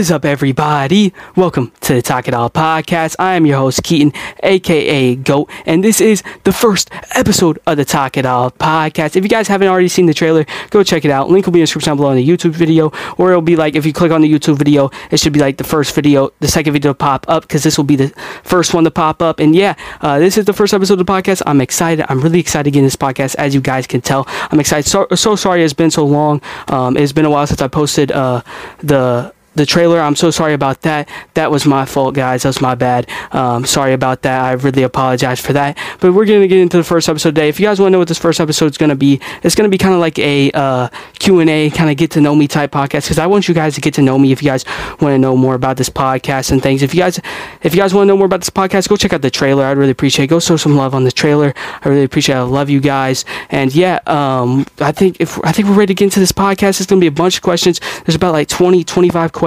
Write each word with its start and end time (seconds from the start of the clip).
is 0.00 0.10
up, 0.10 0.24
everybody? 0.24 1.12
Welcome 1.36 1.72
to 1.82 1.92
the 1.92 2.00
Talk 2.00 2.26
It 2.26 2.32
All 2.32 2.48
podcast. 2.48 3.16
I 3.18 3.34
am 3.34 3.44
your 3.44 3.58
host, 3.58 3.82
Keaton, 3.82 4.14
aka 4.42 5.14
GOAT, 5.14 5.50
and 5.66 5.84
this 5.84 6.00
is 6.00 6.22
the 6.44 6.54
first 6.54 6.88
episode 7.10 7.58
of 7.66 7.76
the 7.76 7.84
Talk 7.84 8.16
It 8.16 8.24
All 8.24 8.50
podcast. 8.50 9.14
If 9.14 9.24
you 9.24 9.28
guys 9.28 9.46
haven't 9.46 9.68
already 9.68 9.88
seen 9.88 10.06
the 10.06 10.14
trailer, 10.14 10.46
go 10.70 10.82
check 10.82 11.04
it 11.04 11.10
out. 11.10 11.28
Link 11.28 11.44
will 11.44 11.52
be 11.52 11.58
in 11.58 11.64
the 11.64 11.66
description 11.66 11.96
below 11.96 12.12
in 12.12 12.16
the 12.16 12.26
YouTube 12.26 12.52
video, 12.52 12.90
or 13.18 13.28
it'll 13.28 13.42
be 13.42 13.56
like 13.56 13.74
if 13.74 13.84
you 13.84 13.92
click 13.92 14.10
on 14.10 14.22
the 14.22 14.32
YouTube 14.32 14.56
video, 14.56 14.90
it 15.10 15.20
should 15.20 15.34
be 15.34 15.38
like 15.38 15.58
the 15.58 15.64
first 15.64 15.94
video, 15.94 16.32
the 16.40 16.48
second 16.48 16.72
video 16.72 16.94
pop 16.94 17.26
up, 17.28 17.42
because 17.42 17.62
this 17.62 17.76
will 17.76 17.84
be 17.84 17.96
the 17.96 18.08
first 18.42 18.72
one 18.72 18.84
to 18.84 18.90
pop 18.90 19.20
up. 19.20 19.38
And 19.38 19.54
yeah, 19.54 19.74
uh, 20.00 20.18
this 20.18 20.38
is 20.38 20.46
the 20.46 20.54
first 20.54 20.72
episode 20.72 20.98
of 20.98 21.04
the 21.06 21.12
podcast. 21.12 21.42
I'm 21.44 21.60
excited. 21.60 22.06
I'm 22.08 22.22
really 22.22 22.40
excited 22.40 22.64
to 22.64 22.70
get 22.70 22.78
in 22.78 22.86
this 22.86 22.96
podcast, 22.96 23.34
as 23.34 23.54
you 23.54 23.60
guys 23.60 23.86
can 23.86 24.00
tell. 24.00 24.24
I'm 24.50 24.60
excited. 24.60 24.88
So, 24.88 25.08
so 25.14 25.36
sorry 25.36 25.62
it's 25.62 25.74
been 25.74 25.90
so 25.90 26.06
long. 26.06 26.40
Um, 26.68 26.96
it's 26.96 27.12
been 27.12 27.26
a 27.26 27.30
while 27.30 27.46
since 27.46 27.60
I 27.60 27.68
posted 27.68 28.10
uh, 28.12 28.40
the 28.78 29.34
the 29.54 29.66
trailer. 29.66 30.00
I'm 30.00 30.16
so 30.16 30.30
sorry 30.30 30.54
about 30.54 30.82
that. 30.82 31.08
That 31.34 31.50
was 31.50 31.66
my 31.66 31.84
fault, 31.84 32.14
guys. 32.14 32.44
That's 32.44 32.60
my 32.60 32.74
bad. 32.74 33.08
Um, 33.32 33.66
sorry 33.66 33.92
about 33.92 34.22
that. 34.22 34.44
I 34.44 34.52
really 34.52 34.82
apologize 34.82 35.40
for 35.40 35.52
that. 35.52 35.76
But 36.00 36.12
we're 36.12 36.24
going 36.24 36.40
to 36.40 36.48
get 36.48 36.58
into 36.58 36.76
the 36.76 36.84
first 36.84 37.08
episode 37.08 37.30
today. 37.30 37.48
If 37.48 37.58
you 37.58 37.66
guys 37.66 37.80
want 37.80 37.88
to 37.88 37.92
know 37.92 37.98
what 37.98 38.08
this 38.08 38.18
first 38.18 38.40
episode 38.40 38.70
is 38.70 38.78
going 38.78 38.90
to 38.90 38.96
be, 38.96 39.20
it's 39.42 39.54
going 39.54 39.68
to 39.68 39.70
be 39.70 39.78
kind 39.78 39.94
of 39.94 40.00
like 40.00 40.18
a 40.18 40.50
uh, 40.52 40.88
Q&A, 41.18 41.70
kind 41.70 41.90
of 41.90 41.96
get 41.96 42.12
to 42.12 42.20
know 42.20 42.34
me 42.34 42.46
type 42.46 42.70
podcast 42.70 43.02
because 43.02 43.18
I 43.18 43.26
want 43.26 43.48
you 43.48 43.54
guys 43.54 43.74
to 43.74 43.80
get 43.80 43.94
to 43.94 44.02
know 44.02 44.18
me 44.18 44.32
if 44.32 44.42
you 44.42 44.48
guys 44.48 44.64
want 45.00 45.14
to 45.14 45.18
know 45.18 45.36
more 45.36 45.54
about 45.54 45.76
this 45.76 45.90
podcast 45.90 46.52
and 46.52 46.62
things. 46.62 46.82
If 46.82 46.94
you 46.94 47.00
guys 47.00 47.20
if 47.62 47.74
you 47.74 47.80
guys 47.80 47.92
want 47.92 48.06
to 48.06 48.08
know 48.08 48.16
more 48.16 48.26
about 48.26 48.40
this 48.40 48.50
podcast, 48.50 48.88
go 48.88 48.96
check 48.96 49.12
out 49.12 49.22
the 49.22 49.30
trailer. 49.30 49.64
I'd 49.64 49.76
really 49.76 49.90
appreciate 49.90 50.26
it. 50.26 50.28
Go 50.28 50.40
show 50.40 50.56
some 50.56 50.76
love 50.76 50.94
on 50.94 51.04
the 51.04 51.12
trailer. 51.12 51.52
I 51.82 51.88
really 51.88 52.04
appreciate 52.04 52.36
it. 52.36 52.38
I 52.38 52.42
love 52.42 52.70
you 52.70 52.80
guys. 52.80 53.24
And 53.50 53.74
yeah, 53.74 53.98
um, 54.06 54.66
I 54.78 54.92
think 54.92 55.16
if 55.20 55.42
I 55.44 55.52
think 55.52 55.68
we're 55.68 55.74
ready 55.74 55.94
to 55.94 55.98
get 55.98 56.04
into 56.04 56.20
this 56.20 56.32
podcast. 56.32 56.80
It's 56.80 56.86
going 56.86 57.00
to 57.00 57.04
be 57.04 57.08
a 57.08 57.10
bunch 57.10 57.36
of 57.36 57.42
questions. 57.42 57.80
There's 58.04 58.14
about 58.14 58.32
like 58.32 58.48
20, 58.48 58.84
25 58.84 59.32
questions 59.32 59.39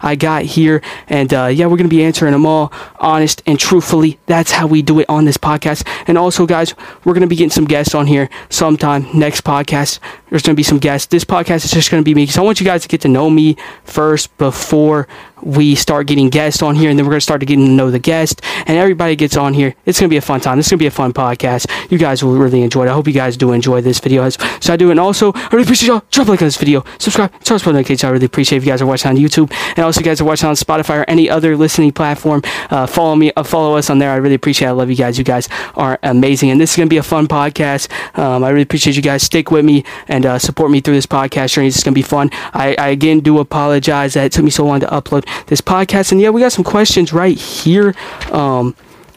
I 0.00 0.14
got 0.16 0.42
here. 0.42 0.82
And 1.08 1.32
uh, 1.32 1.46
yeah, 1.46 1.66
we're 1.66 1.76
going 1.76 1.88
to 1.88 1.96
be 1.96 2.02
answering 2.02 2.32
them 2.32 2.46
all 2.46 2.72
honest 2.98 3.42
and 3.46 3.58
truthfully. 3.58 4.18
That's 4.26 4.52
how 4.52 4.66
we 4.66 4.82
do 4.82 5.00
it 5.00 5.08
on 5.08 5.24
this 5.24 5.36
podcast. 5.36 5.86
And 6.06 6.16
also, 6.18 6.46
guys, 6.46 6.74
we're 7.04 7.14
going 7.14 7.22
to 7.22 7.26
be 7.26 7.36
getting 7.36 7.50
some 7.50 7.64
guests 7.64 7.94
on 7.94 8.06
here 8.06 8.28
sometime 8.48 9.06
next 9.14 9.44
podcast. 9.44 9.98
There's 10.30 10.42
going 10.42 10.54
to 10.54 10.58
be 10.58 10.62
some 10.62 10.78
guests. 10.78 11.06
This 11.08 11.24
podcast 11.24 11.64
is 11.64 11.70
just 11.70 11.90
going 11.90 12.02
to 12.02 12.04
be 12.04 12.14
me 12.14 12.22
because 12.22 12.38
I 12.38 12.42
want 12.42 12.60
you 12.60 12.66
guys 12.66 12.82
to 12.82 12.88
get 12.88 13.00
to 13.02 13.08
know 13.08 13.30
me 13.30 13.56
first 13.84 14.36
before 14.38 15.08
we 15.44 15.74
start 15.74 16.06
getting 16.06 16.28
guests 16.30 16.62
on 16.62 16.74
here, 16.74 16.90
and 16.90 16.98
then 16.98 17.06
we're 17.06 17.10
going 17.12 17.20
to 17.20 17.24
start 17.24 17.40
to 17.40 17.46
getting 17.46 17.66
to 17.66 17.72
know 17.72 17.90
the 17.90 17.98
guest, 17.98 18.40
and 18.66 18.76
everybody 18.78 19.16
gets 19.16 19.36
on 19.36 19.54
here. 19.54 19.74
It's 19.86 20.00
going 20.00 20.08
to 20.08 20.12
be 20.12 20.16
a 20.16 20.22
fun 20.22 20.40
time. 20.40 20.56
This 20.56 20.66
is 20.66 20.70
going 20.70 20.78
to 20.78 20.82
be 20.82 20.86
a 20.86 20.90
fun 20.90 21.12
podcast. 21.12 21.66
You 21.90 21.98
guys 21.98 22.24
will 22.24 22.36
really 22.36 22.62
enjoy 22.62 22.86
it. 22.86 22.88
I 22.88 22.92
hope 22.92 23.06
you 23.06 23.12
guys 23.12 23.36
do 23.36 23.52
enjoy 23.52 23.80
this 23.80 24.00
video. 24.00 24.22
as 24.22 24.38
So 24.60 24.72
I 24.72 24.76
do, 24.76 24.90
and 24.90 24.98
also 24.98 25.32
I 25.34 25.48
really 25.52 25.64
appreciate 25.64 25.88
y'all. 25.88 26.02
Drop 26.10 26.28
a 26.28 26.30
like 26.30 26.42
on 26.42 26.46
this 26.46 26.56
video, 26.56 26.84
subscribe, 26.98 27.32
turn 27.44 27.58
on 27.64 27.72
notifications. 27.74 28.04
I 28.04 28.10
really 28.10 28.26
appreciate 28.26 28.58
if 28.58 28.64
you 28.64 28.72
guys 28.72 28.82
are 28.82 28.86
watching 28.86 29.10
on 29.10 29.16
YouTube, 29.16 29.52
and 29.76 29.80
also 29.80 30.00
you 30.00 30.04
guys 30.04 30.20
are 30.20 30.24
watching 30.24 30.48
on 30.48 30.54
Spotify 30.54 31.00
or 31.00 31.04
any 31.08 31.28
other 31.28 31.56
listening 31.56 31.92
platform. 31.92 32.42
Uh, 32.70 32.86
follow 32.86 33.14
me, 33.14 33.32
uh, 33.36 33.42
follow 33.42 33.76
us 33.76 33.90
on 33.90 33.98
there. 33.98 34.10
I 34.10 34.16
really 34.16 34.34
appreciate. 34.34 34.68
it. 34.68 34.70
I 34.70 34.72
love 34.72 34.90
you 34.90 34.96
guys. 34.96 35.18
You 35.18 35.24
guys 35.24 35.48
are 35.76 35.98
amazing, 36.02 36.50
and 36.50 36.60
this 36.60 36.70
is 36.70 36.76
going 36.76 36.88
to 36.88 36.90
be 36.90 36.98
a 36.98 37.02
fun 37.02 37.26
podcast. 37.28 37.90
Um, 38.18 38.44
I 38.44 38.50
really 38.50 38.62
appreciate 38.62 38.96
you 38.96 39.02
guys. 39.02 39.22
Stick 39.22 39.50
with 39.50 39.64
me 39.64 39.84
and 40.08 40.24
uh, 40.26 40.38
support 40.38 40.70
me 40.70 40.80
through 40.80 40.94
this 40.94 41.06
podcast 41.06 41.52
journey. 41.52 41.68
It's 41.68 41.82
going 41.82 41.94
to 41.94 41.98
be 41.98 42.02
fun. 42.02 42.30
I, 42.52 42.74
I 42.78 42.88
again 42.88 43.20
do 43.20 43.38
apologize 43.38 44.14
that 44.14 44.24
it 44.24 44.32
took 44.32 44.44
me 44.44 44.50
so 44.50 44.64
long 44.64 44.80
to 44.80 44.86
upload 44.86 45.26
this 45.46 45.60
podcast. 45.60 46.12
And 46.12 46.20
yeah, 46.20 46.30
we 46.30 46.40
got 46.40 46.52
some 46.52 46.64
questions 46.64 47.12
right 47.12 47.36
here. 47.36 47.94
Um, 48.30 48.74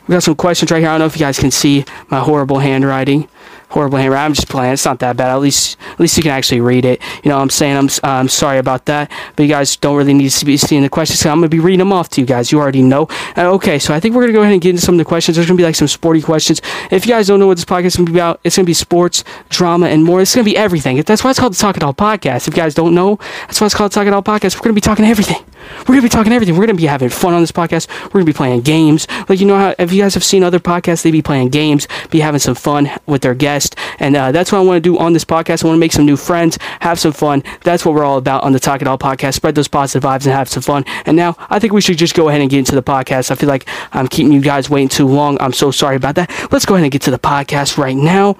we 0.07 0.13
got 0.13 0.23
some 0.23 0.35
questions 0.35 0.71
right 0.71 0.79
here. 0.79 0.89
I 0.89 0.93
don't 0.93 0.99
know 0.99 1.05
if 1.05 1.15
you 1.15 1.19
guys 1.19 1.39
can 1.39 1.51
see 1.51 1.85
my 2.09 2.19
horrible 2.19 2.59
handwriting. 2.59 3.27
Horrible 3.69 3.97
handwriting. 3.97 4.25
I'm 4.25 4.33
just 4.33 4.47
playing. 4.47 4.73
It's 4.73 4.85
not 4.85 4.99
that 4.99 5.17
bad. 5.17 5.29
At 5.29 5.41
least, 5.41 5.77
at 5.91 5.99
least 5.99 6.15
you 6.15 6.23
can 6.23 6.31
actually 6.31 6.61
read 6.61 6.85
it. 6.85 7.01
You 7.23 7.29
know 7.29 7.35
what 7.35 7.41
I'm 7.41 7.49
saying? 7.49 7.77
I'm, 7.77 7.89
I'm 8.03 8.29
sorry 8.29 8.59
about 8.59 8.85
that. 8.85 9.11
But 9.35 9.43
you 9.43 9.49
guys 9.49 9.75
don't 9.75 9.97
really 9.97 10.13
need 10.13 10.29
to 10.29 10.45
be 10.45 10.55
seeing 10.55 10.83
the 10.83 10.89
questions. 10.89 11.19
So 11.19 11.29
I'm 11.29 11.39
going 11.39 11.49
to 11.49 11.55
be 11.55 11.59
reading 11.59 11.79
them 11.79 11.91
off 11.91 12.07
to 12.09 12.21
you 12.21 12.27
guys. 12.27 12.51
You 12.51 12.59
already 12.59 12.81
know. 12.81 13.07
Uh, 13.35 13.51
okay, 13.55 13.77
so 13.77 13.93
I 13.93 13.99
think 13.99 14.15
we're 14.15 14.21
going 14.21 14.33
to 14.33 14.37
go 14.37 14.41
ahead 14.41 14.53
and 14.53 14.61
get 14.61 14.69
into 14.69 14.81
some 14.81 14.95
of 14.95 14.99
the 14.99 15.05
questions. 15.05 15.35
There's 15.35 15.47
going 15.47 15.57
to 15.57 15.61
be 15.61 15.65
like 15.65 15.75
some 15.75 15.87
sporty 15.87 16.21
questions. 16.21 16.61
If 16.91 17.05
you 17.05 17.11
guys 17.11 17.27
don't 17.27 17.39
know 17.39 17.47
what 17.47 17.57
this 17.57 17.65
podcast 17.65 17.85
is 17.87 17.95
going 17.97 18.05
to 18.05 18.11
be 18.13 18.17
about, 18.19 18.39
it's 18.43 18.55
going 18.55 18.65
to 18.65 18.69
be 18.69 18.73
sports, 18.73 19.25
drama, 19.49 19.87
and 19.87 20.03
more. 20.03 20.21
It's 20.21 20.33
going 20.33 20.45
to 20.45 20.49
be 20.49 20.57
everything. 20.57 21.01
That's 21.01 21.23
why 21.23 21.31
it's 21.31 21.39
called 21.39 21.53
the 21.53 21.57
Talk 21.57 21.75
It 21.75 21.83
All 21.83 21.93
Podcast. 21.93 22.47
If 22.47 22.55
you 22.55 22.61
guys 22.61 22.73
don't 22.73 22.95
know, 22.95 23.17
that's 23.41 23.59
why 23.59 23.65
it's 23.65 23.75
called 23.75 23.91
the 23.91 23.95
Talk 23.95 24.07
It 24.07 24.13
All 24.13 24.23
Podcast. 24.23 24.55
We're 24.55 24.63
going 24.63 24.75
to 24.75 24.81
be 24.81 24.81
talking 24.81 25.05
everything. 25.05 25.43
We're 25.79 25.95
gonna 25.95 26.01
be 26.01 26.09
talking 26.09 26.33
everything. 26.33 26.55
We're 26.55 26.65
gonna 26.65 26.77
be 26.77 26.85
having 26.85 27.09
fun 27.09 27.33
on 27.33 27.41
this 27.41 27.51
podcast. 27.51 27.87
We're 28.05 28.19
gonna 28.19 28.25
be 28.25 28.33
playing 28.33 28.61
games. 28.61 29.07
Like 29.29 29.39
you 29.39 29.45
know 29.45 29.57
how 29.57 29.75
if 29.77 29.91
you 29.91 30.01
guys 30.01 30.13
have 30.13 30.23
seen 30.23 30.43
other 30.43 30.59
podcasts, 30.59 31.03
they 31.03 31.11
be 31.11 31.21
playing 31.21 31.49
games, 31.49 31.87
be 32.09 32.19
having 32.19 32.39
some 32.39 32.55
fun 32.55 32.89
with 33.05 33.21
their 33.21 33.35
guest, 33.57 33.75
and 33.99 34.15
uh, 34.15 34.31
that's 34.31 34.51
what 34.51 34.59
I 34.59 34.61
want 34.61 34.77
to 34.77 34.89
do 34.89 34.97
on 34.97 35.13
this 35.13 35.25
podcast. 35.25 35.63
I 35.63 35.67
want 35.67 35.77
to 35.77 35.79
make 35.79 35.91
some 35.91 36.05
new 36.05 36.17
friends, 36.17 36.57
have 36.81 36.99
some 36.99 37.11
fun. 37.11 37.43
That's 37.63 37.83
what 37.85 37.95
we're 37.95 38.03
all 38.03 38.17
about 38.17 38.43
on 38.43 38.53
the 38.53 38.59
Talk 38.59 38.81
It 38.81 38.87
All 38.87 38.97
podcast. 38.97 39.33
Spread 39.33 39.55
those 39.55 39.67
positive 39.67 40.03
vibes 40.07 40.25
and 40.25 40.33
have 40.33 40.49
some 40.49 40.63
fun. 40.63 40.85
And 41.05 41.17
now 41.17 41.35
I 41.49 41.59
think 41.59 41.73
we 41.73 41.81
should 41.81 41.97
just 41.97 42.15
go 42.15 42.29
ahead 42.29 42.41
and 42.41 42.49
get 42.49 42.59
into 42.59 42.75
the 42.75 42.83
podcast. 42.83 43.31
I 43.31 43.35
feel 43.35 43.49
like 43.49 43.67
I'm 43.93 44.07
keeping 44.07 44.31
you 44.31 44.41
guys 44.41 44.69
waiting 44.69 44.89
too 44.89 45.07
long. 45.07 45.37
I'm 45.41 45.53
so 45.53 45.71
sorry 45.71 45.95
about 45.95 46.15
that. 46.15 46.29
Let's 46.51 46.65
go 46.65 46.75
ahead 46.75 46.83
and 46.83 46.91
get 46.91 47.01
to 47.03 47.11
the 47.11 47.19
podcast 47.19 47.77
right 47.77 47.97
now. 47.97 48.37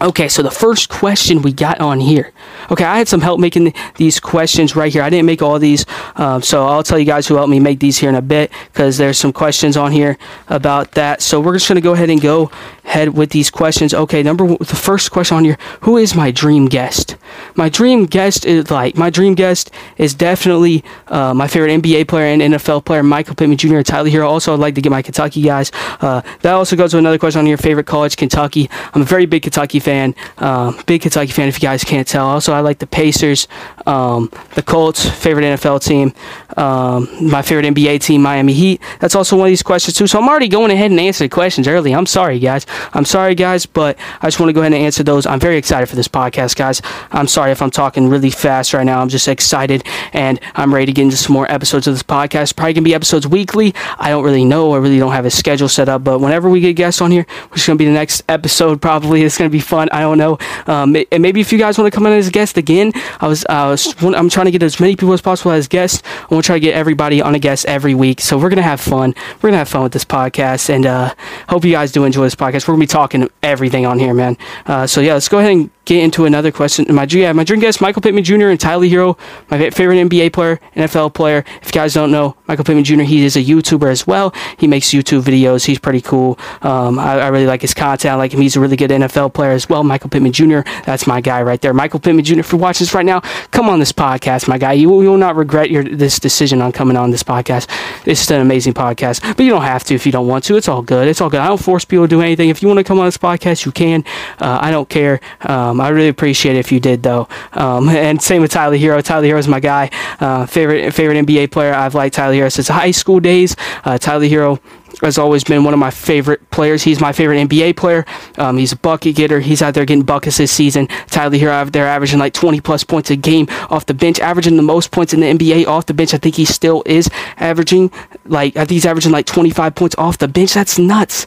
Okay, 0.00 0.28
so 0.28 0.42
the 0.42 0.50
first 0.50 0.88
question 0.88 1.42
we 1.42 1.52
got 1.52 1.80
on 1.80 2.00
here. 2.00 2.32
Okay, 2.70 2.84
I 2.84 2.98
had 2.98 3.08
some 3.08 3.20
help 3.20 3.38
making 3.38 3.72
these 3.96 4.18
questions 4.18 4.74
right 4.74 4.92
here. 4.92 5.02
I 5.02 5.10
didn't 5.10 5.26
make 5.26 5.40
all 5.40 5.58
these, 5.58 5.86
um, 6.16 6.42
so 6.42 6.66
I'll 6.66 6.82
tell 6.82 6.98
you 6.98 7.04
guys 7.04 7.28
who 7.28 7.36
helped 7.36 7.50
me 7.50 7.60
make 7.60 7.78
these 7.78 7.98
here 7.98 8.08
in 8.08 8.16
a 8.16 8.22
bit 8.22 8.50
because 8.72 8.98
there's 8.98 9.18
some 9.18 9.32
questions 9.32 9.76
on 9.76 9.92
here 9.92 10.18
about 10.48 10.92
that. 10.92 11.22
So 11.22 11.40
we're 11.40 11.54
just 11.54 11.68
going 11.68 11.76
to 11.76 11.82
go 11.82 11.92
ahead 11.92 12.10
and 12.10 12.20
go 12.20 12.50
ahead 12.84 13.10
with 13.10 13.30
these 13.30 13.50
questions. 13.50 13.94
Okay, 13.94 14.22
number 14.22 14.44
one, 14.44 14.56
the 14.58 14.76
first 14.76 15.10
question 15.10 15.36
on 15.36 15.44
here 15.44 15.58
Who 15.82 15.96
is 15.96 16.14
my 16.14 16.30
dream 16.30 16.66
guest? 16.66 17.16
My 17.54 17.68
dream 17.68 18.06
guest 18.06 18.44
is 18.44 18.70
like, 18.70 18.96
my 18.96 19.10
dream 19.10 19.34
guest 19.34 19.70
is 19.98 20.14
definitely 20.14 20.84
uh, 21.08 21.34
my 21.34 21.46
favorite 21.46 21.70
NBA 21.82 22.08
player 22.08 22.26
and 22.26 22.42
NFL 22.42 22.84
player, 22.84 23.02
Michael 23.02 23.34
Pittman 23.34 23.58
Jr. 23.58 23.76
and 23.76 23.86
Tyler 23.86 24.10
Herro. 24.10 24.28
Also, 24.28 24.52
I'd 24.52 24.60
like 24.60 24.74
to 24.74 24.82
get 24.82 24.90
my 24.90 25.02
Kentucky 25.02 25.42
guys. 25.42 25.70
Uh, 26.00 26.22
that 26.40 26.52
also 26.52 26.76
goes 26.76 26.92
to 26.92 26.98
another 26.98 27.18
question 27.18 27.40
on 27.40 27.46
your 27.46 27.58
favorite 27.58 27.86
college, 27.86 28.16
Kentucky. 28.16 28.68
I'm 28.92 29.02
a 29.02 29.04
very 29.04 29.26
big 29.26 29.42
Kentucky 29.42 29.80
fan, 29.80 30.14
uh, 30.38 30.72
big 30.84 31.02
Kentucky 31.02 31.32
fan 31.32 31.48
if 31.48 31.56
you 31.56 31.68
guys 31.68 31.84
can't 31.84 32.06
tell. 32.06 32.26
Also, 32.26 32.52
I 32.52 32.60
like 32.60 32.78
the 32.78 32.86
Pacers, 32.86 33.48
um, 33.86 34.30
the 34.54 34.62
Colts, 34.62 35.08
favorite 35.08 35.44
NFL 35.44 35.84
team, 35.84 36.12
um, 36.56 37.08
my 37.20 37.42
favorite 37.42 37.66
NBA 37.66 38.00
team, 38.00 38.22
Miami 38.22 38.52
Heat. 38.52 38.80
That's 39.00 39.14
also 39.14 39.36
one 39.36 39.46
of 39.46 39.50
these 39.50 39.62
questions 39.62 39.96
too. 39.96 40.06
So 40.06 40.18
I'm 40.18 40.28
already 40.28 40.48
going 40.48 40.70
ahead 40.70 40.90
and 40.90 41.00
answering 41.00 41.30
questions 41.30 41.68
early. 41.68 41.94
I'm 41.94 42.06
sorry, 42.06 42.38
guys. 42.38 42.66
I'm 42.92 43.04
sorry, 43.04 43.34
guys, 43.34 43.66
but 43.66 43.98
I 44.20 44.26
just 44.26 44.40
want 44.40 44.48
to 44.48 44.52
go 44.52 44.60
ahead 44.60 44.72
and 44.72 44.82
answer 44.82 45.02
those. 45.02 45.26
I'm 45.26 45.40
very 45.40 45.56
excited 45.56 45.86
for 45.88 45.96
this 45.96 46.08
podcast, 46.08 46.56
guys. 46.56 46.80
I'm 47.10 47.23
sorry 47.28 47.52
if 47.52 47.62
I'm 47.62 47.70
talking 47.70 48.08
really 48.08 48.30
fast 48.30 48.74
right 48.74 48.84
now. 48.84 49.00
I'm 49.00 49.08
just 49.08 49.28
excited 49.28 49.84
and 50.12 50.40
I'm 50.54 50.72
ready 50.72 50.86
to 50.86 50.92
get 50.92 51.02
into 51.02 51.16
some 51.16 51.32
more 51.32 51.50
episodes 51.50 51.86
of 51.86 51.94
this 51.94 52.02
podcast. 52.02 52.56
Probably 52.56 52.74
gonna 52.74 52.84
be 52.84 52.94
episodes 52.94 53.26
weekly. 53.26 53.74
I 53.98 54.10
don't 54.10 54.24
really 54.24 54.44
know. 54.44 54.72
I 54.72 54.78
really 54.78 54.98
don't 54.98 55.12
have 55.12 55.26
a 55.26 55.30
schedule 55.30 55.68
set 55.68 55.88
up, 55.88 56.04
but 56.04 56.20
whenever 56.20 56.48
we 56.48 56.60
get 56.60 56.74
guests 56.74 57.00
on 57.00 57.10
here, 57.10 57.26
which 57.50 57.60
is 57.60 57.66
gonna 57.66 57.76
be 57.76 57.84
the 57.84 57.92
next 57.92 58.22
episode, 58.28 58.80
probably 58.80 59.22
it's 59.22 59.38
gonna 59.38 59.50
be 59.50 59.60
fun. 59.60 59.88
I 59.92 60.00
don't 60.00 60.18
know. 60.18 60.38
Um, 60.66 60.96
and 61.10 61.22
maybe 61.22 61.40
if 61.40 61.52
you 61.52 61.58
guys 61.58 61.78
want 61.78 61.92
to 61.92 61.94
come 61.94 62.06
in 62.06 62.12
as 62.12 62.28
a 62.28 62.30
guest 62.30 62.56
again, 62.56 62.92
I 63.20 63.28
was, 63.28 63.44
I 63.48 63.68
was, 63.68 63.94
I'm 64.02 64.28
trying 64.28 64.46
to 64.46 64.52
get 64.52 64.62
as 64.62 64.80
many 64.80 64.96
people 64.96 65.12
as 65.12 65.20
possible 65.20 65.52
as 65.52 65.68
guests. 65.68 66.02
I 66.04 66.34
want 66.34 66.44
to 66.44 66.46
try 66.46 66.56
to 66.56 66.60
get 66.60 66.74
everybody 66.74 67.20
on 67.20 67.34
a 67.34 67.38
guest 67.38 67.66
every 67.66 67.94
week. 67.94 68.20
So 68.20 68.38
we're 68.38 68.50
gonna 68.50 68.62
have 68.62 68.80
fun. 68.80 69.14
We're 69.40 69.50
gonna 69.50 69.58
have 69.58 69.68
fun 69.68 69.82
with 69.82 69.92
this 69.92 70.04
podcast, 70.04 70.68
and 70.70 70.86
uh, 70.86 71.14
hope 71.48 71.64
you 71.64 71.72
guys 71.72 71.92
do 71.92 72.04
enjoy 72.04 72.24
this 72.24 72.34
podcast. 72.34 72.66
We're 72.66 72.74
gonna 72.74 72.82
be 72.82 72.86
talking 72.86 73.30
everything 73.42 73.86
on 73.86 73.98
here, 73.98 74.14
man. 74.14 74.36
Uh, 74.66 74.86
so 74.86 75.00
yeah, 75.00 75.14
let's 75.14 75.28
go 75.28 75.38
ahead 75.38 75.52
and 75.52 75.70
get 75.84 76.02
into 76.02 76.24
another 76.24 76.50
question. 76.50 76.86
My 76.94 77.04
yeah, 77.04 77.32
my 77.32 77.44
dream 77.44 77.60
guest, 77.60 77.80
Michael 77.80 78.02
Pittman 78.02 78.24
Jr. 78.24 78.48
and 78.48 78.60
Tyler 78.60 78.86
Herro, 78.86 79.18
my 79.50 79.70
favorite 79.70 79.96
NBA 79.96 80.32
player, 80.32 80.60
NFL 80.74 81.14
player. 81.14 81.44
If 81.62 81.66
you 81.68 81.72
guys 81.72 81.94
don't 81.94 82.10
know, 82.10 82.36
Michael 82.46 82.64
Pittman 82.64 82.84
Jr. 82.84 83.02
He 83.02 83.24
is 83.24 83.36
a 83.36 83.42
YouTuber 83.42 83.90
as 83.90 84.06
well. 84.06 84.34
He 84.58 84.66
makes 84.66 84.90
YouTube 84.90 85.22
videos. 85.22 85.64
He's 85.64 85.78
pretty 85.78 86.02
cool. 86.02 86.38
Um, 86.60 86.98
I, 86.98 87.20
I, 87.20 87.28
really 87.28 87.46
like 87.46 87.62
his 87.62 87.72
content. 87.72 88.12
I 88.12 88.16
like 88.16 88.32
him. 88.32 88.40
He's 88.40 88.54
a 88.54 88.60
really 88.60 88.76
good 88.76 88.90
NFL 88.90 89.32
player 89.32 89.52
as 89.52 89.66
well. 89.68 89.82
Michael 89.82 90.10
Pittman 90.10 90.32
Jr. 90.32 90.60
That's 90.84 91.06
my 91.06 91.22
guy 91.22 91.42
right 91.42 91.60
there. 91.60 91.72
Michael 91.72 92.00
Pittman 92.00 92.24
Jr. 92.24 92.40
If 92.40 92.52
you're 92.52 92.60
watching 92.60 92.84
this 92.84 92.92
right 92.92 93.06
now, 93.06 93.20
come 93.50 93.70
on 93.70 93.78
this 93.78 93.92
podcast, 93.92 94.46
my 94.46 94.58
guy. 94.58 94.74
You, 94.74 95.02
you 95.02 95.10
will 95.10 95.16
not 95.16 95.36
regret 95.36 95.70
your 95.70 95.84
this 95.84 96.18
decision 96.18 96.60
on 96.60 96.72
coming 96.72 96.96
on 96.98 97.10
this 97.10 97.22
podcast. 97.22 97.66
This 98.04 98.22
is 98.22 98.30
an 98.30 98.42
amazing 98.42 98.74
podcast, 98.74 99.36
but 99.36 99.44
you 99.44 99.50
don't 99.50 99.62
have 99.62 99.84
to 99.84 99.94
if 99.94 100.04
you 100.04 100.12
don't 100.12 100.26
want 100.26 100.44
to. 100.44 100.56
It's 100.56 100.68
all 100.68 100.82
good. 100.82 101.08
It's 101.08 101.22
all 101.22 101.30
good. 101.30 101.40
I 101.40 101.48
don't 101.48 101.60
force 101.60 101.86
people 101.86 102.04
to 102.04 102.08
do 102.08 102.20
anything. 102.20 102.50
If 102.50 102.60
you 102.60 102.68
want 102.68 102.78
to 102.78 102.84
come 102.84 102.98
on 102.98 103.06
this 103.06 103.18
podcast, 103.18 103.64
you 103.64 103.72
can. 103.72 104.04
Uh, 104.38 104.58
I 104.60 104.70
don't 104.70 104.88
care. 104.88 105.20
Um, 105.40 105.80
I 105.80 105.88
really 105.88 106.08
appreciate 106.08 106.56
it 106.56 106.58
if 106.58 106.70
you 106.70 106.80
did, 106.80 107.02
though. 107.02 107.26
Um, 107.52 107.88
and 107.88 108.20
same 108.20 108.42
with 108.42 108.50
Tyler 108.50 108.76
Herro. 108.76 109.02
Tyler 109.02 109.26
Herro 109.26 109.38
is 109.38 109.48
my 109.48 109.60
guy. 109.60 109.90
Uh, 110.20 110.44
favorite 110.44 110.92
favorite 110.92 111.24
NBA 111.24 111.50
player. 111.50 111.72
I've 111.72 111.94
liked 111.94 112.14
Tyler 112.14 112.33
Herro 112.34 112.52
since 112.52 112.68
high 112.68 112.90
school 112.90 113.20
days. 113.20 113.56
Uh, 113.84 113.98
Tyler 113.98 114.26
Herro 114.26 114.60
has 115.02 115.18
always 115.18 115.44
been 115.44 115.64
one 115.64 115.74
of 115.74 115.80
my 115.80 115.90
favorite 115.90 116.48
players. 116.50 116.82
He's 116.82 117.00
my 117.00 117.12
favorite 117.12 117.48
NBA 117.48 117.76
player. 117.76 118.04
Um, 118.38 118.56
he's 118.58 118.72
a 118.72 118.76
bucket 118.76 119.16
getter. 119.16 119.40
He's 119.40 119.62
out 119.62 119.74
there 119.74 119.84
getting 119.84 120.04
buckets 120.04 120.38
this 120.38 120.52
season. 120.52 120.86
Tyler 121.08 121.36
Herro, 121.36 121.70
they're 121.70 121.86
averaging 121.86 122.18
like 122.18 122.32
20 122.32 122.60
plus 122.60 122.84
points 122.84 123.10
a 123.10 123.16
game 123.16 123.46
off 123.70 123.86
the 123.86 123.94
bench, 123.94 124.20
averaging 124.20 124.56
the 124.56 124.62
most 124.62 124.90
points 124.90 125.12
in 125.12 125.20
the 125.20 125.26
NBA 125.26 125.66
off 125.66 125.86
the 125.86 125.94
bench. 125.94 126.14
I 126.14 126.18
think 126.18 126.36
he 126.36 126.44
still 126.44 126.82
is 126.86 127.08
averaging 127.36 127.90
like 128.26 128.56
I 128.56 128.60
think 128.60 128.72
he's 128.72 128.86
averaging 128.86 129.12
like 129.12 129.26
25 129.26 129.74
points 129.74 129.94
off 129.98 130.18
the 130.18 130.28
bench. 130.28 130.54
That's 130.54 130.78
nuts. 130.78 131.26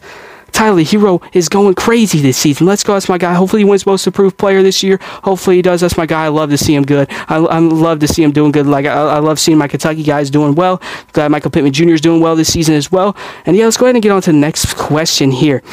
Tyler 0.52 0.82
Herro 0.82 1.22
is 1.34 1.50
going 1.50 1.76
crazy 1.76 2.20
this 2.20 2.38
season. 2.38 2.66
Let's 2.68 2.84
go. 2.84 2.94
That's 2.94 3.10
my 3.10 3.18
guy. 3.18 3.34
Hopefully, 3.34 3.62
he 3.62 3.66
wins 3.66 3.86
Most 3.86 4.08
Improved 4.08 4.38
Player 4.38 4.64
this 4.64 4.84
year. 4.84 5.00
Hopefully, 5.24 5.58
he 5.58 5.62
does. 5.62 5.82
That's 5.82 5.98
my 5.98 6.06
guy. 6.06 6.26
I 6.26 6.30
love 6.30 6.50
to 6.50 6.58
see 6.58 6.76
him 6.76 6.84
good. 6.84 7.08
I, 7.28 7.38
I 7.38 7.60
love 7.60 8.00
to 8.00 8.08
see 8.08 8.24
him 8.24 8.32
doing 8.32 8.52
good. 8.52 8.68
Like 8.68 8.86
I, 8.86 8.94
I 8.94 9.20
love 9.20 9.40
seeing 9.40 9.58
my 9.58 9.68
Kentucky 9.68 10.04
guys 10.04 10.30
doing 10.30 10.56
well. 10.56 10.82
Glad 11.14 11.30
Michael 11.30 11.52
Pittman 11.52 11.74
Jr. 11.74 11.90
is 11.90 12.02
doing 12.02 12.22
well 12.22 12.36
this 12.36 12.52
season 12.52 12.76
as 12.76 12.92
well. 12.92 13.16
And 13.46 13.56
yeah, 13.56 13.66
let's 13.66 13.78
go 13.78 13.86
ahead 13.86 13.96
and 13.96 14.04
get 14.04 14.12
on 14.12 14.22
to 14.24 14.32
the 14.32 14.38
next 14.38 14.76
question 14.76 15.32
here 15.32 15.64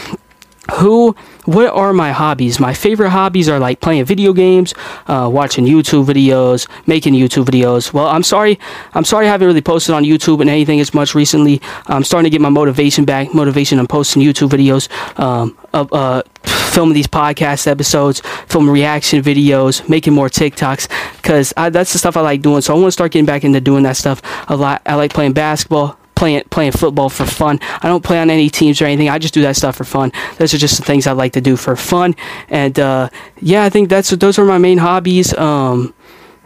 who 0.72 1.14
what 1.44 1.66
are 1.68 1.92
my 1.92 2.12
hobbies? 2.12 2.58
My 2.58 2.72
favorite 2.72 3.10
hobbies 3.10 3.48
are 3.48 3.58
like 3.58 3.80
playing 3.80 4.04
video 4.06 4.32
games 4.32 4.74
uh, 5.06 5.28
watching 5.32 5.66
youtube 5.66 6.06
videos 6.06 6.68
making 6.86 7.14
youtube 7.14 7.44
videos. 7.44 7.92
Well 7.92 8.06
i'm 8.06 8.22
sorry 8.22 8.58
i'm 8.94 9.04
sorry 9.04 9.26
i 9.26 9.30
haven't 9.30 9.46
really 9.46 9.60
posted 9.60 9.94
on 9.94 10.04
youtube 10.04 10.40
and 10.40 10.48
anything 10.48 10.80
as 10.80 10.94
much 10.94 11.14
recently. 11.14 11.60
I'm 11.86 12.04
starting 12.04 12.24
to 12.24 12.30
get 12.30 12.40
my 12.40 12.48
motivation 12.48 13.04
back 13.04 13.34
motivation 13.34 13.78
on 13.78 13.86
posting 13.86 14.22
youtube 14.22 14.48
videos 14.48 14.88
um, 15.18 15.56
of, 15.72 15.92
uh, 15.92 16.22
filming 16.44 16.94
these 16.94 17.06
podcast 17.06 17.66
episodes 17.66 18.20
filming 18.46 18.72
reaction 18.72 19.22
videos 19.22 19.86
making 19.88 20.12
more 20.12 20.28
tiktoks 20.28 20.88
because 21.16 21.52
that's 21.56 21.92
the 21.92 21.98
stuff 21.98 22.16
i 22.16 22.20
like 22.20 22.42
doing. 22.42 22.62
So 22.62 22.74
i 22.74 22.76
want 22.76 22.88
to 22.88 22.92
start 22.92 23.12
getting 23.12 23.26
back 23.26 23.44
into 23.44 23.60
doing 23.60 23.82
that 23.84 23.96
stuff 23.96 24.22
a 24.48 24.56
lot. 24.56 24.82
I 24.86 24.94
like 24.94 25.12
playing 25.12 25.34
basketball 25.34 25.98
playing 26.24 26.42
playing 26.50 26.72
football 26.72 27.10
for 27.10 27.26
fun. 27.26 27.60
I 27.82 27.88
don't 27.88 28.02
play 28.02 28.18
on 28.18 28.30
any 28.30 28.48
teams 28.48 28.80
or 28.80 28.86
anything. 28.86 29.10
I 29.10 29.18
just 29.18 29.34
do 29.34 29.42
that 29.42 29.56
stuff 29.56 29.76
for 29.76 29.84
fun. 29.84 30.10
Those 30.38 30.54
are 30.54 30.58
just 30.58 30.78
the 30.78 30.84
things 30.84 31.06
I 31.06 31.12
like 31.12 31.32
to 31.34 31.40
do 31.40 31.56
for 31.56 31.76
fun. 31.76 32.14
And 32.48 32.78
uh, 32.78 33.10
yeah, 33.40 33.64
I 33.64 33.68
think 33.68 33.90
that's 33.90 34.10
those 34.10 34.38
are 34.38 34.44
my 34.46 34.58
main 34.58 34.78
hobbies. 34.78 35.36
Um, 35.36 35.92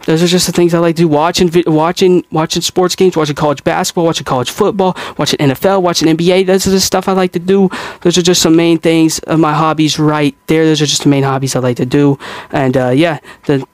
those 0.05 0.23
are 0.23 0.27
just 0.27 0.47
the 0.47 0.53
things 0.53 0.73
I 0.73 0.79
like 0.79 0.95
to 0.95 1.03
do. 1.03 1.07
Watching, 1.07 1.51
watching, 1.67 2.25
watching 2.31 2.61
sports 2.61 2.95
games, 2.95 3.17
watching 3.17 3.35
college 3.35 3.63
basketball, 3.63 4.05
watching 4.05 4.23
college 4.23 4.49
football, 4.49 4.95
watching 5.17 5.37
NFL, 5.39 5.81
watching 5.81 6.07
NBA. 6.07 6.45
Those 6.45 6.65
are 6.67 6.71
the 6.71 6.79
stuff 6.79 7.07
I 7.07 7.11
like 7.11 7.33
to 7.33 7.39
do. 7.39 7.69
Those 8.01 8.17
are 8.17 8.21
just 8.21 8.41
some 8.41 8.55
main 8.55 8.79
things 8.79 9.19
of 9.19 9.39
my 9.39 9.53
hobbies 9.53 9.99
right 9.99 10.35
there. 10.47 10.65
Those 10.65 10.81
are 10.81 10.85
just 10.85 11.03
the 11.03 11.09
main 11.09 11.23
hobbies 11.23 11.55
I 11.55 11.59
like 11.59 11.77
to 11.77 11.85
do. 11.85 12.17
And 12.51 12.77
uh, 12.77 12.89
yeah, 12.89 13.19
the 13.45 13.67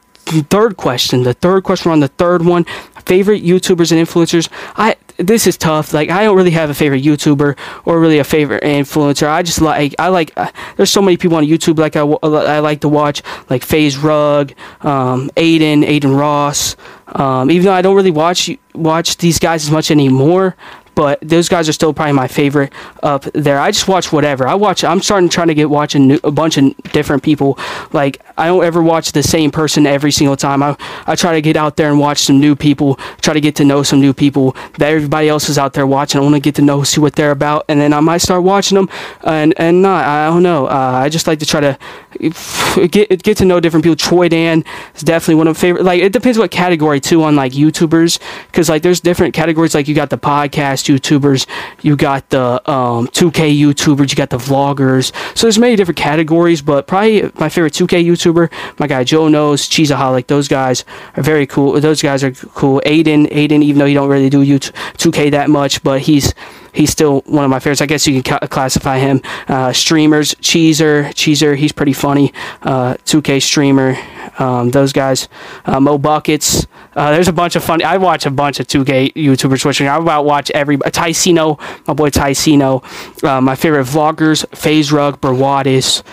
third 0.49 0.77
question, 0.77 1.23
the 1.23 1.33
third 1.33 1.63
question 1.63 1.91
on 1.91 1.99
the 1.99 2.09
third 2.09 2.43
one, 2.43 2.65
favorite 3.05 3.43
YouTubers 3.43 3.91
and 3.91 4.05
influencers. 4.05 4.49
I 4.75 4.95
this 5.17 5.47
is 5.47 5.57
tough. 5.57 5.93
Like 5.93 6.09
I 6.09 6.23
don't 6.23 6.35
really 6.35 6.51
have 6.51 6.69
a 6.69 6.73
favorite 6.73 7.03
YouTuber 7.03 7.57
or 7.85 7.99
really 7.99 8.19
a 8.19 8.23
favorite 8.23 8.63
influencer. 8.63 9.27
I 9.27 9.41
just 9.41 9.61
like 9.61 9.95
I 9.99 10.09
like. 10.09 10.33
Uh, 10.35 10.51
there's 10.75 10.91
so 10.91 11.01
many 11.01 11.17
people 11.17 11.37
on 11.37 11.45
YouTube 11.45 11.77
like 11.77 11.95
I, 11.95 12.01
I 12.01 12.59
like 12.59 12.81
to 12.81 12.89
watch 12.89 13.21
like 13.49 13.63
FaZe 13.63 13.97
Rug, 13.97 14.53
um, 14.81 15.29
Adin, 15.37 15.83
Adin 15.83 16.13
Ross. 16.13 16.75
Um, 17.07 17.51
even 17.51 17.65
though 17.65 17.73
I 17.73 17.81
don't 17.81 17.95
really 17.95 18.11
watch 18.11 18.49
watch 18.73 19.17
these 19.17 19.39
guys 19.39 19.63
as 19.65 19.71
much 19.71 19.91
anymore, 19.91 20.55
but 20.95 21.19
those 21.21 21.49
guys 21.49 21.69
are 21.69 21.73
still 21.73 21.93
probably 21.93 22.13
my 22.13 22.27
favorite 22.27 22.73
up 23.03 23.23
there. 23.33 23.59
I 23.59 23.71
just 23.71 23.87
watch 23.87 24.11
whatever. 24.11 24.47
I 24.47 24.55
watch. 24.55 24.83
I'm 24.83 25.01
starting 25.01 25.29
trying 25.29 25.49
to 25.49 25.53
get 25.53 25.69
watching 25.69 26.07
new, 26.07 26.19
a 26.23 26.31
bunch 26.31 26.57
of 26.57 26.75
different 26.93 27.21
people. 27.21 27.59
Like 27.91 28.21
I 28.37 28.47
don't 28.47 28.63
ever 28.63 28.81
watch 28.81 29.11
the 29.11 29.23
same 29.23 29.51
person 29.51 29.85
every 29.85 30.11
single 30.11 30.37
time. 30.37 30.63
I 30.63 30.77
I 31.05 31.15
try 31.15 31.33
to 31.33 31.41
get 31.41 31.57
out 31.57 31.75
there 31.75 31.89
and 31.89 31.99
watch 31.99 32.19
some 32.19 32.39
new 32.39 32.55
people. 32.55 32.95
Try 33.21 33.33
to 33.33 33.41
get 33.41 33.55
to 33.57 33.65
know 33.65 33.83
some 33.83 33.99
new 33.99 34.13
people 34.13 34.55
that 34.77 34.91
everybody 34.91 35.27
else 35.27 35.49
is 35.49 35.57
out 35.57 35.73
there 35.73 35.85
watching. 35.85 36.19
I 36.19 36.23
want 36.23 36.35
to 36.35 36.41
get 36.41 36.55
to 36.55 36.61
know 36.61 36.83
see 36.83 37.01
what 37.01 37.15
they're 37.15 37.31
about, 37.31 37.65
and 37.67 37.79
then 37.79 37.93
I 37.93 37.99
might 37.99 38.19
start 38.19 38.43
watching 38.43 38.75
them. 38.75 38.89
And 39.23 39.53
and 39.57 39.81
not. 39.81 40.05
I 40.05 40.27
don't 40.27 40.43
know. 40.43 40.67
Uh, 40.67 41.01
I 41.03 41.09
just 41.09 41.27
like 41.27 41.39
to 41.39 41.45
try 41.45 41.59
to 41.59 41.77
get 42.87 43.21
get 43.23 43.37
to 43.37 43.45
know 43.45 43.59
different 43.59 43.83
people. 43.83 43.95
Troydan 43.95 44.65
is 44.95 45.01
definitely 45.01 45.35
one 45.35 45.47
of 45.47 45.57
my 45.57 45.59
favorite. 45.59 45.83
Like 45.83 46.01
it 46.01 46.13
depends 46.13 46.37
what 46.37 46.51
category 46.51 46.99
too 47.01 47.23
on 47.23 47.35
like 47.35 47.51
YouTubers 47.51 48.19
because 48.47 48.69
like 48.69 48.81
there's 48.81 49.01
different 49.01 49.33
categories. 49.33 49.75
Like 49.75 49.87
you 49.87 49.95
got 49.95 50.09
the 50.09 50.17
podcast 50.17 50.84
YouTubers, 50.85 51.47
you 51.81 51.95
got 51.95 52.29
the 52.29 52.69
um, 52.69 53.07
2K 53.07 53.57
YouTubers, 53.57 54.09
you 54.09 54.15
got 54.15 54.29
the 54.29 54.37
vloggers. 54.37 55.13
So 55.37 55.47
there's 55.47 55.59
many 55.59 55.75
different 55.75 55.97
categories, 55.97 56.61
but 56.61 56.87
probably 56.87 57.31
my 57.35 57.49
favorite 57.49 57.73
2K 57.73 58.05
YouTuber, 58.05 58.79
my 58.79 58.87
guy 58.87 59.03
Joe 59.03 59.27
knows, 59.27 59.67
Cheesaholic. 59.69 60.27
Those 60.27 60.47
guys 60.47 60.85
are 61.15 61.23
very 61.23 61.45
cool. 61.45 61.79
Those 61.79 62.01
guys 62.01 62.23
are 62.23 62.31
cool. 62.31 62.81
Adin, 62.85 63.27
Adin, 63.31 63.63
even 63.63 63.79
though 63.79 63.85
he 63.85 63.93
don't 63.93 64.09
really 64.09 64.29
do 64.29 64.43
YouTube 64.43 64.73
2K 64.97 65.31
that 65.31 65.49
much, 65.49 65.83
but 65.83 66.01
he's 66.01 66.33
he's 66.75 66.91
still 66.91 67.21
one 67.21 67.43
of 67.43 67.49
my 67.49 67.59
favorites. 67.59 67.81
I 67.81 67.85
guess 67.85 68.05
you 68.05 68.21
can 68.21 68.39
ca- 68.39 68.47
classify 68.47 68.99
him. 68.99 69.21
Uh, 69.47 69.71
streamers, 69.73 70.35
Cheezer, 70.41 71.11
Cheezer, 71.13 71.55
he's 71.55 71.71
pretty 71.71 71.93
funny. 71.93 72.33
Uh, 72.61 72.95
2K 73.05 73.41
streamer, 73.41 73.97
um, 74.39 74.69
those 74.71 74.93
guys. 74.93 75.27
Uh, 75.65 75.79
Mo 75.79 75.97
Buckets. 75.97 76.67
Uh, 76.95 77.11
there's 77.11 77.27
a 77.27 77.33
bunch 77.33 77.55
of 77.55 77.63
funny. 77.63 77.83
I 77.83 77.97
watch 77.97 78.25
a 78.25 78.31
bunch 78.31 78.59
of 78.59 78.67
2K 78.67 79.13
YouTubers 79.13 79.61
switching. 79.61 79.87
I 79.87 79.97
about 79.97 80.25
watch 80.25 80.51
every 80.51 80.77
Tycino, 80.77 81.59
my 81.87 81.93
boy 81.93 82.09
Tycino. 82.09 82.83
Uh, 83.23 83.41
my 83.41 83.55
favorite 83.55 83.85
vloggers: 83.85 84.45
FaZe 84.55 84.91
Rug, 84.91 85.19
Brawadis. 85.21 86.03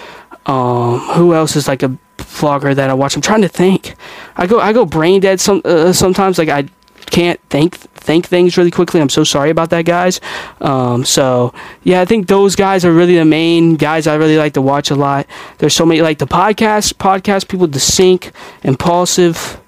Um, 0.46 0.98
who 1.14 1.34
else 1.34 1.54
is 1.54 1.68
like 1.68 1.84
a 1.84 1.96
vlogger 2.18 2.74
that 2.74 2.90
I 2.90 2.94
watch? 2.94 3.14
I'm 3.14 3.22
trying 3.22 3.42
to 3.42 3.48
think. 3.48 3.94
I 4.36 4.46
go 4.46 4.58
I 4.58 4.72
go 4.72 4.84
brain 4.84 5.20
dead 5.20 5.40
some 5.40 5.62
uh, 5.64 5.92
sometimes. 5.92 6.38
Like 6.38 6.48
I 6.48 6.68
can't 7.12 7.38
think 7.50 7.76
think 7.76 8.26
things 8.26 8.56
really 8.56 8.70
quickly. 8.70 9.00
I'm 9.00 9.10
so 9.10 9.22
sorry 9.22 9.50
about 9.50 9.70
that, 9.70 9.84
guys. 9.84 10.20
Um, 10.60 11.04
so 11.04 11.54
yeah, 11.84 12.00
I 12.00 12.04
think 12.04 12.26
those 12.26 12.56
guys 12.56 12.84
are 12.84 12.92
really 12.92 13.16
the 13.16 13.24
main 13.24 13.76
guys 13.76 14.06
I 14.06 14.16
really 14.16 14.38
like 14.38 14.54
to 14.54 14.62
watch 14.62 14.90
a 14.90 14.94
lot. 14.94 15.26
There's 15.58 15.74
so 15.74 15.86
many 15.86 16.00
like 16.00 16.18
the 16.18 16.26
podcast 16.26 16.94
podcast 16.94 17.48
people, 17.48 17.66
the 17.66 17.78
Sync, 17.78 18.32
Impulsive, 18.64 19.60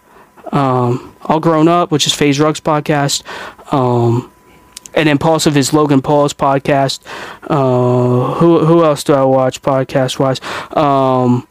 um, 0.53 1.15
All 1.23 1.39
Grown 1.39 1.69
Up, 1.69 1.93
which 1.93 2.07
is 2.07 2.15
FaZe 2.15 2.41
Rug's 2.41 2.61
podcast. 2.61 3.23
Um, 3.73 4.33
and 4.95 5.09
Impulsive 5.09 5.57
is 5.57 5.73
Logan 5.75 6.01
Paul's 6.01 6.33
podcast. 6.33 7.01
Uh, 7.43 8.35
who 8.35 8.65
who 8.65 8.85
else 8.85 9.05
do 9.05 9.13
I 9.13 9.25
watch 9.25 9.61
podcast 9.61 10.19
wise? 10.19 10.41
Um, 10.77 11.47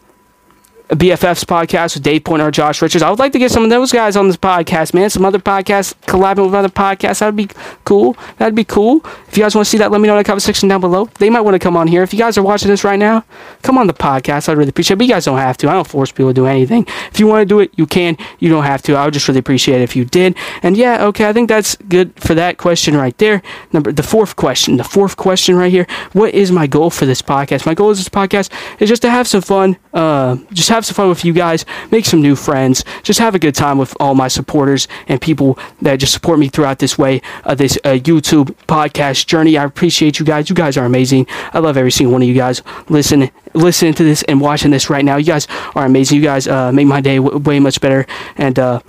BFF's 0.96 1.44
podcast 1.44 1.96
with 1.96 2.04
Dave 2.04 2.24
Portnoy, 2.24 2.52
Josh 2.52 2.82
Richards. 2.82 3.04
I 3.04 3.10
would 3.10 3.20
like 3.20 3.32
to 3.34 3.40
get 3.40 3.52
some 3.52 3.64
of 3.64 3.70
those 3.70 3.92
guys 3.92 4.16
on 4.16 4.28
this 4.28 4.38
podcast, 4.38 4.94
man. 4.94 5.10
Some 5.10 5.26
other 5.26 5.40
podcasts 5.40 5.94
collabing 6.06 6.46
with 6.46 6.54
other 6.54 6.70
podcasts. 6.70 7.20
That'd 7.20 7.36
be 7.36 7.50
cool. 7.86 8.18
That'd 8.38 8.56
be 8.56 8.64
cool. 8.64 9.06
If 9.28 9.38
you 9.38 9.44
guys 9.44 9.56
want 9.56 9.66
to 9.66 9.70
see 9.70 9.78
that, 9.78 9.92
let 9.92 10.02
me 10.02 10.08
know 10.08 10.14
in 10.14 10.20
the 10.20 10.24
comment 10.24 10.44
section 10.44 10.70
down 10.70 10.82
below. 10.82 11.06
They 11.20 11.30
might 11.30 11.42
want 11.42 11.56
to 11.56 11.60
come 11.60 11.76
on 11.78 11.88
here. 11.88 12.04
If 12.04 12.14
you 12.14 12.20
guys 12.20 12.38
are 12.38 12.44
watching 12.44 12.70
this 12.70 12.84
right 12.84 13.00
now, 13.00 13.24
come 13.62 13.78
on 13.78 13.88
the 13.88 13.94
podcast. 13.94 14.50
I'd 14.50 14.58
really 14.58 14.70
appreciate 14.70 14.96
it. 14.96 14.98
But 14.98 15.08
you 15.08 15.14
guys 15.14 15.26
don't 15.26 15.38
have 15.38 15.58
to. 15.58 15.70
I 15.70 15.74
don't 15.74 15.88
force 15.88 16.12
people 16.12 16.30
to 16.30 16.34
do 16.34 16.46
anything. 16.46 16.86
If 17.12 17.20
you 17.20 17.28
want 17.28 17.42
to 17.42 17.46
do 17.46 17.60
it, 17.60 17.72
you 17.76 17.86
can. 17.86 18.18
You 18.40 18.50
don't 18.50 18.64
have 18.64 18.82
to. 18.84 18.96
I 18.96 19.06
would 19.06 19.14
just 19.14 19.28
really 19.28 19.40
appreciate 19.40 19.82
it 19.82 19.84
if 19.84 19.96
you 19.96 20.06
did. 20.06 20.36
And 20.62 20.78
yeah, 20.78 21.06
okay, 21.06 21.28
I 21.28 21.34
think 21.34 21.50
that's 21.50 21.76
good 21.88 22.14
for 22.20 22.34
that 22.36 22.58
question 22.58 22.96
right 22.96 23.18
there. 23.18 23.42
Number 23.72 23.92
the 23.92 24.04
fourth 24.04 24.36
question. 24.36 24.78
The 24.78 24.84
fourth 24.84 25.18
question 25.18 25.56
right 25.56 25.72
here. 25.72 25.88
What 26.14 26.34
is 26.34 26.52
my 26.52 26.68
goal 26.68 26.90
for 26.90 27.06
this 27.06 27.22
podcast? 27.22 27.66
My 27.66 27.74
goal 27.74 27.92
is 27.92 27.98
this 27.98 28.10
podcast 28.10 28.52
is 28.80 28.90
just 28.90 29.02
to 29.04 29.10
have 29.10 29.28
some 29.28 29.42
fun. 29.42 29.78
Uh, 29.94 30.38
just 30.52 30.70
have 30.70 30.83
some 30.86 30.96
fun 30.96 31.10
with 31.10 31.24
you 31.26 31.34
guys, 31.34 31.66
make 31.92 32.06
some 32.06 32.22
new 32.22 32.36
friends, 32.36 32.84
just 33.04 33.20
have 33.20 33.36
a 33.36 33.40
good 33.40 33.56
time 33.56 33.78
with 33.78 33.96
all 34.00 34.16
my 34.16 34.28
supporters 34.28 34.88
and 35.08 35.22
people 35.22 35.58
that 35.82 35.98
just 35.98 36.14
support 36.14 36.40
me 36.40 36.48
throughout 36.50 36.80
this 36.80 36.98
way, 36.98 37.22
uh, 37.44 37.56
this 37.56 37.78
uh, 37.84 37.90
YouTube 37.92 38.56
podcast 38.68 39.26
journey. 39.28 39.58
I 39.58 39.64
appreciate 39.64 40.20
you 40.20 40.26
guys. 40.26 40.50
You 40.50 40.56
guys 40.56 40.78
are 40.78 40.86
amazing. 40.86 41.28
I 41.54 41.60
love 41.60 41.78
every 41.78 41.92
single 41.92 42.14
one 42.14 42.22
of 42.22 42.28
you 42.28 42.34
guys 42.34 42.62
listening, 42.90 43.32
listening 43.54 43.94
to 43.96 44.04
this 44.04 44.24
and 44.24 44.42
watching 44.42 44.72
this 44.72 44.90
right 44.90 45.06
now. 45.06 45.18
You 45.18 45.26
guys 45.26 45.48
are 45.76 45.86
amazing. 45.86 46.18
You 46.18 46.24
guys 46.24 46.48
uh, 46.48 46.72
make 46.72 46.88
my 46.88 47.02
day 47.02 47.18
w- 47.18 47.38
way 47.38 47.60
much 47.60 47.80
better. 47.82 48.06
And 48.38 48.58
uh, 48.60 48.80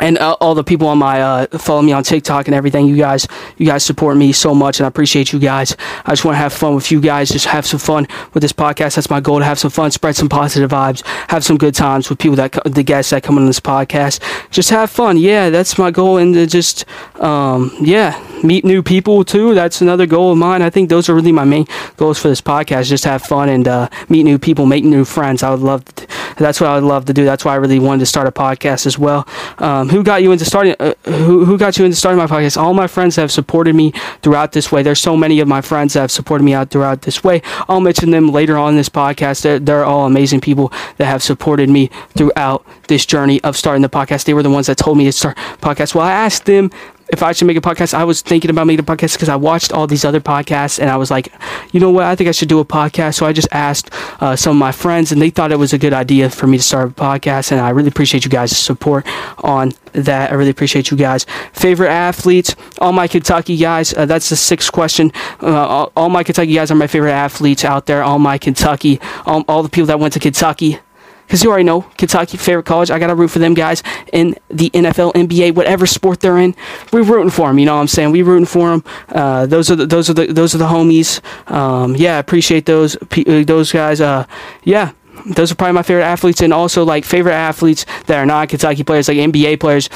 and 0.00 0.18
uh, 0.18 0.36
all 0.40 0.54
the 0.54 0.64
people 0.64 0.88
on 0.88 0.98
my 0.98 1.20
uh, 1.20 1.46
follow 1.58 1.82
me 1.82 1.92
on 1.92 2.02
TikTok 2.02 2.46
and 2.48 2.54
everything. 2.54 2.86
You 2.86 2.96
guys, 2.96 3.26
you 3.56 3.66
guys 3.66 3.84
support 3.84 4.16
me 4.16 4.32
so 4.32 4.54
much, 4.54 4.78
and 4.78 4.84
I 4.84 4.88
appreciate 4.88 5.32
you 5.32 5.38
guys. 5.38 5.76
I 6.04 6.12
just 6.12 6.24
want 6.24 6.34
to 6.34 6.38
have 6.38 6.52
fun 6.52 6.74
with 6.74 6.90
you 6.90 7.00
guys. 7.00 7.30
Just 7.30 7.46
have 7.46 7.66
some 7.66 7.80
fun 7.80 8.06
with 8.34 8.42
this 8.42 8.52
podcast. 8.52 8.96
That's 8.96 9.10
my 9.10 9.20
goal 9.20 9.38
to 9.38 9.44
have 9.44 9.58
some 9.58 9.70
fun, 9.70 9.90
spread 9.90 10.16
some 10.16 10.28
positive 10.28 10.70
vibes, 10.70 11.04
have 11.30 11.44
some 11.44 11.56
good 11.56 11.74
times 11.74 12.10
with 12.10 12.18
people 12.18 12.36
that 12.36 12.58
the 12.64 12.82
guests 12.82 13.10
that 13.10 13.22
come 13.22 13.38
on 13.38 13.46
this 13.46 13.60
podcast. 13.60 14.20
Just 14.50 14.70
have 14.70 14.90
fun. 14.90 15.16
Yeah, 15.16 15.50
that's 15.50 15.78
my 15.78 15.90
goal, 15.90 16.18
and 16.18 16.34
to 16.34 16.46
just 16.46 16.84
um, 17.20 17.72
yeah, 17.80 18.20
meet 18.42 18.64
new 18.64 18.82
people 18.82 19.24
too. 19.24 19.54
That's 19.54 19.80
another 19.80 20.06
goal 20.06 20.32
of 20.32 20.38
mine. 20.38 20.62
I 20.62 20.70
think 20.70 20.88
those 20.88 21.08
are 21.08 21.14
really 21.14 21.32
my 21.32 21.44
main 21.44 21.66
goals 21.96 22.18
for 22.18 22.28
this 22.28 22.40
podcast. 22.40 22.88
Just 22.88 23.04
have 23.04 23.22
fun 23.22 23.48
and 23.48 23.66
uh, 23.66 23.88
meet 24.08 24.24
new 24.24 24.38
people, 24.38 24.66
make 24.66 24.84
new 24.84 25.04
friends. 25.04 25.42
I 25.42 25.50
would 25.50 25.60
love. 25.60 25.84
To, 25.84 26.06
that's 26.38 26.60
what 26.60 26.70
I 26.70 26.74
would 26.74 26.84
love 26.84 27.06
to 27.06 27.12
do. 27.12 27.24
That's 27.24 27.44
why 27.44 27.52
I 27.52 27.56
really 27.56 27.78
wanted 27.78 28.00
to 28.00 28.06
start 28.06 28.26
a 28.26 28.32
podcast 28.32 28.86
as 28.86 28.98
well. 28.98 29.26
Um, 29.58 29.85
who 29.88 30.02
got 30.02 30.22
you 30.22 30.32
into 30.32 30.44
starting? 30.44 30.74
Uh, 30.78 30.94
who 31.04 31.44
who 31.44 31.58
got 31.58 31.78
you 31.78 31.84
into 31.84 31.96
starting 31.96 32.18
my 32.18 32.26
podcast? 32.26 32.56
All 32.56 32.74
my 32.74 32.86
friends 32.86 33.16
have 33.16 33.30
supported 33.30 33.74
me 33.74 33.92
throughout 34.22 34.52
this 34.52 34.70
way. 34.70 34.82
There's 34.82 35.00
so 35.00 35.16
many 35.16 35.40
of 35.40 35.48
my 35.48 35.60
friends 35.60 35.94
that 35.94 36.00
have 36.00 36.10
supported 36.10 36.44
me 36.44 36.54
out 36.54 36.70
throughout 36.70 37.02
this 37.02 37.22
way. 37.24 37.42
I'll 37.68 37.80
mention 37.80 38.10
them 38.10 38.28
later 38.28 38.56
on 38.56 38.70
in 38.70 38.76
this 38.76 38.88
podcast. 38.88 39.42
They're, 39.42 39.58
they're 39.58 39.84
all 39.84 40.06
amazing 40.06 40.40
people 40.40 40.72
that 40.96 41.06
have 41.06 41.22
supported 41.22 41.68
me 41.68 41.90
throughout 42.16 42.64
this 42.88 43.06
journey 43.06 43.42
of 43.42 43.56
starting 43.56 43.82
the 43.82 43.88
podcast. 43.88 44.24
They 44.24 44.34
were 44.34 44.42
the 44.42 44.50
ones 44.50 44.66
that 44.66 44.76
told 44.76 44.98
me 44.98 45.04
to 45.04 45.12
start 45.12 45.36
podcast. 45.60 45.94
Well, 45.94 46.06
I 46.06 46.12
asked 46.12 46.46
them 46.46 46.70
if 47.08 47.22
I 47.22 47.32
should 47.32 47.46
make 47.46 47.56
a 47.56 47.60
podcast, 47.60 47.94
I 47.94 48.04
was 48.04 48.20
thinking 48.20 48.50
about 48.50 48.66
making 48.66 48.80
a 48.80 48.82
podcast 48.86 49.14
because 49.14 49.28
I 49.28 49.36
watched 49.36 49.72
all 49.72 49.86
these 49.86 50.04
other 50.04 50.20
podcasts 50.20 50.78
and 50.78 50.90
I 50.90 50.96
was 50.96 51.10
like, 51.10 51.32
you 51.72 51.78
know 51.78 51.90
what, 51.90 52.04
I 52.04 52.16
think 52.16 52.28
I 52.28 52.32
should 52.32 52.48
do 52.48 52.58
a 52.58 52.64
podcast. 52.64 53.14
So 53.14 53.26
I 53.26 53.32
just 53.32 53.48
asked 53.52 53.90
uh, 54.20 54.34
some 54.34 54.56
of 54.56 54.58
my 54.58 54.72
friends 54.72 55.12
and 55.12 55.22
they 55.22 55.30
thought 55.30 55.52
it 55.52 55.58
was 55.58 55.72
a 55.72 55.78
good 55.78 55.92
idea 55.92 56.28
for 56.30 56.46
me 56.46 56.56
to 56.56 56.62
start 56.62 56.90
a 56.90 56.92
podcast. 56.92 57.52
And 57.52 57.60
I 57.60 57.70
really 57.70 57.88
appreciate 57.88 58.24
you 58.24 58.30
guys' 58.30 58.56
support 58.56 59.06
on 59.38 59.72
that. 59.92 60.32
I 60.32 60.34
really 60.34 60.50
appreciate 60.50 60.90
you 60.90 60.96
guys. 60.96 61.26
Favorite 61.52 61.90
athletes? 61.90 62.56
All 62.80 62.92
my 62.92 63.06
Kentucky 63.06 63.56
guys. 63.56 63.94
Uh, 63.94 64.06
that's 64.06 64.28
the 64.28 64.36
sixth 64.36 64.72
question. 64.72 65.12
Uh, 65.40 65.54
all, 65.54 65.92
all, 65.96 66.08
my 66.08 66.24
Kentucky 66.24 66.54
guys 66.54 66.70
are 66.70 66.74
my 66.74 66.86
favorite 66.86 67.12
athletes 67.12 67.64
out 67.64 67.86
there. 67.86 68.02
All 68.02 68.18
my 68.18 68.36
Kentucky, 68.36 69.00
all, 69.26 69.44
all 69.48 69.62
the 69.62 69.68
people 69.68 69.86
that 69.86 70.00
went 70.00 70.12
to 70.14 70.20
Kentucky 70.20 70.80
because 71.26 71.42
you 71.42 71.50
already 71.50 71.64
know 71.64 71.82
Kentucky, 71.98 72.36
favorite 72.36 72.66
college. 72.66 72.90
I 72.90 72.98
got 72.98 73.08
to 73.08 73.14
root 73.14 73.28
for 73.28 73.40
them 73.40 73.54
guys 73.54 73.82
in 74.12 74.36
the 74.48 74.70
NFL, 74.70 75.12
NBA, 75.14 75.54
whatever 75.54 75.86
sport 75.86 76.20
they're 76.20 76.38
in. 76.38 76.54
We're 76.92 77.02
rooting 77.02 77.30
for 77.30 77.48
them. 77.48 77.58
You 77.58 77.66
know 77.66 77.74
what 77.74 77.80
I'm 77.80 77.88
saying? 77.88 78.12
We're 78.12 78.24
rooting 78.24 78.46
for 78.46 78.70
them. 78.70 78.84
Uh, 79.08 79.46
those 79.46 79.70
are 79.70 79.76
the, 79.76 79.86
those 79.86 80.08
are 80.08 80.14
the 80.14 80.26
those 80.26 80.54
are 80.54 80.58
the 80.58 80.66
homies. 80.66 81.20
Um, 81.50 81.96
yeah, 81.96 82.16
I 82.16 82.18
appreciate 82.18 82.66
those 82.66 82.96
uh, 82.96 83.44
those 83.44 83.72
guys. 83.72 84.00
Uh, 84.00 84.26
yeah. 84.62 84.92
Those 85.24 85.50
are 85.50 85.54
probably 85.54 85.72
my 85.72 85.82
favorite 85.82 86.04
athletes, 86.04 86.42
and 86.42 86.52
also 86.52 86.84
like 86.84 87.04
favorite 87.04 87.32
athletes 87.32 87.86
that 88.06 88.18
are 88.18 88.26
not 88.26 88.50
Kentucky 88.50 88.84
players, 88.84 89.08
like 89.08 89.16
NBA 89.16 89.58
players. 89.58 89.88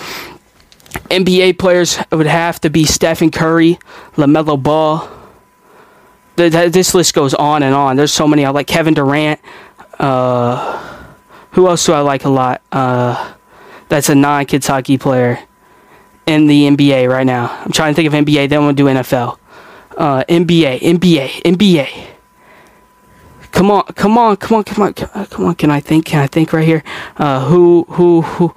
NBA 1.11 1.59
players 1.59 1.99
would 2.11 2.27
have 2.27 2.61
to 2.63 2.71
be 2.71 2.85
Stephen 2.85 3.31
Curry, 3.31 3.79
LaMelo 4.17 4.61
Ball. 4.61 5.09
This 6.37 6.95
list 6.95 7.15
goes 7.15 7.35
on 7.35 7.63
and 7.63 7.75
on. 7.75 7.97
There's 7.97 8.15
so 8.15 8.27
many. 8.27 8.47
I 8.47 8.51
like 8.51 8.67
Kevin 8.67 8.95
Durant. 8.95 9.41
Uh, 9.99 10.90
who 11.53 11.69
else 11.69 11.85
do 11.87 11.93
I 11.93 12.01
like 12.01 12.25
a 12.25 12.29
lot? 12.29 12.63
Uh, 12.71 13.35
that's 13.89 14.09
a 14.09 14.15
non 14.15 14.47
Kentucky 14.47 14.99
player 14.99 15.39
in 16.27 16.47
the 16.47 16.69
NBA 16.69 17.09
right 17.09 17.27
now. 17.27 17.51
I'm 17.65 17.73
trying 17.73 17.93
to 17.93 17.97
think 17.97 18.07
of 18.07 18.13
NBA, 18.13 18.49
then 18.49 18.63
we'll 18.63 18.73
do 18.73 18.85
NFL. 18.87 19.39
Uh, 19.97 20.25
NBA, 20.29 20.81
NBA, 20.81 21.43
NBA. 21.43 22.07
Come 23.53 23.71
on, 23.71 23.83
come 23.83 24.17
on, 24.17 24.37
come 24.37 24.59
on, 24.59 24.65
come 24.65 24.83
on, 24.85 24.95
come 24.95 25.45
on. 25.47 25.55
Can 25.57 25.71
I 25.71 25.81
think? 25.81 26.07
Can 26.07 26.21
I 26.21 26.27
think 26.29 26.53
right 26.53 26.65
here? 26.65 26.85
Uh, 27.17 27.47
who, 27.47 27.85
who, 27.91 28.23
who? 28.23 28.55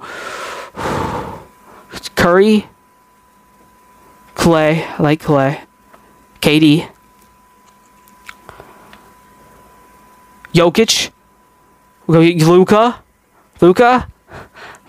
Curry, 2.14 2.66
Klay. 4.34 4.82
I 4.98 5.02
like 5.02 5.20
Klay. 5.20 5.60
KD. 6.40 6.88
Jokic. 10.54 11.10
Luka, 12.06 13.02
Luka, 13.60 14.08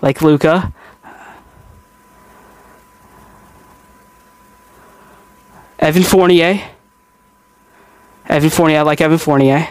like 0.02 0.20
Luka. 0.22 0.72
Evan 5.78 6.02
Fournier. 6.02 6.60
Evan 8.28 8.50
Fournier. 8.50 8.78
I 8.78 8.82
like 8.82 9.00
Evan 9.00 9.18
Fournier. 9.18 9.68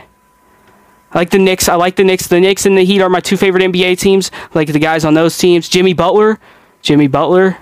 I 1.11 1.17
like 1.17 1.29
the 1.29 1.39
Knicks. 1.39 1.67
I 1.69 1.75
like 1.75 1.95
the 1.95 2.03
Knicks. 2.03 2.27
The 2.27 2.39
Knicks 2.39 2.65
and 2.65 2.77
the 2.77 2.83
Heat 2.83 3.01
are 3.01 3.09
my 3.09 3.19
two 3.19 3.37
favorite 3.37 3.63
NBA 3.63 3.99
teams. 3.99 4.31
I 4.33 4.49
like 4.53 4.71
the 4.71 4.79
guys 4.79 5.05
on 5.05 5.13
those 5.13 5.37
teams. 5.37 5.67
Jimmy 5.69 5.93
Butler. 5.93 6.39
Jimmy 6.81 7.07
Butler. 7.07 7.57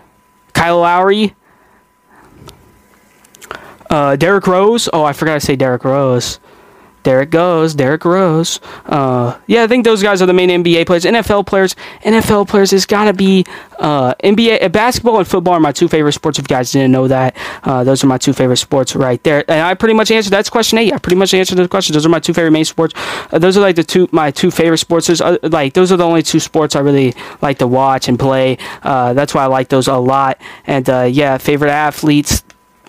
Kyle 0.54 0.80
Lowry. 0.80 1.36
Uh, 3.90 4.16
Derrick 4.16 4.48
Rose. 4.48 4.90
Oh, 4.92 5.04
I 5.04 5.14
forgot 5.14 5.36
to 5.36 5.40
say 5.40 5.56
Derrick 5.56 5.84
Rose. 5.84 6.40
There 7.04 7.22
it 7.22 7.30
goes, 7.30 7.76
Derrick 7.76 8.06
Rose. 8.06 8.62
Uh, 8.86 9.38
yeah, 9.46 9.64
I 9.64 9.68
think 9.68 9.84
those 9.84 10.02
guys 10.02 10.22
are 10.22 10.26
the 10.26 10.34
main 10.34 10.50
NBA 10.50 10.86
players. 10.86 11.04
NFL 11.04 11.46
players, 11.46 11.76
NFL 12.04 12.48
players 12.48 12.72
has 12.72 12.86
got 12.86 13.06
to 13.06 13.14
be 13.14 13.46
uh, 13.80 14.14
NBA. 14.24 14.64
Uh, 14.64 14.70
basketball 14.70 15.18
and 15.20 15.28
football 15.28 15.54
are 15.56 15.60
my 15.60 15.74
two 15.74 15.90
favorite 15.90 16.14
sports. 16.14 16.40
If 16.40 16.46
you 16.46 16.56
guys 16.56 16.72
didn't 16.72 16.94
know 16.94 17.10
that, 17.10 17.36
uh, 17.64 17.84
those 17.84 18.04
are 18.06 18.08
my 18.08 18.18
two 18.18 18.32
favorite 18.32 18.58
sports 18.58 18.96
right 18.96 19.22
there. 19.24 19.44
And 19.52 19.62
I 19.62 19.74
pretty 19.74 19.96
much 19.96 20.12
answered 20.12 20.32
that's 20.32 20.50
question 20.50 20.78
eight. 20.78 20.94
I 20.94 20.98
pretty 20.98 21.18
much 21.18 21.34
answered 21.34 21.56
the 21.56 21.68
question. 21.68 21.94
Those 21.94 22.06
are 22.06 22.10
my 22.10 22.20
two 22.20 22.34
favorite 22.34 22.52
main 22.52 22.66
sports. 22.66 22.94
Uh, 23.32 23.38
those 23.38 23.58
are 23.58 23.62
like 23.62 23.76
the 23.76 23.84
two 23.84 24.08
my 24.12 24.32
two 24.32 24.50
favorite 24.50 24.78
sports. 24.78 25.08
There's, 25.08 25.20
uh, 25.20 25.38
like 25.44 25.74
those 25.74 25.92
are 25.92 25.98
the 25.98 26.06
only 26.06 26.24
two 26.24 26.40
sports 26.40 26.76
I 26.76 26.80
really 26.80 27.14
like 27.42 27.58
to 27.60 27.68
watch 27.68 28.08
and 28.08 28.18
play. 28.18 28.58
that's 28.84 29.34
why 29.34 29.44
I 29.44 29.48
like 29.48 29.68
those 29.68 29.88
a 29.88 29.98
lot. 29.98 30.40
And 30.66 30.88
yeah, 31.14 31.38
favorite 31.38 31.72
athletes 31.72 32.44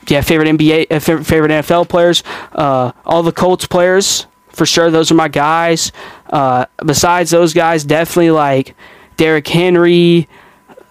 yeah, 0.08 0.20
favorite 0.20 0.48
NBA, 0.48 0.90
uh, 0.90 1.00
favorite 1.00 1.50
NFL 1.50 1.88
players, 1.88 2.22
uh, 2.52 2.92
all 3.04 3.22
the 3.22 3.32
Colts 3.32 3.66
players 3.66 4.26
for 4.48 4.66
sure. 4.66 4.90
Those 4.90 5.10
are 5.10 5.14
my 5.14 5.28
guys. 5.28 5.92
Uh, 6.30 6.66
besides 6.84 7.30
those 7.30 7.52
guys, 7.52 7.84
definitely 7.84 8.30
like 8.30 8.74
Derrick 9.16 9.46
Henry. 9.46 10.28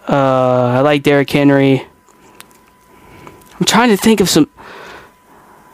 Uh, 0.08 0.76
I 0.76 0.80
like 0.80 1.02
Derrick 1.02 1.30
Henry. 1.30 1.86
I'm 3.58 3.66
trying 3.66 3.90
to 3.90 3.96
think 3.96 4.20
of 4.20 4.28
some. 4.28 4.48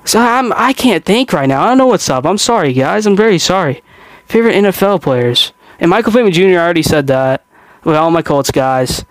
So 0.04 0.18
I'm 0.18 0.52
I 0.54 0.72
can't 0.72 1.04
think 1.04 1.32
right 1.32 1.46
now. 1.46 1.62
I 1.62 1.68
don't 1.68 1.78
know 1.78 1.86
what's 1.86 2.08
up. 2.08 2.24
I'm 2.24 2.38
sorry, 2.38 2.72
guys. 2.72 3.06
I'm 3.06 3.16
very 3.16 3.38
sorry. 3.38 3.82
Favorite 4.26 4.54
NFL 4.54 5.02
players 5.02 5.52
and 5.78 5.90
Michael 5.90 6.12
Pittman 6.12 6.32
Jr. 6.32 6.58
already 6.58 6.82
said 6.82 7.06
that 7.08 7.44
with 7.84 7.96
all 7.96 8.10
my 8.10 8.22
Colts 8.22 8.50
guys 8.50 9.04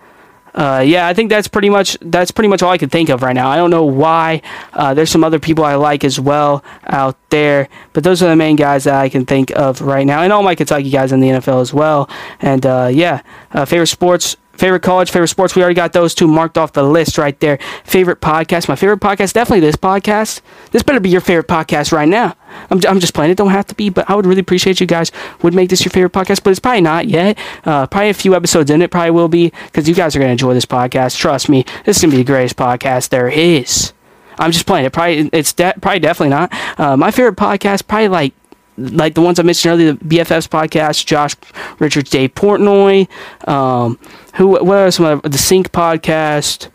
uh, 0.60 0.82
yeah, 0.82 1.08
I 1.08 1.14
think 1.14 1.30
that's 1.30 1.48
pretty 1.48 1.70
much 1.70 1.98
that's 2.02 2.32
pretty 2.32 2.50
much 2.50 2.62
all 2.62 2.70
I 2.70 2.78
can 2.78 2.90
think 2.90 3.08
of 3.08 3.22
right 3.24 3.34
now. 3.34 3.48
I 3.48 3.56
don't 3.56 3.70
know 3.70 3.86
why. 3.86 4.42
Uh, 4.74 4.94
there's 4.94 5.10
some 5.10 5.24
other 5.24 5.40
people 5.40 5.64
I 5.64 5.76
like 5.76 6.04
as 6.04 6.20
well 6.20 6.66
out 6.86 7.16
there, 7.30 7.70
but 7.94 8.04
those 8.04 8.22
are 8.22 8.28
the 8.28 8.36
main 8.36 8.58
guys 8.58 8.84
that 8.84 8.96
I 8.96 9.08
can 9.08 9.26
think 9.26 9.52
of 9.52 9.80
right 9.80 10.06
now, 10.06 10.22
and 10.22 10.34
all 10.34 10.44
my 10.44 10.56
Kentucky 10.56 10.90
guys 10.90 11.14
in 11.14 11.22
the 11.22 11.30
NFL 11.30 11.62
as 11.62 11.74
well. 11.74 12.10
And 12.42 12.66
uh, 12.66 12.90
yeah, 12.92 13.22
uh, 13.54 13.64
favorite 13.64 13.88
sports 13.88 14.36
Favorite 14.60 14.82
college, 14.82 15.10
favorite 15.10 15.30
sports. 15.30 15.56
We 15.56 15.62
already 15.62 15.76
got 15.76 15.94
those 15.94 16.14
two 16.14 16.28
marked 16.28 16.58
off 16.58 16.74
the 16.74 16.84
list 16.84 17.18
right 17.18 17.40
there. 17.40 17.60
Favorite 17.86 18.20
podcast. 18.20 18.68
My 18.68 18.76
favorite 18.76 19.00
podcast, 19.00 19.32
definitely 19.32 19.62
this 19.62 19.78
podcast. 19.78 20.42
This 20.72 20.84
better 20.84 21.00
be 21.00 21.10
your 21.10 21.22
favorite 21.22 21.48
podcast 21.48 21.94
right 21.94 22.10
now. 22.10 22.36
I'm, 22.70 22.82
I'm 22.86 23.00
just 23.00 23.14
playing. 23.14 23.32
It 23.32 23.38
don't 23.38 23.52
have 23.52 23.68
to 23.68 23.76
be, 23.76 23.90
but 23.90 24.10
I 24.10 24.16
would 24.16 24.26
really 24.26 24.42
appreciate 24.42 24.82
you 24.82 24.86
guys 24.86 25.14
would 25.44 25.54
make 25.54 25.70
this 25.70 25.86
your 25.86 25.92
favorite 25.92 26.12
podcast. 26.12 26.44
But 26.44 26.50
it's 26.50 26.60
probably 26.60 26.82
not 26.82 27.08
yet. 27.08 27.38
Uh, 27.64 27.88
probably 27.88 28.10
a 28.10 28.14
few 28.14 28.36
episodes 28.36 28.70
in 28.70 28.82
it 28.82 28.92
probably 28.92 29.12
will 29.12 29.30
be 29.30 29.54
because 29.68 29.88
you 29.88 29.96
guys 29.96 30.14
are 30.18 30.20
gonna 30.20 30.34
enjoy 30.34 30.54
this 30.54 30.66
podcast. 30.66 31.18
Trust 31.18 31.48
me, 31.48 31.64
this 31.86 31.96
is 31.96 32.02
gonna 32.02 32.12
be 32.12 32.18
the 32.18 32.26
greatest 32.26 32.58
podcast 32.58 33.10
there 33.10 33.30
is. 33.30 33.94
I'm 34.38 34.52
just 34.52 34.66
playing 34.66 34.86
it. 34.86 34.92
Probably 34.92 35.30
it's 35.32 35.54
de- 35.54 35.76
probably 35.82 36.00
definitely 36.00 36.30
not. 36.32 36.52
Uh, 36.78 36.98
my 36.98 37.12
favorite 37.12 37.38
podcast, 37.38 37.88
probably 37.88 38.10
like 38.10 38.34
like 38.80 39.14
the 39.14 39.22
ones 39.22 39.40
I 39.40 39.44
mentioned 39.44 39.74
earlier, 39.74 39.94
the 39.94 40.06
BFFs 40.06 40.48
podcast, 40.48 41.06
Josh 41.06 41.36
Richards, 41.80 42.10
Dave 42.10 42.34
Portnoy, 42.34 43.08
um, 43.48 44.00
who 44.36 44.48
what 44.48 44.78
are 44.78 44.92
some 44.92 45.06
of 45.06 45.22
the 45.24 45.38
Sync 45.38 45.72
podcast, 45.72 46.70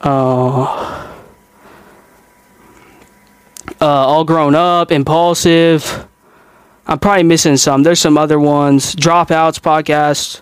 uh, 0.00 0.62
uh, 3.80 3.86
All 3.86 4.24
Grown 4.24 4.54
Up, 4.54 4.90
Impulsive. 4.90 6.08
I'm 6.86 6.98
probably 6.98 7.22
missing 7.22 7.56
some. 7.56 7.82
There's 7.84 8.00
some 8.00 8.18
other 8.18 8.40
ones. 8.40 8.94
Dropouts 8.96 9.60
podcast. 9.60 10.40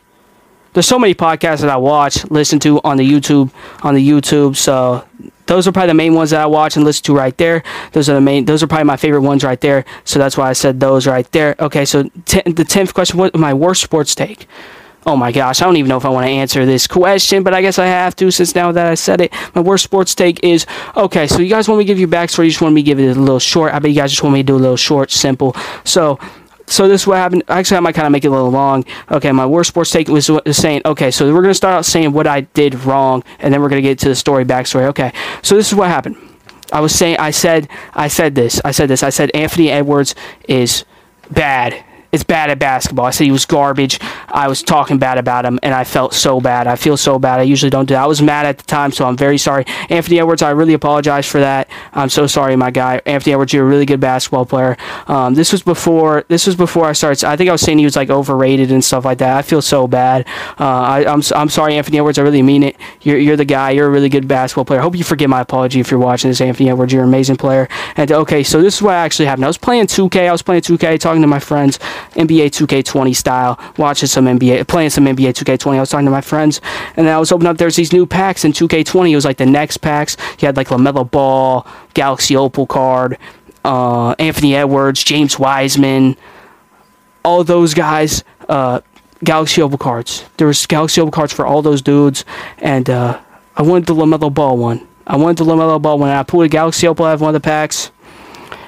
There's 0.72 0.86
so 0.86 0.98
many 0.98 1.14
podcasts 1.14 1.60
that 1.60 1.68
I 1.68 1.76
watch, 1.76 2.24
listen 2.30 2.60
to 2.60 2.80
on 2.84 2.96
the 2.96 3.08
YouTube, 3.08 3.50
on 3.82 3.94
the 3.94 4.08
YouTube. 4.08 4.56
So 4.56 5.04
those 5.50 5.66
are 5.66 5.72
probably 5.72 5.88
the 5.88 5.94
main 5.94 6.14
ones 6.14 6.30
that 6.30 6.40
I 6.40 6.46
watch 6.46 6.76
and 6.76 6.84
listen 6.84 7.02
to 7.06 7.16
right 7.16 7.36
there. 7.36 7.64
Those 7.90 8.08
are 8.08 8.14
the 8.14 8.20
main. 8.20 8.44
Those 8.44 8.62
are 8.62 8.68
probably 8.68 8.84
my 8.84 8.96
favorite 8.96 9.22
ones 9.22 9.42
right 9.42 9.60
there. 9.60 9.84
So 10.04 10.20
that's 10.20 10.36
why 10.36 10.48
I 10.48 10.52
said 10.52 10.78
those 10.78 11.08
right 11.08 11.30
there. 11.32 11.56
Okay, 11.58 11.84
so 11.84 12.04
t- 12.24 12.42
the 12.42 12.64
tenth 12.64 12.94
question: 12.94 13.18
What 13.18 13.34
my 13.34 13.52
worst 13.52 13.82
sports 13.82 14.14
take? 14.14 14.46
Oh 15.06 15.16
my 15.16 15.32
gosh, 15.32 15.60
I 15.60 15.64
don't 15.64 15.76
even 15.76 15.88
know 15.88 15.96
if 15.96 16.04
I 16.04 16.08
want 16.08 16.26
to 16.26 16.30
answer 16.30 16.64
this 16.66 16.86
question, 16.86 17.42
but 17.42 17.52
I 17.52 17.62
guess 17.62 17.80
I 17.80 17.86
have 17.86 18.14
to 18.16 18.30
since 18.30 18.54
now 18.54 18.70
that 18.70 18.86
I 18.86 18.94
said 18.94 19.20
it. 19.20 19.32
My 19.54 19.60
worst 19.60 19.82
sports 19.82 20.14
take 20.14 20.44
is 20.44 20.66
okay. 20.96 21.26
So 21.26 21.40
you 21.40 21.48
guys 21.48 21.68
want 21.68 21.80
me 21.80 21.84
to 21.84 21.88
give 21.88 21.98
you 21.98 22.06
backstory? 22.06 22.44
You 22.44 22.50
just 22.50 22.62
want 22.62 22.74
me 22.74 22.82
to 22.82 22.86
give 22.86 23.00
it 23.00 23.16
a 23.16 23.18
little 23.18 23.40
short. 23.40 23.74
I 23.74 23.80
bet 23.80 23.90
you 23.90 23.96
guys 23.96 24.10
just 24.10 24.22
want 24.22 24.34
me 24.34 24.42
to 24.42 24.46
do 24.46 24.56
a 24.56 24.58
little 24.58 24.76
short, 24.76 25.10
simple. 25.10 25.56
So 25.82 26.20
so 26.70 26.88
this 26.88 27.02
is 27.02 27.06
what 27.06 27.18
happened. 27.18 27.42
Actually, 27.48 27.76
I 27.76 27.80
might 27.80 27.94
kind 27.94 28.06
of 28.06 28.12
make 28.12 28.24
it 28.24 28.28
a 28.28 28.30
little 28.30 28.50
long. 28.50 28.84
Okay, 29.10 29.32
my 29.32 29.44
worst 29.44 29.68
sports 29.68 29.90
take 29.90 30.08
was 30.08 30.30
saying, 30.52 30.82
okay, 30.86 31.10
so 31.10 31.26
we're 31.26 31.42
going 31.42 31.50
to 31.50 31.54
start 31.54 31.74
out 31.74 31.84
saying 31.84 32.12
what 32.12 32.26
I 32.26 32.42
did 32.42 32.74
wrong, 32.84 33.22
and 33.40 33.52
then 33.52 33.60
we're 33.60 33.68
going 33.68 33.82
to 33.82 33.88
get 33.88 33.98
to 33.98 34.08
the 34.08 34.14
story 34.14 34.44
backstory. 34.44 34.84
Okay, 34.84 35.12
so 35.42 35.56
this 35.56 35.68
is 35.68 35.74
what 35.74 35.88
happened. 35.88 36.16
I 36.72 36.80
was 36.80 36.94
saying, 36.94 37.16
I 37.18 37.32
said, 37.32 37.68
I 37.94 38.06
said 38.08 38.36
this, 38.36 38.60
I 38.64 38.70
said 38.70 38.88
this, 38.88 39.02
I 39.02 39.10
said 39.10 39.30
Anthony 39.34 39.70
Edwards 39.70 40.14
is 40.48 40.84
bad 41.30 41.84
It's 42.12 42.24
bad 42.24 42.50
at 42.50 42.58
basketball. 42.58 43.06
I 43.06 43.10
said 43.10 43.24
he 43.24 43.30
was 43.30 43.46
garbage. 43.46 44.00
I 44.30 44.48
was 44.48 44.62
talking 44.62 44.98
bad 44.98 45.18
about 45.18 45.44
him, 45.44 45.58
and 45.62 45.74
I 45.74 45.84
felt 45.84 46.14
so 46.14 46.40
bad. 46.40 46.66
I 46.66 46.76
feel 46.76 46.96
so 46.96 47.18
bad. 47.18 47.40
I 47.40 47.44
usually 47.44 47.70
don't 47.70 47.86
do 47.86 47.94
that. 47.94 48.02
I 48.02 48.06
was 48.06 48.22
mad 48.22 48.46
at 48.46 48.58
the 48.58 48.64
time, 48.64 48.92
so 48.92 49.06
I'm 49.06 49.16
very 49.16 49.38
sorry. 49.38 49.64
Anthony 49.88 50.18
Edwards, 50.18 50.42
I 50.42 50.50
really 50.50 50.74
apologize 50.74 51.26
for 51.26 51.40
that. 51.40 51.68
I'm 51.92 52.08
so 52.08 52.26
sorry, 52.26 52.56
my 52.56 52.70
guy. 52.70 53.00
Anthony 53.06 53.32
Edwards, 53.32 53.52
you're 53.52 53.64
a 53.64 53.68
really 53.68 53.86
good 53.86 54.00
basketball 54.00 54.46
player. 54.46 54.76
Um, 55.06 55.34
this 55.34 55.52
was 55.52 55.62
before. 55.62 56.24
This 56.28 56.46
was 56.46 56.56
before 56.56 56.86
I 56.86 56.92
started. 56.92 57.24
I 57.24 57.36
think 57.36 57.48
I 57.48 57.52
was 57.52 57.60
saying 57.60 57.78
he 57.78 57.84
was 57.84 57.96
like 57.96 58.10
overrated 58.10 58.70
and 58.70 58.84
stuff 58.84 59.04
like 59.04 59.18
that. 59.18 59.36
I 59.36 59.42
feel 59.42 59.62
so 59.62 59.86
bad. 59.86 60.26
Uh, 60.58 60.64
I, 60.64 61.00
am 61.02 61.20
I'm, 61.20 61.22
I'm 61.34 61.48
sorry, 61.48 61.76
Anthony 61.76 61.98
Edwards. 61.98 62.18
I 62.18 62.22
really 62.22 62.42
mean 62.42 62.62
it. 62.62 62.76
You're 63.02 63.18
you're 63.18 63.36
the 63.36 63.44
guy. 63.44 63.70
You're 63.70 63.86
a 63.86 63.90
really 63.90 64.08
good 64.08 64.28
basketball 64.28 64.64
player. 64.64 64.80
I 64.80 64.82
hope 64.82 64.96
you 64.96 65.04
forget 65.04 65.28
my 65.28 65.40
apology 65.40 65.80
if 65.80 65.90
you're 65.90 66.00
watching 66.00 66.30
this, 66.30 66.40
Anthony 66.40 66.70
Edwards. 66.70 66.92
You're 66.92 67.02
an 67.02 67.08
amazing 67.08 67.36
player. 67.36 67.68
And 67.96 68.10
okay, 68.12 68.42
so 68.42 68.60
this 68.62 68.76
is 68.76 68.82
what 68.82 68.94
actually 68.94 69.26
happened. 69.26 69.44
I 69.44 69.48
was 69.48 69.58
playing 69.58 69.86
2K. 69.86 70.28
I 70.28 70.32
was 70.32 70.42
playing 70.42 70.62
2K, 70.62 70.98
talking 71.00 71.22
to 71.22 71.28
my 71.28 71.40
friends, 71.40 71.78
NBA 72.12 72.46
2K 72.50 72.84
20 72.84 73.12
style, 73.12 73.58
watching 73.76 74.06
some 74.08 74.19
some 74.20 74.38
NBA, 74.38 74.66
playing 74.66 74.90
some 74.90 75.04
NBA 75.06 75.32
2K20. 75.32 75.76
I 75.76 75.80
was 75.80 75.90
talking 75.90 76.06
to 76.06 76.10
my 76.10 76.20
friends, 76.20 76.60
and 76.96 77.06
then 77.06 77.14
I 77.14 77.18
was 77.18 77.32
opening 77.32 77.50
up. 77.50 77.58
There's 77.58 77.76
these 77.76 77.92
new 77.92 78.06
packs 78.06 78.44
in 78.44 78.52
2K20. 78.52 79.10
It 79.10 79.14
was 79.14 79.24
like 79.24 79.38
the 79.38 79.46
next 79.46 79.78
packs. 79.78 80.16
You 80.38 80.46
had 80.46 80.56
like 80.56 80.68
LaMelo 80.68 81.10
Ball, 81.10 81.66
Galaxy 81.94 82.36
Opal 82.36 82.66
card, 82.66 83.18
uh, 83.64 84.14
Anthony 84.18 84.54
Edwards, 84.54 85.02
James 85.02 85.38
Wiseman, 85.38 86.16
all 87.24 87.44
those 87.44 87.74
guys. 87.74 88.24
Uh, 88.48 88.80
Galaxy 89.22 89.60
Opal 89.60 89.76
cards. 89.76 90.24
There 90.38 90.46
was 90.46 90.64
Galaxy 90.66 91.00
Opal 91.00 91.12
cards 91.12 91.32
for 91.32 91.46
all 91.46 91.60
those 91.60 91.82
dudes, 91.82 92.24
and 92.58 92.88
uh, 92.88 93.20
I 93.54 93.62
wanted 93.62 93.86
the 93.86 93.94
LaMelo 93.94 94.32
Ball 94.32 94.56
one. 94.56 94.86
I 95.06 95.16
wanted 95.16 95.44
the 95.44 95.44
LaMelo 95.44 95.80
Ball 95.80 95.98
one. 95.98 96.10
I 96.10 96.22
pulled 96.22 96.44
a 96.44 96.48
Galaxy 96.48 96.86
Opal 96.86 97.04
out 97.04 97.14
of 97.14 97.20
one 97.20 97.34
of 97.34 97.42
the 97.42 97.44
packs. 97.44 97.90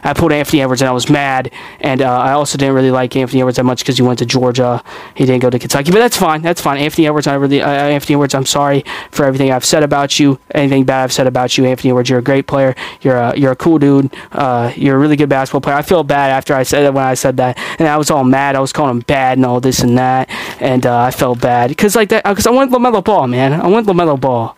I 0.03 0.13
pulled 0.15 0.33
Anthony 0.33 0.63
Edwards 0.63 0.83
and 0.83 0.89
I 0.89 0.93
was 0.93 1.09
mad. 1.09 1.51
And 1.81 2.03
uh, 2.03 2.19
I 2.19 2.33
also 2.33 2.59
didn't 2.59 2.75
really 2.75 2.91
like 2.91 3.15
Anthony 3.17 3.41
Edwards 3.41 3.57
that 3.57 3.65
much 3.65 3.81
because 3.81 3.97
he 3.97 4.03
went 4.03 4.19
to 4.19 4.27
Georgia. 4.27 4.83
He 5.15 5.25
didn't 5.25 5.43
go 5.43 5.51
to 5.51 5.59
Kentucky, 5.59 5.91
but 5.91 5.99
that's 5.99 6.17
fine. 6.17 6.43
That's 6.43 6.61
fine. 6.61 6.79
Anthony 6.79 7.07
Edwards, 7.07 7.27
I 7.27 7.35
really, 7.35 7.63
uh, 7.63 7.69
Anthony 7.69 8.15
Edwards, 8.15 8.35
I'm 8.35 8.47
sorry 8.47 8.85
for 9.11 9.25
everything 9.25 9.51
I've 9.51 9.65
said 9.65 9.83
about 9.83 10.19
you. 10.19 10.39
Anything 10.53 10.85
bad 10.85 11.05
I've 11.05 11.13
said 11.13 11.27
about 11.27 11.57
you, 11.57 11.65
Anthony 11.67 11.91
Edwards. 11.91 12.11
You're 12.11 12.19
a 12.19 12.23
great 12.23 12.47
player. 12.47 12.75
You're 13.01 13.17
a 13.17 13.37
you're 13.37 13.53
a 13.53 13.57
cool 13.57 13.79
dude. 13.79 14.15
Uh, 14.33 14.73
you're 14.77 14.97
a 14.97 14.99
really 14.99 15.17
good 15.17 15.29
basketball 15.29 15.61
player. 15.61 15.77
I 15.77 15.83
feel 15.83 16.03
bad 16.03 16.31
after 16.31 16.55
I 16.55 16.63
said 16.63 16.83
that 16.83 16.95
when 16.95 17.05
I 17.05 17.15
said 17.15 17.37
that, 17.39 17.59
and 17.79 17.89
I 17.89 17.97
was 17.97 18.11
all 18.11 18.25
mad. 18.25 18.57
I 18.57 18.61
was 18.61 18.73
calling 18.73 18.97
him 18.97 19.01
bad 19.01 19.39
and 19.39 19.47
all 19.47 19.61
this 19.61 19.81
and 19.81 19.97
that, 19.99 20.29
and 20.61 20.85
uh, 20.87 21.01
I 21.01 21.11
felt 21.11 21.41
bad 21.41 21.69
because 21.69 21.97
like 21.97 22.09
that 22.11 22.25
because 22.25 22.47
I 22.47 22.51
want 22.51 22.73
LaMelo 22.73 23.03
Ball, 23.05 23.27
man. 23.27 23.53
I 23.53 23.67
want 23.67 23.87
LaMelo 23.87 24.21
Ball. 24.21 24.57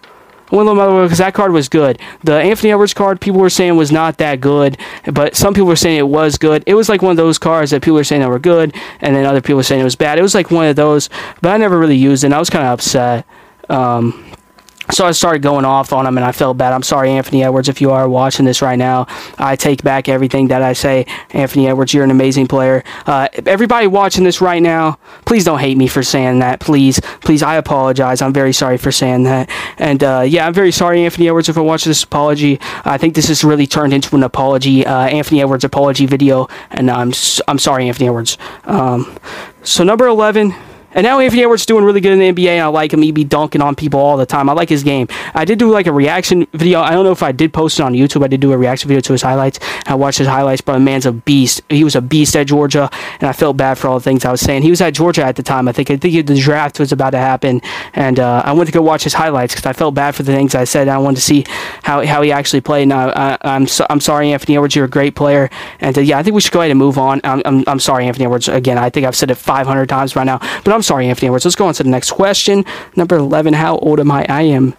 One 0.51 0.67
because 0.67 1.19
that 1.19 1.35
card 1.35 1.53
was 1.53 1.69
good. 1.69 1.99
The 2.23 2.35
Anthony 2.35 2.73
Edwards 2.73 2.95
card, 2.95 3.21
people 3.21 3.41
were 3.41 3.51
saying 3.51 3.77
was 3.77 3.91
not 3.91 4.19
that 4.19 4.41
good, 4.41 4.77
but 5.13 5.35
some 5.37 5.55
people 5.55 5.67
were 5.67 5.77
saying 5.77 5.99
it 5.99 6.09
was 6.09 6.37
good. 6.39 6.63
It 6.67 6.75
was 6.75 6.89
like 6.89 7.03
one 7.03 7.13
of 7.13 7.17
those 7.17 7.39
cards 7.39 7.71
that 7.71 7.83
people 7.83 7.97
were 7.97 8.05
saying 8.05 8.21
that 8.21 8.29
were 8.29 8.39
good, 8.39 8.75
and 9.01 9.17
then 9.17 9.25
other 9.25 9.41
people 9.41 9.57
were 9.57 9.63
saying 9.63 9.81
it 9.81 9.85
was 9.85 9.97
bad. 9.97 10.19
It 10.19 10.23
was 10.23 10.35
like 10.35 10.51
one 10.51 10.67
of 10.67 10.77
those, 10.77 11.09
but 11.41 11.53
I 11.53 11.57
never 11.57 11.79
really 11.79 11.97
used 11.97 12.25
it. 12.25 12.29
and 12.29 12.35
I 12.35 12.39
was 12.39 12.51
kind 12.51 12.65
of 12.67 12.73
upset. 12.73 13.27
Um, 13.69 14.34
so 14.91 15.07
I 15.07 15.13
started 15.13 15.43
going 15.43 15.65
off 15.65 15.93
on 15.93 16.07
him, 16.07 16.19
and 16.19 16.25
I 16.25 16.33
felt 16.33 16.59
bad. 16.59 16.73
I'm 16.73 16.83
sorry, 16.83 17.11
Anthony 17.11 17.43
Edwards, 17.43 17.69
if 17.69 17.81
you 17.81 17.91
are 17.91 18.09
watching 18.09 18.45
this 18.45 18.61
right 18.61 18.79
now. 18.79 19.07
I 19.39 19.57
take 19.57 19.83
back 19.83 20.09
everything 20.09 20.49
that 20.49 20.63
I 20.63 20.75
say. 20.75 21.07
Anthony 21.31 21.69
Edwards, 21.69 21.95
you're 21.95 22.05
an 22.05 22.11
amazing 22.11 22.49
player. 22.49 22.85
Uh, 23.07 23.29
everybody 23.47 23.87
watching 23.87 24.25
this 24.25 24.41
right 24.41 24.61
now, 24.61 24.99
please 25.25 25.45
don't 25.45 25.59
hate 25.59 25.79
me 25.79 25.87
for 25.87 26.03
saying 26.03 26.41
that. 26.41 26.61
Please, 26.61 27.01
please, 27.21 27.43
I 27.43 27.57
apologize. 27.57 28.21
I'm 28.21 28.33
very 28.33 28.53
sorry 28.53 28.77
for 28.77 28.93
saying 28.93 29.25
that. 29.25 29.49
And 29.79 30.05
uh, 30.05 30.25
yeah, 30.27 30.47
I'm 30.47 30.55
very 30.55 30.73
sorry, 30.73 31.05
Anthony 31.05 31.29
Edwards, 31.29 31.49
if 31.49 31.57
I 31.57 31.63
watch 31.63 31.85
this 31.85 32.03
apology. 32.03 32.61
I 32.85 32.99
think 32.99 33.15
this 33.15 33.29
has 33.29 33.43
really 33.43 33.67
turned 33.67 33.95
into 33.95 34.15
an 34.17 34.23
apology, 34.23 34.87
uh, 34.87 35.07
Anthony 35.07 35.41
Edwards 35.41 35.65
apology 35.65 36.07
video, 36.07 36.49
and 36.71 36.91
I'm 36.91 37.13
I'm 37.49 37.59
sorry, 37.59 37.89
Anthony 37.89 38.09
Edwards. 38.09 38.37
Um, 38.65 39.19
so 39.63 39.83
number 39.83 40.07
11. 40.07 40.55
And 40.95 41.05
now 41.05 41.19
Anthony 41.19 41.43
Edwards 41.43 41.67
doing 41.67 41.85
really 41.85 42.01
good 42.01 42.13
in 42.13 42.19
the 42.19 42.33
NBA, 42.33 42.51
and 42.51 42.63
I 42.63 42.67
like 42.69 42.93
him. 42.93 43.03
He 43.03 43.13
be 43.13 43.25
dunking 43.25 43.61
on 43.61 43.75
people 43.75 44.01
all 44.01 44.17
the 44.17 44.27
time. 44.27 44.49
I 44.49 44.53
like 44.53 44.69
his 44.69 44.83
game. 44.83 45.09
I 45.35 45.45
did 45.45 45.59
do 45.59 45.71
like 45.71 45.87
a 45.87 45.93
reaction 45.93 46.47
video. 46.53 46.81
I 46.81 46.93
don't 46.93 47.05
know 47.05 47.13
if 47.13 47.23
I 47.23 47.33
did 47.33 47.53
post 47.53 47.79
it 47.79 47.83
on 47.83 47.95
YouTube. 47.95 48.25
I 48.25 48.29
did 48.29 48.41
do 48.41 48.53
a 48.53 48.59
reaction 48.59 48.89
video 48.89 49.01
to 49.01 49.13
his 49.13 49.23
highlights. 49.23 49.59
I 49.87 49.95
watched 49.95 50.19
his 50.19 50.29
highlights, 50.29 50.61
but 50.61 50.79
man's 50.79 51.05
a 51.07 51.13
beast. 51.13 51.63
He 51.69 51.85
was 51.85 51.97
a 51.97 52.01
beast 52.01 52.37
at 52.37 52.47
Georgia, 52.47 52.89
and 53.21 53.29
I 53.29 53.33
felt 53.33 53.57
bad 53.57 53.77
for 53.77 53.89
all 53.89 53.99
the 53.99 54.05
things 54.05 54.25
I 54.25 54.31
was 54.31 54.41
saying. 54.41 54.63
He 54.63 54.71
was 54.71 54.81
at 54.81 54.95
Georgia 54.95 55.25
at 55.25 55.37
the 55.37 55.43
time. 55.43 55.69
I 55.69 55.73
think 55.73 55.91
I 55.91 55.97
think 55.97 56.27
the 56.27 56.39
draft 56.39 56.79
was 56.79 56.93
about 56.93 57.11
to 57.11 57.19
happen, 57.19 57.61
and 57.95 58.21
uh, 58.21 58.43
I 58.45 58.53
went 58.53 58.69
to 58.69 58.73
go 58.73 58.83
watch 58.83 59.03
his 59.03 59.15
highlights 59.15 59.55
because 59.55 59.67
I 59.67 59.73
felt 59.73 59.95
bad 59.95 60.15
for 60.15 60.23
the 60.23 60.33
things 60.33 60.55
I 60.55 60.65
said. 60.65 60.89
I 60.89 60.99
wanted 60.99 61.17
to 61.17 61.23
see 61.23 61.45
how, 61.83 62.05
how 62.07 62.23
he 62.23 62.31
actually 62.31 62.61
played. 62.61 62.89
Now 62.89 63.11
I, 63.11 63.37
I'm 63.43 63.67
so, 63.67 63.87
I'm 63.91 64.01
sorry, 64.01 64.33
Anthony 64.33 64.55
Edwards. 64.55 64.77
You're 64.77 64.85
a 64.85 64.89
great 64.89 65.17
player, 65.17 65.51
and 65.81 65.97
uh, 65.99 66.01
yeah, 66.01 66.19
I 66.19 66.23
think 66.23 66.35
we 66.35 66.41
should 66.41 66.53
go 66.53 66.61
ahead 66.61 66.71
and 66.71 66.79
move 66.79 66.99
on. 66.99 67.21
I'm, 67.25 67.43
I'm, 67.45 67.65
I'm 67.67 67.81
sorry, 67.81 68.07
Anthony 68.07 68.27
Edwards. 68.27 68.49
Again, 68.49 68.79
I 68.79 68.91
think 68.91 69.07
I've 69.07 69.17
said 69.17 69.31
it 69.31 69.37
500 69.37 69.89
times 69.89 70.15
right 70.15 70.25
now, 70.25 70.39
but 70.63 70.73
I'm 70.73 70.84
sorry, 70.85 71.09
Anthony 71.09 71.29
Edwards. 71.29 71.45
Let's 71.45 71.57
go 71.57 71.67
on 71.67 71.75
to 71.75 71.83
the 71.83 71.91
next 71.91 72.13
question. 72.13 72.65
Number 72.97 73.17
11, 73.17 73.55
how 73.55 73.79
old 73.79 74.01
am 74.01 74.11
I? 74.11 74.27
I 74.29 74.43
am 74.43 74.75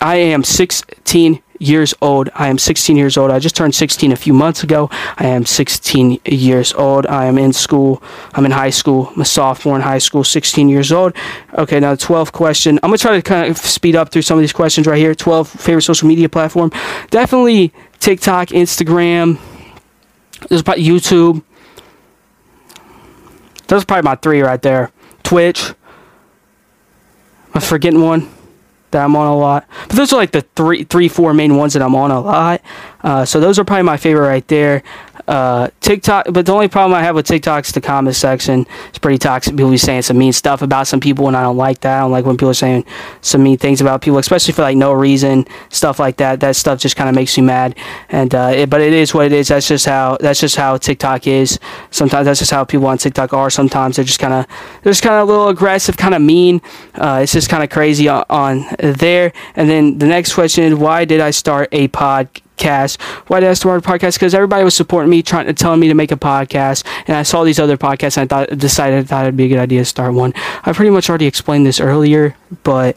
I 0.00 0.16
am 0.16 0.44
16 0.44 1.40
years 1.58 1.94
old. 2.02 2.28
I 2.34 2.48
am 2.48 2.58
16 2.58 2.96
years 2.96 3.16
old. 3.16 3.30
I 3.30 3.38
just 3.38 3.56
turned 3.56 3.74
16 3.74 4.12
a 4.12 4.16
few 4.16 4.34
months 4.34 4.62
ago. 4.62 4.90
I 5.16 5.26
am 5.26 5.46
16 5.46 6.20
years 6.26 6.74
old. 6.74 7.06
I 7.06 7.26
am 7.26 7.38
in 7.38 7.52
school. 7.52 8.02
I'm 8.34 8.44
in 8.44 8.50
high 8.50 8.70
school. 8.70 9.12
I'm 9.14 9.22
a 9.22 9.24
sophomore 9.24 9.76
in 9.76 9.82
high 9.82 9.98
school, 9.98 10.24
16 10.24 10.68
years 10.68 10.92
old. 10.92 11.14
Okay, 11.54 11.80
now 11.80 11.94
the 11.94 12.02
12th 12.02 12.32
question. 12.32 12.78
I'm 12.82 12.90
going 12.90 12.98
to 12.98 13.02
try 13.02 13.16
to 13.16 13.22
kind 13.22 13.50
of 13.50 13.56
speed 13.56 13.96
up 13.96 14.10
through 14.10 14.22
some 14.22 14.36
of 14.36 14.42
these 14.42 14.52
questions 14.52 14.86
right 14.86 14.98
here. 14.98 15.14
12 15.14 15.48
favorite 15.48 15.82
social 15.82 16.06
media 16.08 16.28
platform. 16.28 16.70
Definitely 17.10 17.72
TikTok, 17.98 18.48
Instagram, 18.48 19.38
there's 20.48 20.62
probably 20.62 20.84
YouTube. 20.84 21.42
Those 23.68 23.82
are 23.82 23.86
probably 23.86 24.08
my 24.08 24.14
three 24.16 24.42
right 24.42 24.60
there. 24.60 24.90
Twitch. 25.22 25.72
I'm 27.54 27.60
forgetting 27.60 28.02
one 28.02 28.28
that 28.90 29.04
I'm 29.04 29.16
on 29.16 29.26
a 29.26 29.36
lot. 29.36 29.68
But 29.88 29.96
those 29.96 30.12
are 30.12 30.16
like 30.16 30.32
the 30.32 30.42
three, 30.56 30.84
three, 30.84 31.08
four 31.08 31.34
main 31.34 31.56
ones 31.56 31.72
that 31.74 31.82
I'm 31.82 31.94
on 31.94 32.10
a 32.10 32.20
lot. 32.20 32.60
Uh, 33.04 33.24
so 33.24 33.38
those 33.38 33.58
are 33.58 33.64
probably 33.64 33.84
my 33.84 33.96
favorite 33.96 34.26
right 34.26 34.48
there 34.48 34.82
uh, 35.26 35.68
TikTok, 35.80 36.26
but 36.32 36.44
the 36.44 36.52
only 36.52 36.68
problem 36.68 36.94
I 36.94 37.02
have 37.02 37.14
with 37.14 37.26
TikTok 37.26 37.64
is 37.64 37.72
the 37.72 37.80
comment 37.80 38.14
section. 38.16 38.66
It's 38.88 38.98
pretty 38.98 39.18
toxic. 39.18 39.56
People 39.56 39.70
be 39.70 39.78
saying 39.78 40.02
some 40.02 40.18
mean 40.18 40.32
stuff 40.32 40.60
about 40.60 40.86
some 40.86 41.00
people, 41.00 41.28
and 41.28 41.36
I 41.36 41.42
don't 41.42 41.56
like 41.56 41.80
that. 41.80 41.98
I 41.98 42.00
don't 42.00 42.10
like 42.10 42.26
when 42.26 42.36
people 42.36 42.50
are 42.50 42.54
saying 42.54 42.84
some 43.22 43.42
mean 43.42 43.56
things 43.56 43.80
about 43.80 44.02
people, 44.02 44.18
especially 44.18 44.52
for 44.52 44.62
like 44.62 44.76
no 44.76 44.92
reason, 44.92 45.46
stuff 45.70 45.98
like 45.98 46.18
that. 46.18 46.40
That 46.40 46.56
stuff 46.56 46.78
just 46.78 46.96
kind 46.96 47.08
of 47.08 47.14
makes 47.14 47.36
me 47.38 47.44
mad. 47.44 47.76
And 48.10 48.34
uh, 48.34 48.52
it, 48.54 48.70
but 48.70 48.80
it 48.82 48.92
is 48.92 49.14
what 49.14 49.26
it 49.26 49.32
is. 49.32 49.48
That's 49.48 49.66
just 49.66 49.86
how 49.86 50.18
that's 50.20 50.40
just 50.40 50.56
how 50.56 50.76
TikTok 50.76 51.26
is. 51.26 51.58
Sometimes 51.90 52.26
that's 52.26 52.40
just 52.40 52.50
how 52.50 52.64
people 52.64 52.86
on 52.86 52.98
TikTok 52.98 53.32
are. 53.32 53.48
Sometimes 53.48 53.96
they're 53.96 54.04
just 54.04 54.20
kind 54.20 54.34
of 54.34 54.46
they're 54.82 54.92
just 54.92 55.02
kind 55.02 55.14
of 55.14 55.26
a 55.26 55.30
little 55.30 55.48
aggressive, 55.48 55.96
kind 55.96 56.14
of 56.14 56.20
mean. 56.20 56.60
Uh, 56.94 57.20
it's 57.22 57.32
just 57.32 57.48
kind 57.48 57.62
of 57.62 57.70
crazy 57.70 58.08
on, 58.08 58.24
on 58.28 58.66
there. 58.78 59.32
And 59.56 59.70
then 59.70 59.98
the 59.98 60.06
next 60.06 60.34
question 60.34 60.64
is, 60.64 60.74
why 60.74 61.06
did 61.06 61.20
I 61.20 61.30
start 61.30 61.70
a 61.72 61.88
pod? 61.88 62.28
Podcast. 62.56 63.00
Why 63.28 63.40
did 63.40 63.48
I 63.48 63.54
start 63.54 63.84
a 63.84 63.88
podcast? 63.88 64.14
Because 64.14 64.34
everybody 64.34 64.64
was 64.64 64.74
supporting 64.74 65.10
me, 65.10 65.22
trying 65.22 65.46
to 65.46 65.54
telling 65.54 65.80
me 65.80 65.88
to 65.88 65.94
make 65.94 66.12
a 66.12 66.16
podcast, 66.16 66.84
and 67.06 67.16
I 67.16 67.22
saw 67.22 67.44
these 67.44 67.58
other 67.58 67.76
podcasts, 67.76 68.16
and 68.16 68.30
I 68.30 68.46
thought 68.46 68.58
decided 68.58 69.00
I 69.00 69.02
thought 69.02 69.24
it'd 69.24 69.36
be 69.36 69.44
a 69.44 69.48
good 69.48 69.58
idea 69.58 69.80
to 69.80 69.84
start 69.84 70.14
one. 70.14 70.32
I 70.64 70.72
pretty 70.72 70.90
much 70.90 71.08
already 71.08 71.26
explained 71.26 71.66
this 71.66 71.80
earlier, 71.80 72.36
but 72.62 72.96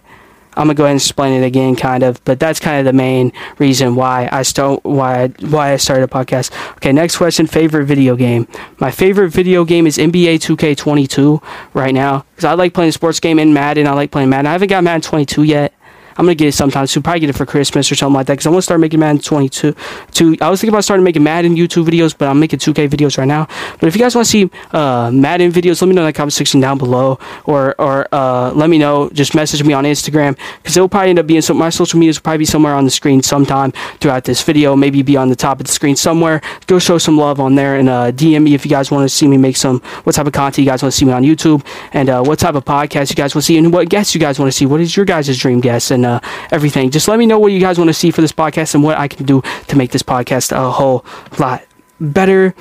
I'm 0.55 0.65
gonna 0.65 0.73
go 0.73 0.85
ahead 0.85 0.93
and 0.93 1.01
explain 1.01 1.41
it 1.41 1.45
again, 1.45 1.75
kind 1.75 2.03
of. 2.03 2.23
But 2.25 2.39
that's 2.39 2.59
kind 2.59 2.79
of 2.79 2.85
the 2.85 2.93
main 2.93 3.31
reason 3.59 3.95
why 3.95 4.27
I 4.31 4.41
start 4.41 4.83
why 4.83 5.23
I, 5.23 5.27
why 5.45 5.73
I 5.73 5.77
started 5.77 6.03
a 6.03 6.07
podcast. 6.07 6.51
Okay, 6.77 6.91
next 6.91 7.17
question: 7.17 7.45
favorite 7.45 7.85
video 7.85 8.15
game. 8.15 8.47
My 8.79 8.91
favorite 8.91 9.29
video 9.29 9.65
game 9.65 9.85
is 9.85 9.97
NBA 9.97 10.39
2K22 10.39 11.43
right 11.73 11.93
now 11.93 12.25
because 12.31 12.45
I 12.45 12.53
like 12.53 12.73
playing 12.73 12.91
sports 12.91 13.19
game 13.19 13.39
in 13.39 13.53
Madden. 13.53 13.87
I 13.87 13.93
like 13.93 14.11
playing 14.11 14.29
Madden. 14.29 14.47
I 14.47 14.53
haven't 14.53 14.69
got 14.69 14.83
Madden 14.83 15.01
22 15.01 15.43
yet. 15.43 15.73
I'm 16.17 16.25
gonna 16.25 16.36
get 16.36 16.47
it 16.47 16.53
sometime 16.53 16.88
soon. 16.88 17.03
Probably 17.03 17.21
get 17.21 17.30
it 17.30 17.36
for 17.36 17.45
Christmas 17.45 17.91
or 17.91 17.95
something 17.95 18.15
like 18.15 18.27
that. 18.27 18.34
Because 18.34 18.47
I 18.47 18.49
want 18.49 18.60
to 18.60 18.63
start 18.63 18.80
making 18.80 18.99
Madden 18.99 19.21
22. 19.21 19.75
Two. 20.12 20.38
I 20.41 20.49
was 20.49 20.60
thinking 20.60 20.73
about 20.73 20.84
starting 20.84 21.03
making 21.03 21.23
Madden 21.23 21.56
YouTube 21.56 21.86
videos, 21.86 22.15
but 22.17 22.27
I'm 22.27 22.39
making 22.39 22.60
2K 22.60 22.89
videos 22.89 23.17
right 23.17 23.27
now. 23.27 23.47
But 23.80 23.88
if 23.88 23.95
you 23.95 24.01
guys 24.01 24.15
want 24.15 24.25
to 24.25 24.32
see 24.32 24.49
uh, 24.71 25.12
Madden 25.12 25.51
videos, 25.51 25.82
let 25.82 25.88
me 25.88 25.95
know 25.95 26.01
in 26.01 26.08
the 26.08 26.13
comment 26.13 26.34
section 26.34 26.60
down 26.60 26.77
below, 26.77 27.19
or 27.45 27.75
or 27.80 28.08
uh, 28.12 28.51
let 28.53 28.69
me 28.69 28.77
know. 28.77 29.10
Just 29.10 29.36
message 29.36 29.63
me 29.63 29.73
on 29.73 29.84
Instagram 29.84 30.38
because 30.58 30.75
it 30.75 30.82
will 30.82 30.89
probably 30.89 31.12
end 31.12 31.19
up 31.19 31.27
being. 31.27 31.41
My 31.53 31.69
social 31.69 31.99
medias 31.99 32.17
will 32.17 32.23
probably 32.23 32.39
be 32.39 32.45
somewhere 32.45 32.73
on 32.73 32.84
the 32.84 32.91
screen 32.91 33.21
sometime 33.21 33.71
throughout 33.99 34.23
this 34.23 34.41
video. 34.41 34.75
Maybe 34.75 35.01
be 35.01 35.17
on 35.17 35.30
the 35.30 35.36
top 35.36 35.60
of 35.60 35.65
the 35.67 35.71
screen 35.71 35.95
somewhere. 35.95 36.41
Go 36.65 36.80
show 36.80 36.97
some 36.97 37.17
love 37.17 37.39
on 37.39 37.56
there 37.56 37.75
and 37.75 37.89
uh, 37.89 38.12
DM 38.12 38.43
me 38.43 38.53
if 38.53 38.65
you 38.65 38.69
guys 38.71 38.91
want 38.91 39.08
to 39.08 39.15
see 39.15 39.27
me 39.27 39.38
make 39.38 39.58
some. 39.58 39.80
What 40.03 40.15
type 40.15 40.27
of 40.27 40.34
content 40.34 40.65
you 40.65 40.71
guys 40.71 40.82
want 40.82 40.93
to 40.93 40.97
see 40.97 41.06
me 41.06 41.12
on 41.12 41.23
YouTube, 41.23 41.65
and 41.93 42.10
uh, 42.10 42.23
what 42.23 42.39
type 42.39 42.56
of 42.56 42.65
podcast 42.65 43.10
you 43.10 43.15
guys 43.15 43.36
want 43.36 43.43
to 43.43 43.47
see, 43.47 43.58
and 43.58 43.71
what 43.71 43.89
guests 43.89 44.15
you 44.15 44.21
guys 44.21 44.39
want 44.39 44.51
to 44.51 44.58
see. 44.58 44.65
What 44.65 44.82
is 44.82 44.95
your 44.95 45.06
guys' 45.06 45.38
dream 45.38 45.60
guest 45.62 45.91
and 45.91 46.06
uh, 46.07 46.19
everything. 46.51 46.89
Just 46.89 47.07
let 47.07 47.19
me 47.19 47.25
know 47.25 47.39
what 47.39 47.51
you 47.51 47.59
guys 47.59 47.77
want 47.77 47.89
to 47.89 47.93
see 47.93 48.11
for 48.11 48.21
this 48.21 48.31
podcast 48.31 48.73
and 48.75 48.83
what 48.83 48.97
I 48.97 49.07
can 49.07 49.25
do 49.25 49.41
to 49.67 49.75
make 49.75 49.91
this 49.91 50.03
podcast 50.03 50.51
a 50.51 50.71
whole 50.71 51.05
lot 51.39 51.63
better. 51.99 52.53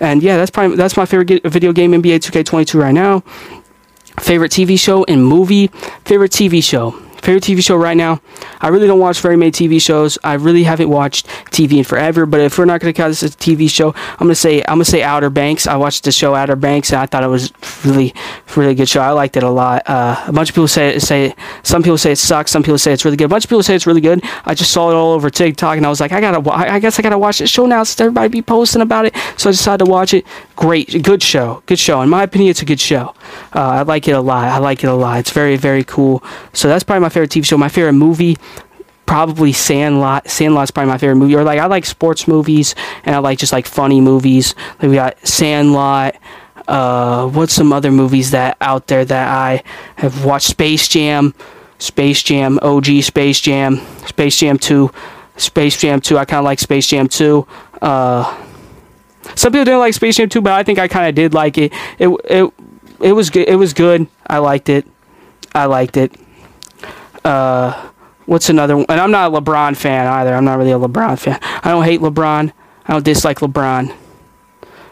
And 0.00 0.22
yeah, 0.22 0.36
that's 0.36 0.50
probably 0.50 0.76
that's 0.76 0.96
my 0.96 1.06
favorite 1.06 1.42
video 1.44 1.72
game, 1.72 1.92
NBA 1.92 2.20
2K22 2.20 2.80
right 2.80 2.92
now. 2.92 3.20
Favorite 4.18 4.52
TV 4.52 4.78
show 4.78 5.04
and 5.04 5.24
movie. 5.24 5.68
Favorite 6.04 6.32
TV 6.32 6.62
show 6.62 6.98
favorite 7.20 7.42
TV 7.42 7.64
show 7.64 7.76
right 7.76 7.96
now. 7.96 8.20
I 8.60 8.68
really 8.68 8.86
don't 8.86 8.98
watch 8.98 9.20
very 9.20 9.36
many 9.36 9.52
TV 9.52 9.80
shows. 9.80 10.18
I 10.24 10.34
really 10.34 10.64
haven't 10.64 10.88
watched 10.88 11.26
TV 11.50 11.78
in 11.78 11.84
forever. 11.84 12.26
But 12.26 12.40
if 12.40 12.58
we're 12.58 12.64
not 12.64 12.80
going 12.80 12.92
to 12.92 12.96
count 12.96 13.10
this 13.10 13.22
as 13.22 13.34
a 13.34 13.38
TV 13.38 13.70
show, 13.70 13.94
I'm 14.18 14.28
to 14.28 14.34
say 14.34 14.60
I'm 14.62 14.76
going 14.76 14.84
to 14.84 14.90
say 14.90 15.02
Outer 15.02 15.30
Banks. 15.30 15.66
I 15.66 15.76
watched 15.76 16.04
the 16.04 16.12
show 16.12 16.34
Outer 16.34 16.56
Banks, 16.56 16.90
and 16.90 17.00
I 17.00 17.06
thought 17.06 17.22
it 17.22 17.28
was 17.28 17.52
really, 17.84 18.14
really 18.56 18.74
good 18.74 18.88
show. 18.88 19.00
I 19.00 19.10
liked 19.10 19.36
it 19.36 19.42
a 19.42 19.50
lot. 19.50 19.82
Uh, 19.86 20.24
a 20.26 20.32
bunch 20.32 20.50
of 20.50 20.54
people 20.54 20.68
say 20.68 20.98
say 20.98 21.34
some 21.62 21.82
people 21.82 21.98
say 21.98 22.12
it 22.12 22.16
sucks. 22.16 22.50
Some 22.50 22.62
people 22.62 22.78
say 22.78 22.92
it's 22.92 23.04
really 23.04 23.16
good. 23.16 23.24
A 23.24 23.28
bunch 23.28 23.44
of 23.44 23.50
people 23.50 23.62
say 23.62 23.74
it's 23.74 23.86
really 23.86 24.00
good. 24.00 24.20
I 24.44 24.54
just 24.54 24.72
saw 24.72 24.90
it 24.90 24.94
all 24.94 25.12
over 25.12 25.30
TikTok, 25.30 25.76
and 25.76 25.86
I 25.86 25.88
was 25.88 26.00
like, 26.00 26.12
I 26.12 26.20
gotta. 26.20 26.50
I 26.50 26.78
guess 26.78 26.98
I 26.98 27.02
gotta 27.02 27.18
watch 27.18 27.38
this 27.38 27.50
show 27.50 27.66
now 27.66 27.82
since 27.82 28.00
everybody 28.00 28.28
be 28.28 28.42
posting 28.42 28.82
about 28.82 29.06
it. 29.06 29.16
So 29.36 29.48
I 29.48 29.52
decided 29.52 29.84
to 29.84 29.90
watch 29.90 30.14
it. 30.14 30.26
Great, 30.56 31.02
good 31.02 31.22
show, 31.22 31.62
good 31.66 31.78
show. 31.78 32.00
In 32.02 32.08
my 32.08 32.22
opinion, 32.22 32.50
it's 32.50 32.62
a 32.62 32.66
good 32.66 32.80
show. 32.80 33.14
Uh, 33.54 33.60
I 33.60 33.82
like 33.82 34.08
it 34.08 34.12
a 34.12 34.20
lot. 34.20 34.44
I 34.44 34.58
like 34.58 34.84
it 34.84 34.88
a 34.88 34.94
lot. 34.94 35.18
It's 35.20 35.30
very, 35.30 35.56
very 35.56 35.84
cool. 35.84 36.22
So 36.52 36.68
that's 36.68 36.84
probably 36.84 37.02
my 37.02 37.08
favorite 37.08 37.30
TV 37.30 37.44
show. 37.44 37.56
My 37.56 37.68
favorite 37.68 37.94
movie, 37.94 38.36
probably 39.10 39.52
Sandlot. 39.52 40.28
Sandlot's 40.30 40.70
probably 40.70 40.92
my 40.92 40.98
favorite 40.98 41.16
movie. 41.16 41.34
Or 41.34 41.42
like 41.42 41.58
I 41.58 41.66
like 41.66 41.84
sports 41.84 42.28
movies 42.28 42.76
and 43.04 43.14
I 43.14 43.18
like 43.18 43.40
just 43.40 43.52
like 43.52 43.66
funny 43.66 44.00
movies. 44.00 44.54
Like 44.80 44.88
we 44.88 44.94
got 44.94 45.26
Sandlot. 45.26 46.14
Uh, 46.70 47.28
what's 47.28 47.52
some 47.52 47.72
other 47.72 47.90
movies 47.90 48.30
that 48.30 48.56
out 48.60 48.86
there 48.86 49.04
that 49.04 49.28
I 49.28 49.64
have 49.96 50.24
watched? 50.24 50.46
Space 50.46 50.86
Jam, 50.86 51.34
Space 51.78 52.22
Jam, 52.22 52.60
OG 52.62 53.02
Space 53.02 53.40
Jam, 53.40 53.80
Space 54.06 54.38
Jam 54.38 54.56
2, 54.56 54.88
Space 55.36 55.76
Jam 55.80 56.00
2. 56.00 56.16
I 56.16 56.24
kind 56.24 56.38
of 56.38 56.44
like 56.44 56.60
Space 56.60 56.86
Jam 56.86 57.08
2. 57.08 57.44
Uh, 57.82 58.46
some 59.34 59.50
people 59.50 59.64
didn't 59.64 59.80
like 59.80 59.94
Space 59.94 60.16
Jam 60.16 60.28
2, 60.28 60.40
but 60.40 60.52
I 60.52 60.62
think 60.62 60.78
I 60.78 60.86
kind 60.86 61.08
of 61.08 61.16
did 61.16 61.34
like 61.34 61.58
it. 61.58 61.72
It 61.98 62.08
it 62.24 62.52
it 63.00 63.12
was 63.12 63.30
good. 63.30 63.48
It 63.48 63.56
was 63.56 63.74
good. 63.74 64.06
I 64.28 64.38
liked 64.38 64.68
it. 64.68 64.86
I 65.52 65.64
liked 65.64 65.96
it. 65.96 66.14
Uh, 67.24 67.90
what's 68.26 68.48
another 68.48 68.76
one? 68.76 68.86
And 68.88 69.00
I'm 69.00 69.10
not 69.10 69.32
a 69.32 69.40
LeBron 69.40 69.76
fan 69.76 70.06
either. 70.06 70.32
I'm 70.34 70.44
not 70.44 70.56
really 70.56 70.70
a 70.70 70.78
LeBron 70.78 71.18
fan. 71.18 71.40
I 71.42 71.70
don't 71.70 71.84
hate 71.84 72.00
LeBron. 72.00 72.52
I 72.86 72.92
don't 72.92 73.04
dislike 73.04 73.40
LeBron. 73.40 73.92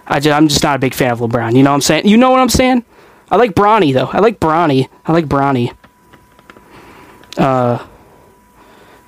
I 0.08 0.20
just, 0.20 0.34
I'm 0.34 0.48
just 0.48 0.62
not 0.62 0.76
a 0.76 0.78
big 0.78 0.94
fan 0.94 1.12
of 1.12 1.20
LeBron. 1.20 1.54
You 1.54 1.62
know 1.62 1.70
what 1.70 1.74
I'm 1.74 1.80
saying? 1.82 2.06
You 2.06 2.16
know 2.16 2.30
what 2.30 2.40
I'm 2.40 2.48
saying? 2.48 2.84
I 3.30 3.36
like 3.36 3.52
Bronny 3.54 3.92
though. 3.92 4.06
I 4.06 4.20
like 4.20 4.40
Bronny. 4.40 4.88
I 5.04 5.12
like 5.12 5.26
Bronny. 5.26 5.74
Uh, 7.36 7.86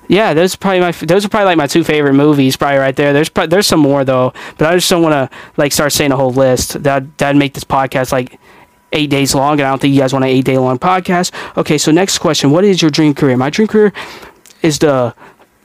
yeah, 0.07 0.33
those 0.33 0.55
are 0.55 0.57
probably 0.57 0.81
my 0.81 0.91
those 0.91 1.25
are 1.25 1.29
probably 1.29 1.45
like 1.45 1.57
my 1.57 1.67
two 1.67 1.83
favorite 1.83 2.13
movies, 2.13 2.57
probably 2.57 2.79
right 2.79 2.95
there. 2.95 3.13
There's 3.13 3.29
there's 3.47 3.65
some 3.65 3.79
more 3.79 4.03
though, 4.03 4.33
but 4.57 4.67
I 4.67 4.75
just 4.75 4.89
don't 4.89 5.01
want 5.01 5.13
to 5.13 5.37
like 5.57 5.71
start 5.71 5.93
saying 5.93 6.11
a 6.11 6.17
whole 6.17 6.31
list. 6.31 6.83
That 6.83 7.17
that'd 7.17 7.37
make 7.37 7.53
this 7.53 7.63
podcast 7.63 8.11
like 8.11 8.39
eight 8.91 9.09
days 9.09 9.33
long, 9.33 9.53
and 9.53 9.61
I 9.61 9.69
don't 9.69 9.79
think 9.79 9.93
you 9.93 10.01
guys 10.01 10.11
want 10.13 10.25
an 10.25 10.31
eight 10.31 10.45
day 10.45 10.57
long 10.57 10.77
podcast. 10.79 11.31
Okay, 11.57 11.77
so 11.77 11.91
next 11.91 12.19
question: 12.19 12.51
What 12.51 12.65
is 12.65 12.81
your 12.81 12.91
dream 12.91 13.13
career? 13.13 13.37
My 13.37 13.49
dream 13.49 13.67
career 13.67 13.93
is 14.61 14.79
the 14.79 15.15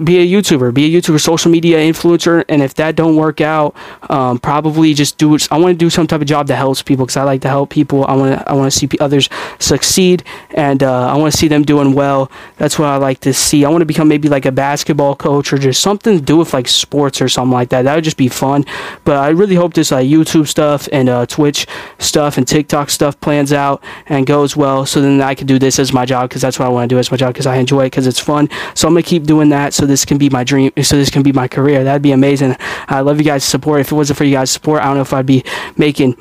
be 0.02 0.18
a 0.18 0.26
YouTuber, 0.26 0.74
be 0.74 0.94
a 0.94 1.00
YouTuber, 1.00 1.20
social 1.20 1.50
media 1.50 1.78
influencer, 1.78 2.44
and 2.48 2.62
if 2.62 2.74
that 2.74 2.96
don't 2.96 3.16
work 3.16 3.40
out, 3.40 3.74
um, 4.10 4.38
probably 4.38 4.92
just 4.92 5.16
do. 5.16 5.38
I 5.50 5.58
want 5.58 5.72
to 5.72 5.78
do 5.78 5.88
some 5.88 6.06
type 6.06 6.20
of 6.20 6.26
job 6.26 6.48
that 6.48 6.56
helps 6.56 6.82
people 6.82 7.06
because 7.06 7.16
I 7.16 7.22
like 7.22 7.40
to 7.42 7.48
help 7.48 7.70
people. 7.70 8.04
I 8.06 8.14
want 8.14 8.38
to 8.38 8.50
I 8.50 8.52
want 8.52 8.70
to 8.70 8.78
see 8.78 8.88
others 9.00 9.28
succeed, 9.58 10.22
and 10.50 10.82
uh, 10.82 11.08
I 11.08 11.16
want 11.16 11.32
to 11.32 11.38
see 11.38 11.48
them 11.48 11.62
doing 11.62 11.94
well. 11.94 12.30
That's 12.56 12.78
what 12.78 12.88
I 12.88 12.96
like 12.96 13.20
to 13.20 13.32
see. 13.32 13.64
I 13.64 13.70
want 13.70 13.82
to 13.82 13.86
become 13.86 14.08
maybe 14.08 14.28
like 14.28 14.44
a 14.44 14.52
basketball 14.52 15.16
coach 15.16 15.52
or 15.52 15.58
just 15.58 15.80
something 15.80 16.18
to 16.18 16.22
do 16.22 16.36
with 16.36 16.52
like 16.52 16.68
sports 16.68 17.22
or 17.22 17.28
something 17.28 17.52
like 17.52 17.70
that. 17.70 17.82
That 17.82 17.94
would 17.94 18.04
just 18.04 18.18
be 18.18 18.28
fun. 18.28 18.64
But 19.04 19.16
I 19.16 19.28
really 19.30 19.54
hope 19.54 19.74
this 19.74 19.90
like 19.90 20.06
YouTube 20.06 20.46
stuff 20.46 20.88
and 20.92 21.08
uh, 21.08 21.24
Twitch 21.26 21.66
stuff 21.98 22.36
and 22.36 22.46
TikTok 22.46 22.90
stuff 22.90 23.18
plans 23.20 23.52
out 23.52 23.82
and 24.06 24.26
goes 24.26 24.56
well, 24.56 24.84
so 24.84 25.00
then 25.00 25.22
I 25.22 25.34
can 25.34 25.46
do 25.46 25.58
this 25.58 25.78
as 25.78 25.92
my 25.92 26.04
job 26.04 26.28
because 26.28 26.42
that's 26.42 26.58
what 26.58 26.66
I 26.66 26.68
want 26.68 26.90
to 26.90 26.94
do 26.94 26.98
as 26.98 27.10
my 27.10 27.16
job 27.16 27.32
because 27.32 27.46
I 27.46 27.56
enjoy 27.56 27.82
it 27.82 27.86
because 27.86 28.06
it's 28.06 28.20
fun. 28.20 28.50
So 28.74 28.86
I'm 28.86 28.94
gonna 28.94 29.02
keep 29.02 29.24
doing 29.24 29.48
that. 29.50 29.72
So 29.72 29.85
this 29.86 30.04
can 30.04 30.18
be 30.18 30.28
my 30.28 30.44
dream. 30.44 30.72
So 30.82 30.96
this 30.96 31.10
can 31.10 31.22
be 31.22 31.32
my 31.32 31.48
career. 31.48 31.84
That'd 31.84 32.02
be 32.02 32.12
amazing. 32.12 32.56
I 32.88 33.00
love 33.00 33.18
you 33.18 33.24
guys' 33.24 33.44
support. 33.44 33.80
If 33.80 33.92
it 33.92 33.94
wasn't 33.94 34.18
for 34.18 34.24
you 34.24 34.32
guys' 34.32 34.50
support, 34.50 34.82
I 34.82 34.86
don't 34.86 34.96
know 34.96 35.02
if 35.02 35.12
I'd 35.12 35.26
be 35.26 35.44
making 35.76 36.14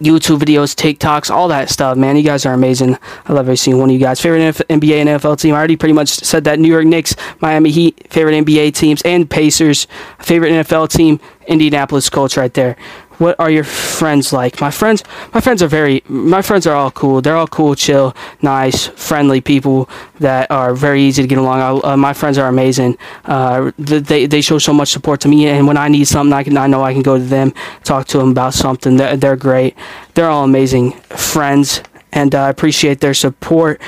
YouTube 0.00 0.38
videos, 0.38 0.74
TikToks, 0.74 1.30
all 1.30 1.48
that 1.48 1.68
stuff, 1.70 1.96
man. 1.96 2.16
You 2.16 2.22
guys 2.22 2.46
are 2.46 2.54
amazing. 2.54 2.98
I 3.26 3.32
love 3.32 3.46
every 3.46 3.56
single 3.56 3.80
one 3.80 3.90
of 3.90 3.94
you 3.94 4.00
guys. 4.00 4.20
Favorite 4.20 4.40
NBA 4.40 5.00
and 5.00 5.08
NFL 5.08 5.40
team? 5.40 5.54
I 5.54 5.58
already 5.58 5.76
pretty 5.76 5.92
much 5.92 6.08
said 6.08 6.44
that. 6.44 6.58
New 6.58 6.68
York 6.68 6.86
Knicks, 6.86 7.14
Miami 7.40 7.70
Heat, 7.70 8.06
favorite 8.10 8.44
NBA 8.44 8.74
teams, 8.74 9.02
and 9.02 9.28
Pacers. 9.28 9.86
Favorite 10.18 10.50
NFL 10.50 10.90
team, 10.90 11.20
Indianapolis 11.46 12.08
Colts, 12.10 12.36
right 12.36 12.52
there 12.54 12.76
what 13.18 13.38
are 13.38 13.50
your 13.50 13.64
friends 13.64 14.32
like? 14.32 14.60
My 14.60 14.70
friends, 14.70 15.04
my 15.32 15.40
friends 15.40 15.62
are 15.62 15.68
very, 15.68 16.02
my 16.08 16.42
friends 16.42 16.66
are 16.66 16.74
all 16.74 16.90
cool. 16.90 17.20
They're 17.20 17.36
all 17.36 17.46
cool, 17.46 17.74
chill, 17.74 18.14
nice, 18.42 18.86
friendly 18.88 19.40
people 19.40 19.88
that 20.20 20.50
are 20.50 20.74
very 20.74 21.02
easy 21.02 21.22
to 21.22 21.28
get 21.28 21.38
along. 21.38 21.84
Uh, 21.84 21.96
my 21.96 22.12
friends 22.12 22.38
are 22.38 22.48
amazing. 22.48 22.98
Uh, 23.24 23.70
they 23.78 24.26
they 24.26 24.40
show 24.40 24.58
so 24.58 24.72
much 24.72 24.88
support 24.88 25.20
to 25.20 25.28
me, 25.28 25.46
and 25.46 25.66
when 25.66 25.76
I 25.76 25.88
need 25.88 26.06
something, 26.06 26.32
I 26.32 26.42
can 26.42 26.56
I 26.56 26.66
know 26.66 26.82
I 26.82 26.92
can 26.92 27.02
go 27.02 27.18
to 27.18 27.24
them, 27.24 27.52
talk 27.84 28.06
to 28.08 28.18
them 28.18 28.30
about 28.30 28.54
something. 28.54 28.96
They're, 28.96 29.16
they're 29.16 29.36
great. 29.36 29.76
They're 30.14 30.28
all 30.28 30.44
amazing 30.44 30.92
friends, 31.10 31.82
and 32.12 32.34
I 32.34 32.46
uh, 32.46 32.50
appreciate 32.50 33.00
their 33.00 33.14
support. 33.14 33.80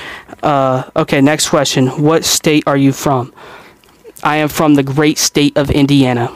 Uh, 0.43 0.91
okay, 0.95 1.21
next 1.21 1.49
question. 1.49 1.89
What 2.03 2.25
state 2.25 2.65
are 2.67 2.77
you 2.77 2.93
from? 2.93 3.33
I 4.23 4.37
am 4.37 4.49
from 4.49 4.75
the 4.75 4.83
great 4.83 5.19
state 5.19 5.57
of 5.57 5.71
Indiana 5.71 6.33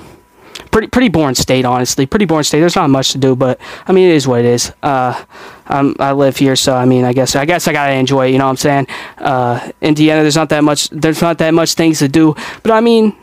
pretty 0.71 0.89
pretty 0.89 1.09
boring 1.09 1.35
state, 1.35 1.65
honestly. 1.65 2.07
Pretty 2.07 2.25
boring 2.25 2.45
state. 2.45 2.61
There's 2.61 2.77
not 2.77 2.91
much 2.91 3.13
to 3.13 3.19
do, 3.19 3.37
but 3.37 3.61
I 3.87 3.93
mean, 3.93 4.09
it 4.09 4.15
is 4.15 4.27
what 4.27 4.41
it 4.41 4.47
is. 4.47 4.73
Uh, 4.83 5.25
I 5.67 6.13
live 6.13 6.37
here, 6.37 6.57
so 6.57 6.75
I 6.75 6.85
mean, 6.85 7.05
I 7.05 7.13
guess 7.13 7.37
I 7.37 7.45
guess 7.45 7.69
I 7.69 7.73
gotta 7.73 7.93
enjoy 7.93 8.29
it. 8.29 8.33
You 8.33 8.39
know 8.39 8.45
what 8.45 8.51
I'm 8.51 8.57
saying? 8.57 8.87
Uh, 9.19 9.71
Indiana, 9.81 10.23
there's 10.23 10.37
not 10.37 10.49
that 10.49 10.65
much. 10.65 10.89
There's 10.91 11.23
not 11.23 11.39
that 11.39 11.55
much 11.55 11.75
things 11.75 11.99
to 12.01 12.09
do, 12.09 12.35
but 12.63 12.73
I 12.73 12.81
mean. 12.81 13.15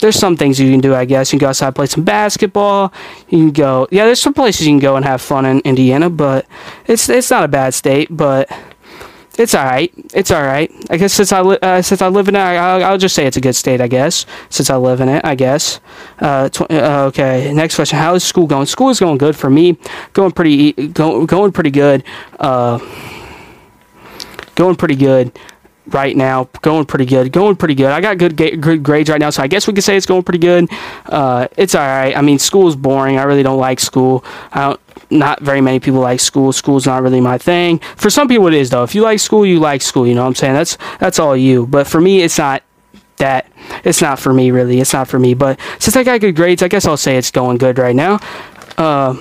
There's 0.00 0.16
some 0.16 0.34
things 0.34 0.58
you 0.58 0.70
can 0.70 0.80
do, 0.80 0.94
I 0.94 1.04
guess. 1.04 1.30
You 1.30 1.38
can 1.38 1.44
go 1.44 1.50
outside, 1.50 1.74
play 1.74 1.84
some 1.84 2.04
basketball. 2.04 2.90
You 3.28 3.38
can 3.38 3.50
go, 3.50 3.86
yeah. 3.90 4.06
There's 4.06 4.18
some 4.18 4.32
places 4.32 4.66
you 4.66 4.72
can 4.72 4.78
go 4.78 4.96
and 4.96 5.04
have 5.04 5.20
fun 5.20 5.44
in 5.44 5.60
Indiana, 5.60 6.08
but 6.08 6.46
it's 6.86 7.10
it's 7.10 7.30
not 7.30 7.44
a 7.44 7.48
bad 7.48 7.74
state. 7.74 8.08
But 8.10 8.50
it's 9.40 9.54
all 9.54 9.64
right. 9.64 9.92
It's 10.14 10.30
all 10.30 10.42
right. 10.42 10.70
I 10.90 10.96
guess 10.96 11.12
since 11.12 11.32
I 11.32 11.40
li- 11.40 11.58
uh, 11.62 11.82
since 11.82 12.02
I 12.02 12.08
live 12.08 12.28
in 12.28 12.36
it, 12.36 12.40
I'll, 12.40 12.84
I'll, 12.84 12.98
just 12.98 13.14
say 13.14 13.26
it's 13.26 13.36
a 13.36 13.40
good 13.40 13.56
state. 13.56 13.80
I 13.80 13.88
guess 13.88 14.26
since 14.50 14.70
I 14.70 14.76
live 14.76 15.00
in 15.00 15.08
it, 15.08 15.24
I 15.24 15.34
guess. 15.34 15.80
Uh, 16.18 16.48
tw- 16.48 16.70
uh, 16.70 17.06
okay. 17.08 17.52
Next 17.52 17.76
question: 17.76 17.98
How 17.98 18.14
is 18.14 18.22
school 18.22 18.46
going? 18.46 18.66
School 18.66 18.90
is 18.90 19.00
going 19.00 19.18
good 19.18 19.34
for 19.34 19.48
me. 19.48 19.78
Going 20.12 20.32
pretty 20.32 20.72
go- 20.72 21.26
going 21.26 21.52
pretty 21.52 21.70
good. 21.70 22.04
Uh, 22.38 22.78
going 24.54 24.76
pretty 24.76 24.96
good 24.96 25.32
right 25.86 26.16
now. 26.16 26.48
Going 26.62 26.84
pretty 26.84 27.06
good. 27.06 27.32
Going 27.32 27.56
pretty 27.56 27.74
good. 27.74 27.86
I 27.86 28.00
got 28.00 28.18
good, 28.18 28.36
ga- 28.36 28.56
good 28.56 28.82
grades 28.82 29.08
right 29.10 29.20
now, 29.20 29.30
so 29.30 29.42
I 29.42 29.46
guess 29.46 29.66
we 29.66 29.72
could 29.72 29.84
say 29.84 29.96
it's 29.96 30.06
going 30.06 30.22
pretty 30.22 30.38
good. 30.38 30.68
Uh, 31.06 31.48
it's 31.56 31.74
all 31.74 31.86
right. 31.86 32.16
I 32.16 32.20
mean, 32.22 32.38
school's 32.38 32.76
boring. 32.76 33.18
I 33.18 33.24
really 33.24 33.42
don't 33.42 33.58
like 33.58 33.80
school. 33.80 34.24
I 34.52 34.68
don't. 34.68 34.80
Not 35.10 35.40
very 35.40 35.60
many 35.60 35.80
people 35.80 36.00
like 36.00 36.20
school. 36.20 36.52
School's 36.52 36.86
not 36.86 37.02
really 37.02 37.20
my 37.20 37.36
thing. 37.36 37.80
For 37.96 38.10
some 38.10 38.28
people, 38.28 38.46
it 38.46 38.54
is 38.54 38.70
though. 38.70 38.84
If 38.84 38.94
you 38.94 39.02
like 39.02 39.18
school, 39.18 39.44
you 39.44 39.58
like 39.58 39.82
school. 39.82 40.06
You 40.06 40.14
know 40.14 40.22
what 40.22 40.28
I'm 40.28 40.34
saying? 40.36 40.54
That's 40.54 40.78
that's 40.98 41.18
all 41.18 41.36
you. 41.36 41.66
But 41.66 41.86
for 41.86 42.00
me, 42.00 42.22
it's 42.22 42.38
not 42.38 42.62
that 43.16 43.50
it's 43.84 44.00
not 44.00 44.18
for 44.18 44.32
me 44.32 44.50
really 44.50 44.80
it's 44.80 44.94
not 44.94 45.06
for 45.06 45.18
me 45.18 45.34
but 45.34 45.60
since 45.78 45.94
i 45.94 46.02
got 46.02 46.22
good 46.22 46.34
grades 46.34 46.62
i 46.62 46.68
guess 46.68 46.86
i'll 46.86 46.96
say 46.96 47.18
it's 47.18 47.30
going 47.30 47.58
good 47.58 47.78
right 47.78 47.94
now 47.94 48.18
uh, 48.78 49.14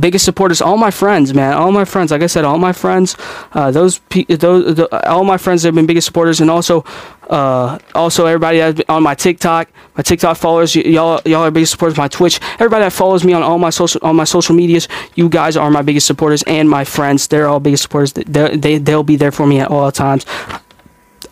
biggest 0.00 0.24
supporters 0.24 0.60
all 0.60 0.76
my 0.76 0.90
friends 0.90 1.32
man 1.32 1.54
all 1.54 1.70
my 1.70 1.84
friends 1.84 2.10
like 2.10 2.22
i 2.22 2.26
said 2.26 2.44
all 2.44 2.58
my 2.58 2.72
friends 2.72 3.16
uh, 3.52 3.70
those 3.70 4.00
those 4.28 4.74
the, 4.74 5.08
all 5.08 5.22
my 5.22 5.36
friends 5.36 5.62
have 5.62 5.74
been 5.74 5.86
biggest 5.86 6.06
supporters 6.06 6.40
and 6.40 6.50
also 6.50 6.84
uh, 7.30 7.78
also 7.94 8.26
everybody 8.26 8.58
that's 8.58 8.80
on 8.88 9.02
my 9.02 9.14
tiktok 9.14 9.68
my 9.96 10.02
tiktok 10.02 10.36
followers 10.36 10.74
y'all 10.74 11.20
y'all 11.24 11.42
are 11.42 11.50
biggest 11.52 11.70
supporters 11.70 11.96
my 11.96 12.08
twitch 12.08 12.40
everybody 12.54 12.82
that 12.82 12.92
follows 12.92 13.22
me 13.24 13.32
on 13.32 13.42
all 13.42 13.58
my 13.58 13.70
social 13.70 14.00
on 14.02 14.16
my 14.16 14.24
social 14.24 14.56
medias 14.56 14.88
you 15.14 15.28
guys 15.28 15.56
are 15.56 15.70
my 15.70 15.82
biggest 15.82 16.06
supporters 16.06 16.42
and 16.48 16.68
my 16.68 16.84
friends 16.84 17.28
they're 17.28 17.46
all 17.46 17.60
biggest 17.60 17.84
supporters 17.84 18.12
they, 18.12 18.56
they, 18.56 18.78
they'll 18.78 19.04
be 19.04 19.16
there 19.16 19.32
for 19.32 19.46
me 19.46 19.60
at 19.60 19.70
all 19.70 19.92
times 19.92 20.26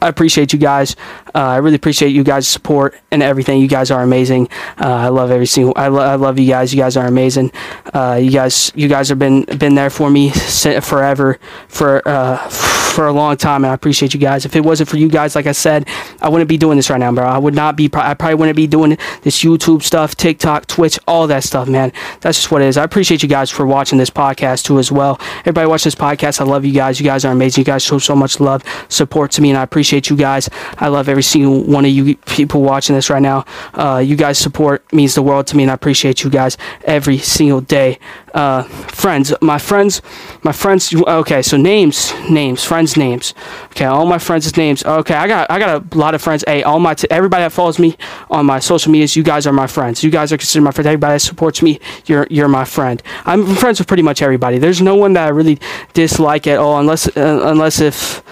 I 0.04 0.08
appreciate 0.08 0.52
you 0.52 0.58
guys. 0.58 0.96
Uh, 1.34 1.40
I 1.40 1.56
really 1.56 1.76
appreciate 1.76 2.10
you 2.10 2.24
guys' 2.24 2.46
support 2.48 2.94
and 3.10 3.22
everything. 3.22 3.60
You 3.60 3.68
guys 3.68 3.90
are 3.90 4.02
amazing. 4.02 4.48
Uh, 4.80 4.88
I 4.88 5.08
love 5.08 5.30
every 5.30 5.46
single. 5.46 5.72
I, 5.76 5.88
lo- 5.88 6.02
I 6.02 6.14
love 6.16 6.38
you 6.38 6.48
guys. 6.48 6.72
You 6.74 6.80
guys 6.80 6.96
are 6.96 7.06
amazing. 7.06 7.52
Uh, 7.92 8.18
you 8.22 8.30
guys, 8.30 8.72
you 8.74 8.88
guys 8.88 9.08
have 9.08 9.18
been 9.18 9.44
been 9.44 9.74
there 9.74 9.90
for 9.90 10.10
me 10.10 10.30
forever, 10.30 11.38
for 11.68 12.06
uh, 12.06 12.36
for 12.48 13.06
a 13.06 13.12
long 13.12 13.36
time, 13.36 13.64
and 13.64 13.70
I 13.70 13.74
appreciate 13.74 14.14
you 14.14 14.20
guys. 14.20 14.44
If 14.44 14.56
it 14.56 14.64
wasn't 14.64 14.88
for 14.88 14.96
you 14.96 15.08
guys, 15.08 15.34
like 15.34 15.46
I 15.46 15.52
said, 15.52 15.88
I 16.20 16.28
wouldn't 16.28 16.48
be 16.48 16.58
doing 16.58 16.76
this 16.76 16.90
right 16.90 16.98
now, 16.98 17.12
bro. 17.12 17.24
I 17.24 17.38
would 17.38 17.54
not 17.54 17.76
be. 17.76 17.90
I 17.94 18.14
probably 18.14 18.34
wouldn't 18.36 18.56
be 18.56 18.66
doing 18.66 18.96
this 19.22 19.42
YouTube 19.42 19.82
stuff, 19.82 20.16
TikTok, 20.16 20.66
Twitch, 20.66 20.98
all 21.06 21.26
that 21.28 21.44
stuff, 21.44 21.68
man. 21.68 21.92
That's 22.20 22.38
just 22.38 22.50
what 22.50 22.62
it 22.62 22.66
is. 22.66 22.76
I 22.76 22.84
appreciate 22.84 23.22
you 23.22 23.28
guys 23.28 23.50
for 23.50 23.66
watching 23.66 23.98
this 23.98 24.10
podcast 24.10 24.64
too, 24.64 24.78
as 24.78 24.90
well. 24.90 25.20
Everybody 25.40 25.66
watch 25.66 25.84
this 25.84 25.94
podcast. 25.94 26.40
I 26.40 26.44
love 26.44 26.64
you 26.64 26.72
guys. 26.72 26.98
You 27.00 27.06
guys 27.06 27.24
are 27.24 27.32
amazing. 27.32 27.62
You 27.62 27.66
guys 27.66 27.82
show 27.82 27.98
so 27.98 28.14
much 28.16 28.40
love, 28.40 28.62
support 28.88 29.30
to 29.32 29.42
me, 29.42 29.50
and 29.50 29.58
I 29.58 29.62
appreciate 29.62 29.84
appreciate 29.84 30.08
you 30.08 30.16
guys. 30.16 30.48
I 30.78 30.88
love 30.88 31.08
every 31.10 31.22
single 31.24 31.62
one 31.62 31.84
of 31.84 31.90
you 31.90 32.16
people 32.16 32.62
watching 32.62 32.94
this 32.94 33.10
right 33.10 33.22
now. 33.22 33.44
Uh, 33.74 33.98
you 34.04 34.16
guys' 34.16 34.38
support 34.38 34.90
means 34.92 35.14
the 35.14 35.22
world 35.22 35.46
to 35.48 35.56
me, 35.56 35.64
and 35.64 35.70
I 35.70 35.74
appreciate 35.74 36.22
you 36.22 36.30
guys 36.30 36.56
every 36.84 37.18
single 37.18 37.60
day. 37.60 37.98
Uh, 38.34 38.62
friends, 38.62 39.32
my 39.40 39.58
friends, 39.58 40.02
my 40.42 40.52
friends. 40.52 40.92
Okay, 40.94 41.40
so 41.42 41.56
names, 41.56 42.12
names, 42.28 42.64
friends' 42.64 42.96
names. 42.96 43.32
Okay, 43.66 43.84
all 43.84 44.06
my 44.06 44.18
friends' 44.18 44.56
names. 44.56 44.84
Okay, 44.84 45.14
I 45.14 45.28
got, 45.28 45.50
I 45.50 45.58
got 45.58 45.94
a 45.94 45.98
lot 45.98 46.14
of 46.14 46.22
friends. 46.22 46.44
Hey, 46.46 46.62
all 46.62 46.80
my, 46.80 46.94
t- 46.94 47.06
everybody 47.10 47.44
that 47.44 47.52
follows 47.52 47.78
me 47.78 47.96
on 48.30 48.44
my 48.46 48.58
social 48.58 48.90
medias, 48.90 49.14
you 49.14 49.22
guys 49.22 49.46
are 49.46 49.52
my 49.52 49.68
friends. 49.68 50.02
You 50.02 50.10
guys 50.10 50.32
are 50.32 50.36
considered 50.36 50.64
my 50.64 50.72
friends. 50.72 50.86
Everybody 50.86 51.14
that 51.14 51.20
supports 51.20 51.62
me, 51.62 51.78
you're, 52.06 52.26
you're 52.28 52.48
my 52.48 52.64
friend. 52.64 53.02
I'm 53.24 53.46
friends 53.54 53.78
with 53.78 53.86
pretty 53.86 54.02
much 54.02 54.20
everybody. 54.20 54.58
There's 54.58 54.82
no 54.82 54.96
one 54.96 55.12
that 55.12 55.26
I 55.26 55.30
really 55.30 55.58
dislike 55.92 56.46
at 56.48 56.58
all, 56.58 56.78
unless, 56.80 57.06
uh, 57.16 57.40
unless 57.44 57.80
if 57.80 58.22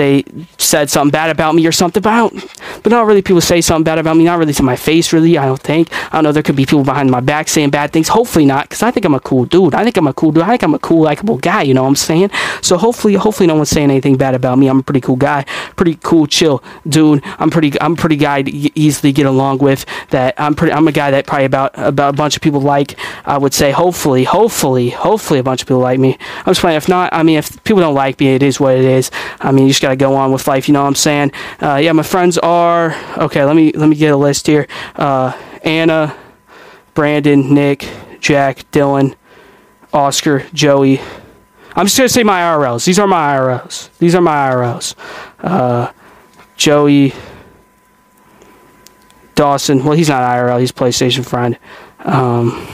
they 0.00 0.24
said 0.56 0.88
something 0.88 1.10
bad 1.10 1.28
about 1.28 1.54
me 1.54 1.66
or 1.66 1.72
something. 1.72 2.02
But 2.02 2.10
I 2.10 2.18
don't, 2.18 2.82
but 2.82 2.90
not 2.90 3.06
really 3.06 3.20
people 3.20 3.40
say 3.42 3.60
something 3.60 3.84
bad 3.84 3.98
about 3.98 4.16
me. 4.16 4.24
Not 4.24 4.38
really 4.38 4.54
to 4.54 4.62
my 4.62 4.76
face, 4.76 5.12
really. 5.12 5.36
I 5.36 5.44
don't 5.44 5.60
think. 5.60 5.92
I 5.92 6.16
don't 6.16 6.24
know. 6.24 6.32
There 6.32 6.42
could 6.42 6.56
be 6.56 6.64
people 6.64 6.84
behind 6.84 7.10
my 7.10 7.20
back 7.20 7.48
saying 7.48 7.70
bad 7.70 7.92
things. 7.92 8.08
Hopefully 8.08 8.46
not, 8.46 8.64
because 8.64 8.82
I 8.82 8.90
think 8.90 9.04
I'm 9.04 9.14
a 9.14 9.20
cool 9.20 9.44
dude. 9.44 9.74
I 9.74 9.84
think 9.84 9.98
I'm 9.98 10.06
a 10.06 10.14
cool 10.14 10.32
dude. 10.32 10.42
I 10.42 10.48
think 10.48 10.62
I'm 10.62 10.74
a 10.74 10.78
cool, 10.78 11.02
likable 11.02 11.36
guy. 11.36 11.62
You 11.62 11.74
know 11.74 11.82
what 11.82 11.88
I'm 11.88 11.96
saying? 11.96 12.30
So 12.62 12.78
hopefully, 12.78 13.14
hopefully, 13.14 13.46
no 13.46 13.56
one's 13.56 13.68
saying 13.68 13.90
anything 13.90 14.16
bad 14.16 14.34
about 14.34 14.58
me. 14.58 14.68
I'm 14.68 14.78
a 14.78 14.82
pretty 14.82 15.02
cool 15.02 15.16
guy, 15.16 15.44
pretty 15.76 15.96
cool, 16.02 16.26
chill 16.26 16.62
dude. 16.88 17.22
I'm 17.38 17.50
pretty, 17.50 17.78
I'm 17.80 17.94
pretty 17.94 18.16
guy 18.16 18.42
to 18.42 18.78
easily 18.78 19.12
get 19.12 19.26
along 19.26 19.58
with. 19.58 19.84
That 20.10 20.34
I'm 20.38 20.54
pretty. 20.54 20.72
I'm 20.72 20.88
a 20.88 20.92
guy 20.92 21.10
that 21.10 21.26
probably 21.26 21.44
about 21.44 21.72
about 21.76 22.14
a 22.14 22.16
bunch 22.16 22.36
of 22.36 22.42
people 22.42 22.60
like. 22.60 22.98
I 23.26 23.36
would 23.36 23.52
say 23.52 23.70
hopefully, 23.70 24.24
hopefully, 24.24 24.90
hopefully 24.90 25.40
a 25.40 25.42
bunch 25.42 25.62
of 25.62 25.68
people 25.68 25.80
like 25.80 26.00
me. 26.00 26.16
I'm 26.38 26.50
just 26.50 26.60
playing. 26.60 26.76
If 26.76 26.88
not, 26.88 27.12
I 27.12 27.22
mean, 27.22 27.36
if 27.36 27.62
people 27.64 27.80
don't 27.82 27.94
like 27.94 28.18
me, 28.20 28.34
it 28.34 28.42
is 28.42 28.58
what 28.58 28.76
it 28.76 28.84
is. 28.84 29.10
I 29.40 29.52
mean, 29.52 29.66
you 29.66 29.70
just 29.70 29.89
gotta 29.96 30.12
go 30.12 30.16
on 30.16 30.32
with 30.32 30.46
life. 30.46 30.68
You 30.68 30.74
know 30.74 30.82
what 30.82 30.88
I'm 30.88 30.94
saying? 30.94 31.32
Uh, 31.60 31.76
yeah, 31.76 31.92
my 31.92 32.02
friends 32.02 32.38
are 32.38 32.94
okay. 33.18 33.44
Let 33.44 33.56
me 33.56 33.72
let 33.72 33.88
me 33.88 33.96
get 33.96 34.12
a 34.12 34.16
list 34.16 34.46
here. 34.46 34.66
Uh, 34.96 35.32
Anna, 35.62 36.16
Brandon, 36.94 37.52
Nick, 37.54 37.88
Jack, 38.20 38.70
Dylan, 38.70 39.14
Oscar, 39.92 40.46
Joey. 40.52 41.00
I'm 41.74 41.86
just 41.86 41.96
gonna 41.96 42.08
say 42.08 42.22
my 42.22 42.40
IRLs. 42.40 42.84
These 42.84 42.98
are 42.98 43.06
my 43.06 43.36
IRLs. 43.36 43.90
These 43.98 44.14
are 44.14 44.20
my 44.20 44.50
IRLs. 44.50 44.94
Uh, 45.40 45.92
Joey, 46.56 47.14
Dawson. 49.34 49.84
Well, 49.84 49.96
he's 49.96 50.08
not 50.08 50.22
IRL. 50.22 50.60
He's 50.60 50.72
PlayStation 50.72 51.26
friend. 51.26 51.58
Um, 52.00 52.66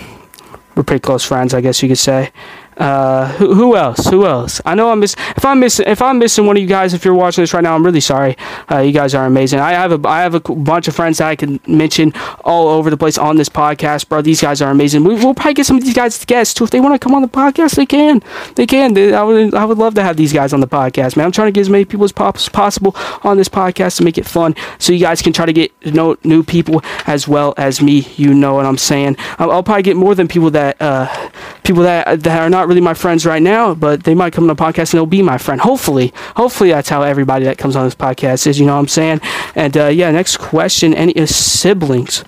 we're 0.74 0.82
pretty 0.82 1.00
close 1.00 1.24
friends, 1.24 1.54
I 1.54 1.60
guess 1.60 1.82
you 1.82 1.88
could 1.88 1.98
say. 1.98 2.32
Uh, 2.76 3.32
who, 3.32 3.54
who 3.54 3.76
else? 3.76 4.06
Who 4.08 4.26
else? 4.26 4.60
I 4.66 4.74
know 4.74 4.90
I'm 4.90 5.00
miss. 5.00 5.16
If 5.36 5.44
I'm 5.44 5.60
missing, 5.60 5.86
if 5.88 6.02
I'm 6.02 6.18
missing 6.18 6.46
one 6.46 6.56
of 6.56 6.62
you 6.62 6.68
guys, 6.68 6.92
if 6.92 7.04
you're 7.04 7.14
watching 7.14 7.42
this 7.42 7.54
right 7.54 7.62
now, 7.62 7.74
I'm 7.74 7.84
really 7.84 8.00
sorry. 8.00 8.36
Uh, 8.70 8.78
you 8.78 8.92
guys 8.92 9.14
are 9.14 9.24
amazing. 9.24 9.60
I 9.60 9.72
have 9.72 9.92
a, 9.92 10.08
I 10.08 10.20
have 10.20 10.34
a 10.34 10.40
bunch 10.40 10.86
of 10.86 10.94
friends 10.94 11.18
that 11.18 11.28
I 11.28 11.36
can 11.36 11.58
mention 11.66 12.12
all 12.44 12.68
over 12.68 12.90
the 12.90 12.96
place 12.96 13.16
on 13.16 13.36
this 13.36 13.48
podcast, 13.48 14.08
bro. 14.08 14.20
These 14.20 14.42
guys 14.42 14.60
are 14.60 14.70
amazing. 14.70 15.04
We, 15.04 15.14
will 15.14 15.34
probably 15.34 15.54
get 15.54 15.66
some 15.66 15.78
of 15.78 15.84
these 15.84 15.94
guys 15.94 16.18
to 16.18 16.26
guests 16.26 16.52
too. 16.52 16.64
If 16.64 16.70
they 16.70 16.80
want 16.80 16.94
to 16.94 16.98
come 16.98 17.14
on 17.14 17.22
the 17.22 17.28
podcast, 17.28 17.76
they 17.76 17.86
can. 17.86 18.22
They 18.56 18.66
can. 18.66 18.92
They, 18.92 19.14
I 19.14 19.22
would, 19.22 19.54
I 19.54 19.64
would 19.64 19.78
love 19.78 19.94
to 19.94 20.02
have 20.02 20.18
these 20.18 20.32
guys 20.32 20.52
on 20.52 20.60
the 20.60 20.68
podcast, 20.68 21.16
man. 21.16 21.24
I'm 21.24 21.32
trying 21.32 21.48
to 21.48 21.52
get 21.52 21.62
as 21.62 21.70
many 21.70 21.86
people 21.86 22.04
as 22.04 22.12
possible 22.12 22.94
on 23.22 23.38
this 23.38 23.48
podcast 23.48 23.96
to 23.96 24.04
make 24.04 24.18
it 24.18 24.26
fun, 24.26 24.54
so 24.78 24.92
you 24.92 25.00
guys 25.00 25.22
can 25.22 25.32
try 25.32 25.46
to 25.46 25.52
get 25.52 25.78
to 25.80 25.92
know 25.92 26.16
new 26.24 26.42
people 26.42 26.82
as 27.06 27.26
well 27.26 27.54
as 27.56 27.80
me. 27.80 28.06
You 28.16 28.34
know 28.34 28.54
what 28.54 28.66
I'm 28.66 28.78
saying? 28.78 29.16
I'll, 29.38 29.50
I'll 29.50 29.62
probably 29.62 29.82
get 29.82 29.96
more 29.96 30.14
than 30.14 30.28
people 30.28 30.50
that, 30.50 30.76
uh, 30.80 31.30
people 31.64 31.82
that 31.82 32.22
that 32.22 32.40
are 32.40 32.50
not 32.50 32.65
really 32.68 32.80
my 32.80 32.94
friends 32.94 33.26
right 33.26 33.42
now, 33.42 33.74
but 33.74 34.04
they 34.04 34.14
might 34.14 34.32
come 34.32 34.46
to 34.48 34.54
the 34.54 34.62
podcast 34.62 34.92
and 34.92 34.98
they'll 34.98 35.06
be 35.06 35.22
my 35.22 35.38
friend. 35.38 35.60
Hopefully, 35.60 36.12
hopefully 36.36 36.70
that's 36.70 36.88
how 36.88 37.02
everybody 37.02 37.44
that 37.44 37.58
comes 37.58 37.76
on 37.76 37.84
this 37.84 37.94
podcast 37.94 38.46
is. 38.46 38.58
You 38.58 38.66
know 38.66 38.74
what 38.74 38.80
I'm 38.80 38.88
saying? 38.88 39.20
And 39.54 39.76
uh, 39.76 39.86
yeah, 39.86 40.10
next 40.10 40.38
question: 40.38 40.94
Any 40.94 41.16
uh, 41.16 41.26
siblings? 41.26 42.24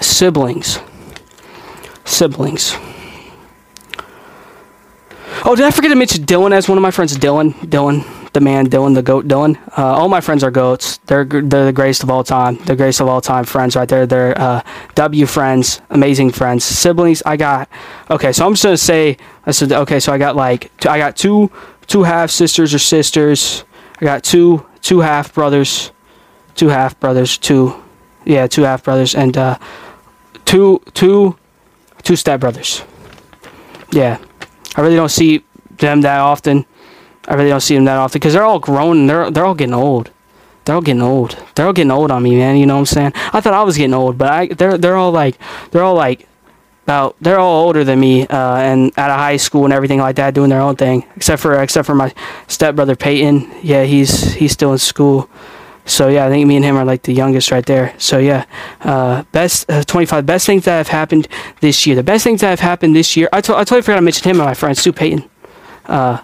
Siblings. 0.00 0.80
Siblings. 2.04 2.76
Oh, 5.42 5.54
did 5.56 5.64
I 5.64 5.70
forget 5.70 5.90
to 5.90 5.96
mention 5.96 6.24
Dylan 6.24 6.52
as 6.52 6.68
one 6.68 6.76
of 6.76 6.82
my 6.82 6.90
friends? 6.90 7.16
Dylan. 7.16 7.52
Dylan 7.54 8.19
the 8.32 8.40
man 8.40 8.68
Dylan, 8.68 8.94
the 8.94 9.02
goat 9.02 9.26
Dylan. 9.26 9.56
Uh, 9.76 9.84
all 9.84 10.08
my 10.08 10.20
friends 10.20 10.44
are 10.44 10.50
goats. 10.50 10.98
They're 11.06 11.24
they're 11.24 11.64
the 11.64 11.72
greatest 11.72 12.02
of 12.02 12.10
all 12.10 12.24
time. 12.24 12.56
The 12.56 12.76
greatest 12.76 13.00
of 13.00 13.08
all 13.08 13.20
time 13.20 13.44
friends 13.44 13.76
right 13.76 13.88
there. 13.88 14.06
They're 14.06 14.38
uh, 14.40 14.62
W 14.94 15.26
friends, 15.26 15.80
amazing 15.90 16.30
friends. 16.30 16.64
Siblings, 16.64 17.22
I 17.26 17.36
got. 17.36 17.68
Okay, 18.10 18.32
so 18.32 18.46
I'm 18.46 18.52
just 18.52 18.64
gonna 18.64 18.76
say. 18.76 19.16
I 19.46 19.50
said 19.50 19.72
okay. 19.72 20.00
So 20.00 20.12
I 20.12 20.18
got 20.18 20.36
like 20.36 20.70
I 20.86 20.98
got 20.98 21.16
two 21.16 21.50
two 21.86 22.04
half 22.04 22.30
sisters 22.30 22.72
or 22.72 22.78
sisters. 22.78 23.64
I 24.00 24.04
got 24.04 24.22
two 24.22 24.64
two 24.80 25.00
half 25.00 25.34
brothers, 25.34 25.92
two 26.54 26.68
half 26.68 26.98
brothers, 27.00 27.36
two 27.36 27.74
yeah 28.24 28.46
two 28.46 28.62
half 28.62 28.84
brothers, 28.84 29.14
and 29.14 29.36
uh, 29.36 29.58
two 30.44 30.80
two 30.94 31.36
two 32.02 32.16
step 32.16 32.40
brothers. 32.40 32.84
Yeah, 33.90 34.18
I 34.76 34.80
really 34.82 34.96
don't 34.96 35.08
see 35.08 35.44
them 35.78 36.02
that 36.02 36.20
often. 36.20 36.64
I 37.30 37.34
really 37.34 37.48
don't 37.48 37.60
see 37.60 37.76
them 37.76 37.84
that 37.84 37.96
often 37.96 38.18
because 38.18 38.34
they're 38.34 38.44
all 38.44 38.58
grown 38.58 38.98
and 38.98 39.08
they're 39.10 39.30
they're 39.30 39.46
all 39.46 39.54
getting 39.54 39.72
old. 39.74 40.10
They're 40.64 40.74
all 40.74 40.82
getting 40.82 41.00
old. 41.02 41.38
They're 41.54 41.66
all 41.66 41.72
getting 41.72 41.90
old 41.92 42.10
on 42.10 42.22
me, 42.22 42.34
man. 42.36 42.56
You 42.56 42.66
know 42.66 42.74
what 42.74 42.80
I'm 42.80 42.86
saying? 42.86 43.12
I 43.32 43.40
thought 43.40 43.54
I 43.54 43.62
was 43.62 43.76
getting 43.78 43.94
old, 43.94 44.18
but 44.18 44.28
I 44.30 44.46
they're 44.48 44.76
they're 44.76 44.96
all 44.96 45.12
like 45.12 45.38
they're 45.70 45.82
all 45.84 45.94
like 45.94 46.26
about 46.84 47.14
they're 47.20 47.38
all 47.38 47.64
older 47.66 47.84
than 47.84 48.00
me 48.00 48.26
uh, 48.26 48.56
and 48.56 48.92
out 48.98 49.10
of 49.10 49.16
high 49.16 49.36
school 49.36 49.64
and 49.64 49.72
everything 49.72 50.00
like 50.00 50.16
that, 50.16 50.34
doing 50.34 50.50
their 50.50 50.60
own 50.60 50.74
thing. 50.76 51.06
Except 51.16 51.40
for 51.40 51.62
except 51.62 51.86
for 51.86 51.94
my 51.94 52.12
stepbrother 52.48 52.96
Peyton. 52.96 53.48
Yeah, 53.62 53.84
he's 53.84 54.34
he's 54.34 54.52
still 54.52 54.72
in 54.72 54.78
school. 54.78 55.30
So 55.86 56.08
yeah, 56.08 56.26
I 56.26 56.28
think 56.30 56.46
me 56.46 56.56
and 56.56 56.64
him 56.64 56.76
are 56.76 56.84
like 56.84 57.02
the 57.02 57.12
youngest 57.12 57.50
right 57.50 57.64
there. 57.64 57.94
So 57.98 58.18
yeah, 58.18 58.44
uh, 58.82 59.22
best 59.32 59.70
uh, 59.70 59.82
25 59.84 60.26
best 60.26 60.46
things 60.46 60.64
that 60.64 60.76
have 60.78 60.88
happened 60.88 61.26
this 61.60 61.86
year. 61.86 61.96
The 61.96 62.02
best 62.02 62.22
things 62.22 62.42
that 62.42 62.50
have 62.50 62.60
happened 62.60 62.94
this 62.94 63.16
year. 63.16 63.28
I, 63.32 63.40
to- 63.40 63.56
I 63.56 63.64
totally 63.64 63.82
forgot 63.82 63.96
to 63.96 64.02
mention 64.02 64.28
him 64.28 64.40
and 64.40 64.46
my 64.46 64.54
friend 64.54 64.76
Sue 64.76 64.92
Peyton. 64.92 65.28
Uh, 65.86 66.18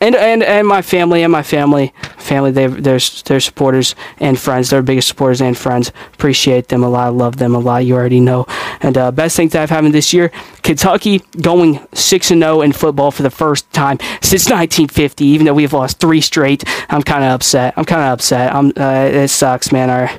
and 0.00 0.14
and 0.14 0.42
and 0.42 0.66
my 0.66 0.82
family 0.82 1.22
and 1.22 1.30
my 1.30 1.42
family 1.42 1.92
family 2.16 2.50
they 2.50 2.66
they're 2.66 2.98
they're 2.98 3.40
supporters 3.40 3.94
and 4.18 4.38
friends. 4.38 4.70
They're 4.70 4.82
biggest 4.82 5.08
supporters 5.08 5.40
and 5.40 5.56
friends. 5.56 5.92
Appreciate 6.14 6.68
them 6.68 6.82
a 6.82 6.88
lot. 6.88 7.14
Love 7.14 7.36
them 7.36 7.54
a 7.54 7.58
lot. 7.58 7.84
You 7.84 7.94
already 7.94 8.20
know. 8.20 8.46
And 8.80 8.96
uh, 8.96 9.10
best 9.10 9.36
thing 9.36 9.48
that 9.48 9.62
I've 9.62 9.70
happened 9.70 9.94
this 9.94 10.12
year 10.12 10.30
Kentucky 10.62 11.18
going 11.40 11.80
six 11.92 12.30
and 12.30 12.40
zero 12.40 12.58
oh 12.58 12.60
in 12.62 12.72
football 12.72 13.10
for 13.10 13.22
the 13.22 13.30
first 13.30 13.70
time 13.72 13.98
since 14.22 14.48
1950 14.48 15.24
even 15.24 15.46
though 15.46 15.54
we've 15.54 15.72
lost 15.72 15.98
three 15.98 16.20
straight. 16.20 16.64
I'm 16.88 17.02
kind 17.02 17.24
of 17.24 17.32
upset. 17.32 17.74
I'm 17.76 17.84
kind 17.84 18.02
of 18.02 18.12
upset. 18.12 18.54
I'm 18.54 18.72
uh, 18.76 19.10
it 19.12 19.28
sucks 19.28 19.72
man. 19.72 19.90
Our 19.90 20.10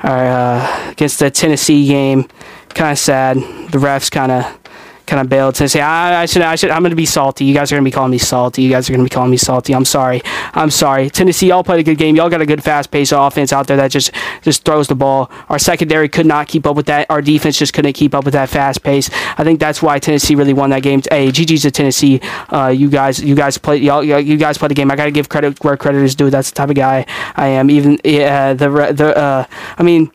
our 0.00 0.26
uh, 0.26 0.90
against 0.90 1.18
the 1.18 1.30
Tennessee 1.30 1.86
game 1.86 2.28
kind 2.70 2.92
of 2.92 2.98
sad. 2.98 3.36
The 3.36 3.78
refs 3.78 4.10
kind 4.10 4.32
of 4.32 4.58
kind 5.06 5.20
of 5.20 5.28
bailed 5.28 5.54
to 5.56 5.68
say 5.68 5.80
I, 5.80 6.22
I 6.22 6.26
should 6.26 6.42
I 6.42 6.56
should 6.56 6.70
I'm 6.70 6.82
gonna 6.82 6.94
be 6.94 7.06
salty. 7.06 7.44
You 7.44 7.54
guys 7.54 7.70
are 7.70 7.76
gonna 7.76 7.84
be 7.84 7.90
calling 7.90 8.10
me 8.10 8.18
salty. 8.18 8.62
You 8.62 8.70
guys 8.70 8.88
are 8.88 8.92
gonna 8.92 9.04
be 9.04 9.10
calling 9.10 9.30
me 9.30 9.36
salty. 9.36 9.74
I'm 9.74 9.84
sorry. 9.84 10.22
I'm 10.54 10.70
sorry. 10.70 11.10
Tennessee, 11.10 11.48
y'all 11.48 11.64
played 11.64 11.80
a 11.80 11.82
good 11.82 11.98
game. 11.98 12.16
Y'all 12.16 12.28
got 12.28 12.40
a 12.40 12.46
good 12.46 12.62
fast 12.62 12.90
paced 12.90 13.12
offense 13.16 13.52
out 13.52 13.66
there 13.66 13.76
that 13.76 13.90
just 13.90 14.10
just 14.42 14.64
throws 14.64 14.88
the 14.88 14.94
ball. 14.94 15.30
Our 15.48 15.58
secondary 15.58 16.08
could 16.08 16.26
not 16.26 16.48
keep 16.48 16.66
up 16.66 16.76
with 16.76 16.86
that. 16.86 17.06
Our 17.10 17.22
defense 17.22 17.58
just 17.58 17.72
couldn't 17.72 17.92
keep 17.94 18.14
up 18.14 18.24
with 18.24 18.34
that 18.34 18.48
fast 18.48 18.82
pace. 18.82 19.10
I 19.38 19.44
think 19.44 19.60
that's 19.60 19.82
why 19.82 19.98
Tennessee 19.98 20.34
really 20.34 20.52
won 20.52 20.70
that 20.70 20.82
game. 20.82 21.02
Hey, 21.10 21.28
GG's 21.28 21.62
to 21.62 21.70
Tennessee. 21.70 22.20
Uh, 22.50 22.68
you 22.68 22.90
guys 22.90 23.22
you 23.22 23.34
guys 23.34 23.58
played 23.58 23.82
y'all 23.82 24.02
you 24.02 24.36
guys 24.36 24.58
played 24.58 24.70
the 24.70 24.74
game. 24.74 24.90
I 24.90 24.96
gotta 24.96 25.10
give 25.10 25.28
credit 25.28 25.62
where 25.62 25.76
credit 25.76 26.02
is 26.02 26.14
due. 26.14 26.30
That's 26.30 26.50
the 26.50 26.56
type 26.56 26.70
of 26.70 26.76
guy 26.76 27.06
I 27.36 27.48
am. 27.48 27.70
Even 27.70 27.96
the 28.02 28.92
the 28.94 29.16
uh, 29.16 29.46
I 29.78 29.82
mean. 29.82 30.10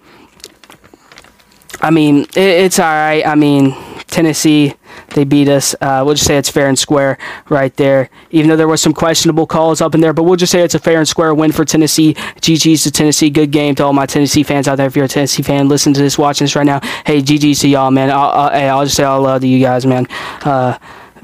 I 1.82 1.89
mean, 1.89 2.22
it, 2.22 2.38
it's 2.38 2.80
all 2.80 2.86
right. 2.86 3.26
I 3.26 3.36
mean, 3.36 3.76
Tennessee, 4.08 4.76
they 5.15 5.24
beat 5.24 5.48
us. 5.48 5.74
Uh, 5.82 6.04
we'll 6.06 6.15
just 6.15 6.28
say 6.28 6.38
it's 6.38 6.50
fair 6.50 6.67
and 6.67 6.78
square 6.78 7.17
right 7.50 7.76
there. 7.78 8.10
Even 8.30 8.50
though 8.50 8.56
there 8.56 8.67
was 8.67 8.82
some 8.82 8.94
questionable 8.94 9.48
calls 9.48 9.82
up 9.82 9.96
in 9.96 10.02
there, 10.02 10.13
but 10.13 10.24
we'll 10.24 10.36
just 10.36 10.52
say 10.52 10.62
it's 10.62 10.76
a 10.76 10.80
fair 10.80 11.00
and 11.00 11.08
square 11.08 11.34
win 11.34 11.52
for 11.52 11.65
Tennessee. 11.65 12.13
GG's 12.13 12.84
to 12.84 12.91
Tennessee. 12.91 13.30
Good 13.30 13.52
game 13.52 13.74
to 13.76 13.86
all 13.86 13.94
my 13.94 14.06
Tennessee 14.06 14.44
fans 14.44 14.67
out 14.67 14.76
there. 14.76 14.88
If 14.88 14.96
you're 14.96 15.06
a 15.06 15.10
Tennessee 15.10 15.44
fan, 15.44 15.70
listen 15.70 15.94
to 15.94 16.02
this, 16.02 16.17
watching 16.17 16.46
this 16.46 16.56
right 16.56 16.65
now. 16.65 16.82
Hey, 17.06 17.22
GG's 17.22 17.60
to 17.62 17.67
y'all, 17.67 17.89
man. 17.89 18.12
I'll, 18.12 18.30
I'll, 18.30 18.52
hey, 18.52 18.70
I'll 18.70 18.84
just 18.84 18.96
say 18.96 19.04
all 19.04 19.22
love 19.22 19.41
to 19.41 19.48
you 19.48 19.60
guys, 19.60 19.86
man. 19.86 20.08
Uh, 20.44 20.78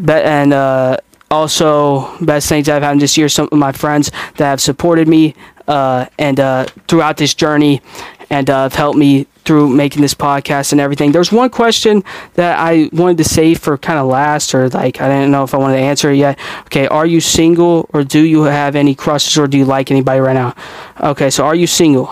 and 0.07 0.53
uh, 0.53 0.97
also, 1.29 2.17
best 2.19 2.47
things 2.47 2.69
I've 2.69 2.83
had 2.83 2.99
this 2.99 3.17
year. 3.17 3.29
Some 3.29 3.49
of 3.51 3.57
my 3.57 3.73
friends 3.73 4.11
that 4.37 4.45
have 4.45 4.61
supported 4.61 5.07
me 5.07 5.35
uh, 5.67 6.05
and 6.17 6.39
uh, 6.39 6.65
throughout 6.87 7.17
this 7.17 7.33
journey 7.33 7.81
and 8.29 8.49
uh, 8.49 8.63
have 8.63 8.73
helped 8.73 8.97
me 8.97 9.27
through 9.45 9.69
making 9.69 10.01
this 10.01 10.13
podcast 10.13 10.73
and 10.73 10.81
everything. 10.81 11.13
There's 11.13 11.31
one 11.31 11.49
question 11.49 12.03
that 12.33 12.59
I 12.59 12.89
wanted 12.91 13.17
to 13.19 13.23
save 13.23 13.59
for 13.59 13.77
kind 13.77 13.97
of 13.97 14.07
last, 14.07 14.53
or 14.53 14.69
like 14.69 14.99
I 15.01 15.07
didn't 15.07 15.31
know 15.31 15.43
if 15.43 15.53
I 15.53 15.57
wanted 15.57 15.77
to 15.77 15.83
answer 15.83 16.11
it 16.11 16.17
yet. 16.17 16.37
Okay, 16.65 16.87
are 16.87 17.05
you 17.05 17.21
single, 17.21 17.89
or 17.93 18.03
do 18.03 18.21
you 18.23 18.43
have 18.43 18.75
any 18.75 18.93
crushes, 18.93 19.37
or 19.37 19.47
do 19.47 19.57
you 19.57 19.65
like 19.65 19.89
anybody 19.89 20.19
right 20.19 20.33
now? 20.33 20.53
Okay, 20.99 21.29
so 21.29 21.45
are 21.45 21.55
you 21.55 21.67
single? 21.67 22.11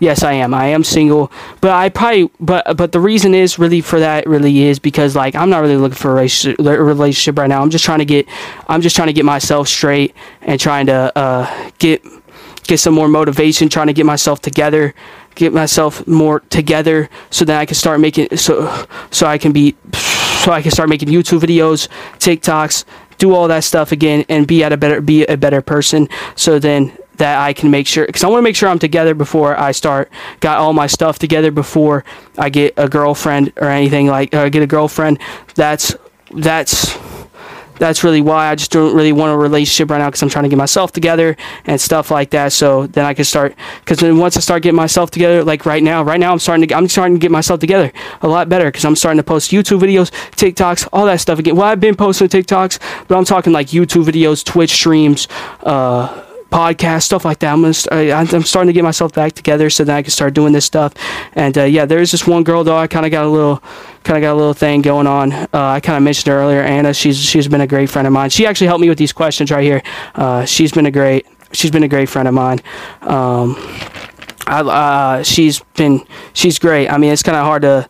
Yes, 0.00 0.22
I 0.22 0.32
am. 0.34 0.54
I 0.54 0.66
am 0.66 0.84
single, 0.84 1.30
but 1.60 1.70
I 1.70 1.88
probably 1.88 2.30
but 2.40 2.76
but 2.76 2.92
the 2.92 3.00
reason 3.00 3.34
is 3.34 3.58
really 3.58 3.80
for 3.80 4.00
that 4.00 4.26
really 4.26 4.62
is 4.62 4.78
because 4.78 5.16
like 5.16 5.34
I'm 5.34 5.50
not 5.50 5.60
really 5.60 5.76
looking 5.76 5.96
for 5.96 6.18
a 6.18 6.28
relationship 6.58 7.38
right 7.38 7.48
now. 7.48 7.62
I'm 7.62 7.70
just 7.70 7.84
trying 7.84 7.98
to 7.98 8.04
get 8.04 8.26
I'm 8.68 8.80
just 8.80 8.96
trying 8.96 9.08
to 9.08 9.12
get 9.12 9.24
myself 9.24 9.68
straight 9.68 10.14
and 10.42 10.58
trying 10.58 10.86
to 10.86 11.12
uh, 11.16 11.70
get 11.78 12.04
get 12.68 12.78
some 12.78 12.94
more 12.94 13.08
motivation, 13.08 13.68
trying 13.68 13.88
to 13.88 13.92
get 13.92 14.06
myself 14.06 14.40
together, 14.40 14.94
get 15.34 15.52
myself 15.52 16.06
more 16.06 16.40
together, 16.50 17.08
so 17.30 17.44
that 17.44 17.58
I 17.58 17.66
can 17.66 17.74
start 17.74 17.98
making 17.98 18.36
so 18.36 18.86
so 19.10 19.26
I 19.26 19.38
can 19.38 19.50
be 19.50 19.74
so 19.92 20.52
I 20.52 20.62
can 20.62 20.70
start 20.70 20.88
making 20.88 21.08
YouTube 21.08 21.40
videos, 21.40 21.88
TikToks, 22.18 22.84
do 23.16 23.34
all 23.34 23.48
that 23.48 23.64
stuff 23.64 23.90
again, 23.90 24.24
and 24.28 24.46
be 24.46 24.62
at 24.62 24.72
a 24.72 24.76
better 24.76 25.00
be 25.00 25.24
a 25.26 25.36
better 25.36 25.60
person. 25.60 26.08
So 26.36 26.60
then 26.60 26.96
that 27.16 27.40
I 27.40 27.52
can 27.52 27.70
make 27.70 27.86
sure 27.86 28.06
because 28.06 28.22
I 28.22 28.28
want 28.28 28.38
to 28.38 28.42
make 28.42 28.54
sure 28.54 28.68
I'm 28.68 28.78
together 28.78 29.14
before 29.14 29.58
I 29.58 29.72
start 29.72 30.12
got 30.38 30.58
all 30.58 30.72
my 30.72 30.86
stuff 30.86 31.18
together 31.18 31.50
before 31.50 32.04
I 32.36 32.48
get 32.48 32.74
a 32.76 32.88
girlfriend 32.88 33.52
or 33.56 33.68
anything 33.68 34.06
like 34.06 34.34
or 34.34 34.48
get 34.50 34.62
a 34.62 34.68
girlfriend. 34.68 35.18
That's 35.54 35.96
that's 36.30 36.96
that's 37.78 38.04
really 38.04 38.20
why 38.20 38.48
I 38.48 38.54
just 38.54 38.70
don't 38.70 38.94
really 38.94 39.12
want 39.12 39.32
a 39.32 39.36
relationship 39.36 39.90
right 39.90 39.98
now 39.98 40.08
because 40.08 40.22
I'm 40.22 40.28
trying 40.28 40.44
to 40.44 40.48
get 40.48 40.56
myself 40.56 40.92
together 40.92 41.36
and 41.64 41.80
stuff 41.80 42.10
like 42.10 42.30
that. 42.30 42.52
So 42.52 42.86
then 42.86 43.04
I 43.04 43.14
can 43.14 43.24
start 43.24 43.54
because 43.80 43.98
then 43.98 44.18
once 44.18 44.36
I 44.36 44.40
start 44.40 44.62
getting 44.62 44.76
myself 44.76 45.10
together, 45.10 45.44
like 45.44 45.66
right 45.66 45.82
now, 45.82 46.02
right 46.02 46.20
now 46.20 46.32
I'm 46.32 46.38
starting 46.38 46.66
to 46.68 46.74
I'm 46.74 46.88
starting 46.88 47.16
to 47.16 47.20
get 47.20 47.30
myself 47.30 47.60
together 47.60 47.92
a 48.22 48.28
lot 48.28 48.48
better 48.48 48.66
because 48.66 48.84
I'm 48.84 48.96
starting 48.96 49.18
to 49.18 49.24
post 49.24 49.50
YouTube 49.50 49.80
videos, 49.80 50.10
TikToks, 50.36 50.88
all 50.92 51.06
that 51.06 51.20
stuff 51.20 51.38
again. 51.38 51.56
Well, 51.56 51.66
I've 51.66 51.80
been 51.80 51.96
posting 51.96 52.28
TikToks, 52.28 53.06
but 53.08 53.16
I'm 53.16 53.24
talking 53.24 53.52
like 53.52 53.68
YouTube 53.68 54.04
videos, 54.04 54.44
Twitch 54.44 54.70
streams, 54.70 55.28
uh 55.62 56.24
podcast 56.50 57.02
stuff 57.02 57.24
like 57.24 57.40
that. 57.40 57.52
I'm 57.52 57.60
gonna 57.60 57.74
st- 57.74 58.12
I'm 58.12 58.42
starting 58.42 58.68
to 58.68 58.72
get 58.72 58.84
myself 58.84 59.12
back 59.12 59.32
together 59.32 59.68
so 59.70 59.84
that 59.84 59.96
I 59.96 60.02
can 60.02 60.10
start 60.10 60.34
doing 60.34 60.52
this 60.52 60.64
stuff. 60.64 60.94
And 61.34 61.56
uh, 61.56 61.64
yeah, 61.64 61.84
there's 61.84 62.10
this 62.10 62.26
one 62.26 62.44
girl 62.44 62.64
though. 62.64 62.76
I 62.76 62.86
kind 62.86 63.04
of 63.04 63.12
got 63.12 63.24
a 63.24 63.28
little 63.28 63.62
kind 64.04 64.16
of 64.16 64.22
got 64.22 64.32
a 64.32 64.38
little 64.38 64.54
thing 64.54 64.82
going 64.82 65.06
on. 65.06 65.32
Uh, 65.32 65.48
I 65.52 65.80
kind 65.80 65.96
of 65.96 66.02
mentioned 66.02 66.32
earlier, 66.32 66.62
Anna. 66.62 66.94
She's 66.94 67.18
she's 67.18 67.48
been 67.48 67.60
a 67.60 67.66
great 67.66 67.90
friend 67.90 68.06
of 68.06 68.12
mine. 68.12 68.30
She 68.30 68.46
actually 68.46 68.68
helped 68.68 68.80
me 68.80 68.88
with 68.88 68.98
these 68.98 69.12
questions 69.12 69.50
right 69.50 69.64
here. 69.64 69.82
Uh, 70.14 70.44
she's 70.44 70.72
been 70.72 70.86
a 70.86 70.90
great 70.90 71.26
she's 71.52 71.70
been 71.70 71.82
a 71.82 71.88
great 71.88 72.08
friend 72.08 72.28
of 72.28 72.34
mine. 72.34 72.60
Um, 73.02 73.56
I, 74.46 74.60
uh, 74.60 75.22
she's 75.22 75.60
been 75.76 76.06
she's 76.32 76.58
great. 76.58 76.88
I 76.88 76.96
mean, 76.96 77.12
it's 77.12 77.22
kind 77.22 77.36
of 77.36 77.44
hard 77.44 77.62
to 77.62 77.88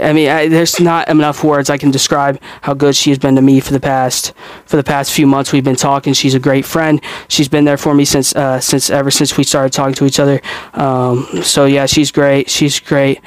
I 0.00 0.12
mean, 0.12 0.28
I, 0.28 0.48
there's 0.48 0.78
not 0.78 1.08
enough 1.08 1.42
words 1.42 1.70
I 1.70 1.78
can 1.78 1.90
describe 1.90 2.40
how 2.62 2.74
good 2.74 2.94
she 2.94 3.10
has 3.10 3.18
been 3.18 3.34
to 3.36 3.42
me 3.42 3.60
for 3.60 3.72
the 3.72 3.80
past 3.80 4.34
for 4.66 4.76
the 4.76 4.84
past 4.84 5.12
few 5.12 5.26
months. 5.26 5.52
We've 5.52 5.64
been 5.64 5.76
talking. 5.76 6.12
She's 6.12 6.34
a 6.34 6.38
great 6.38 6.64
friend. 6.64 7.00
She's 7.28 7.48
been 7.48 7.64
there 7.64 7.76
for 7.76 7.94
me 7.94 8.04
since 8.04 8.34
uh, 8.36 8.60
since 8.60 8.90
ever 8.90 9.10
since 9.10 9.36
we 9.36 9.44
started 9.44 9.72
talking 9.72 9.94
to 9.94 10.04
each 10.04 10.20
other. 10.20 10.40
Um, 10.74 11.26
so 11.42 11.64
yeah, 11.64 11.86
she's 11.86 12.10
great. 12.10 12.50
She's 12.50 12.78
great. 12.80 13.20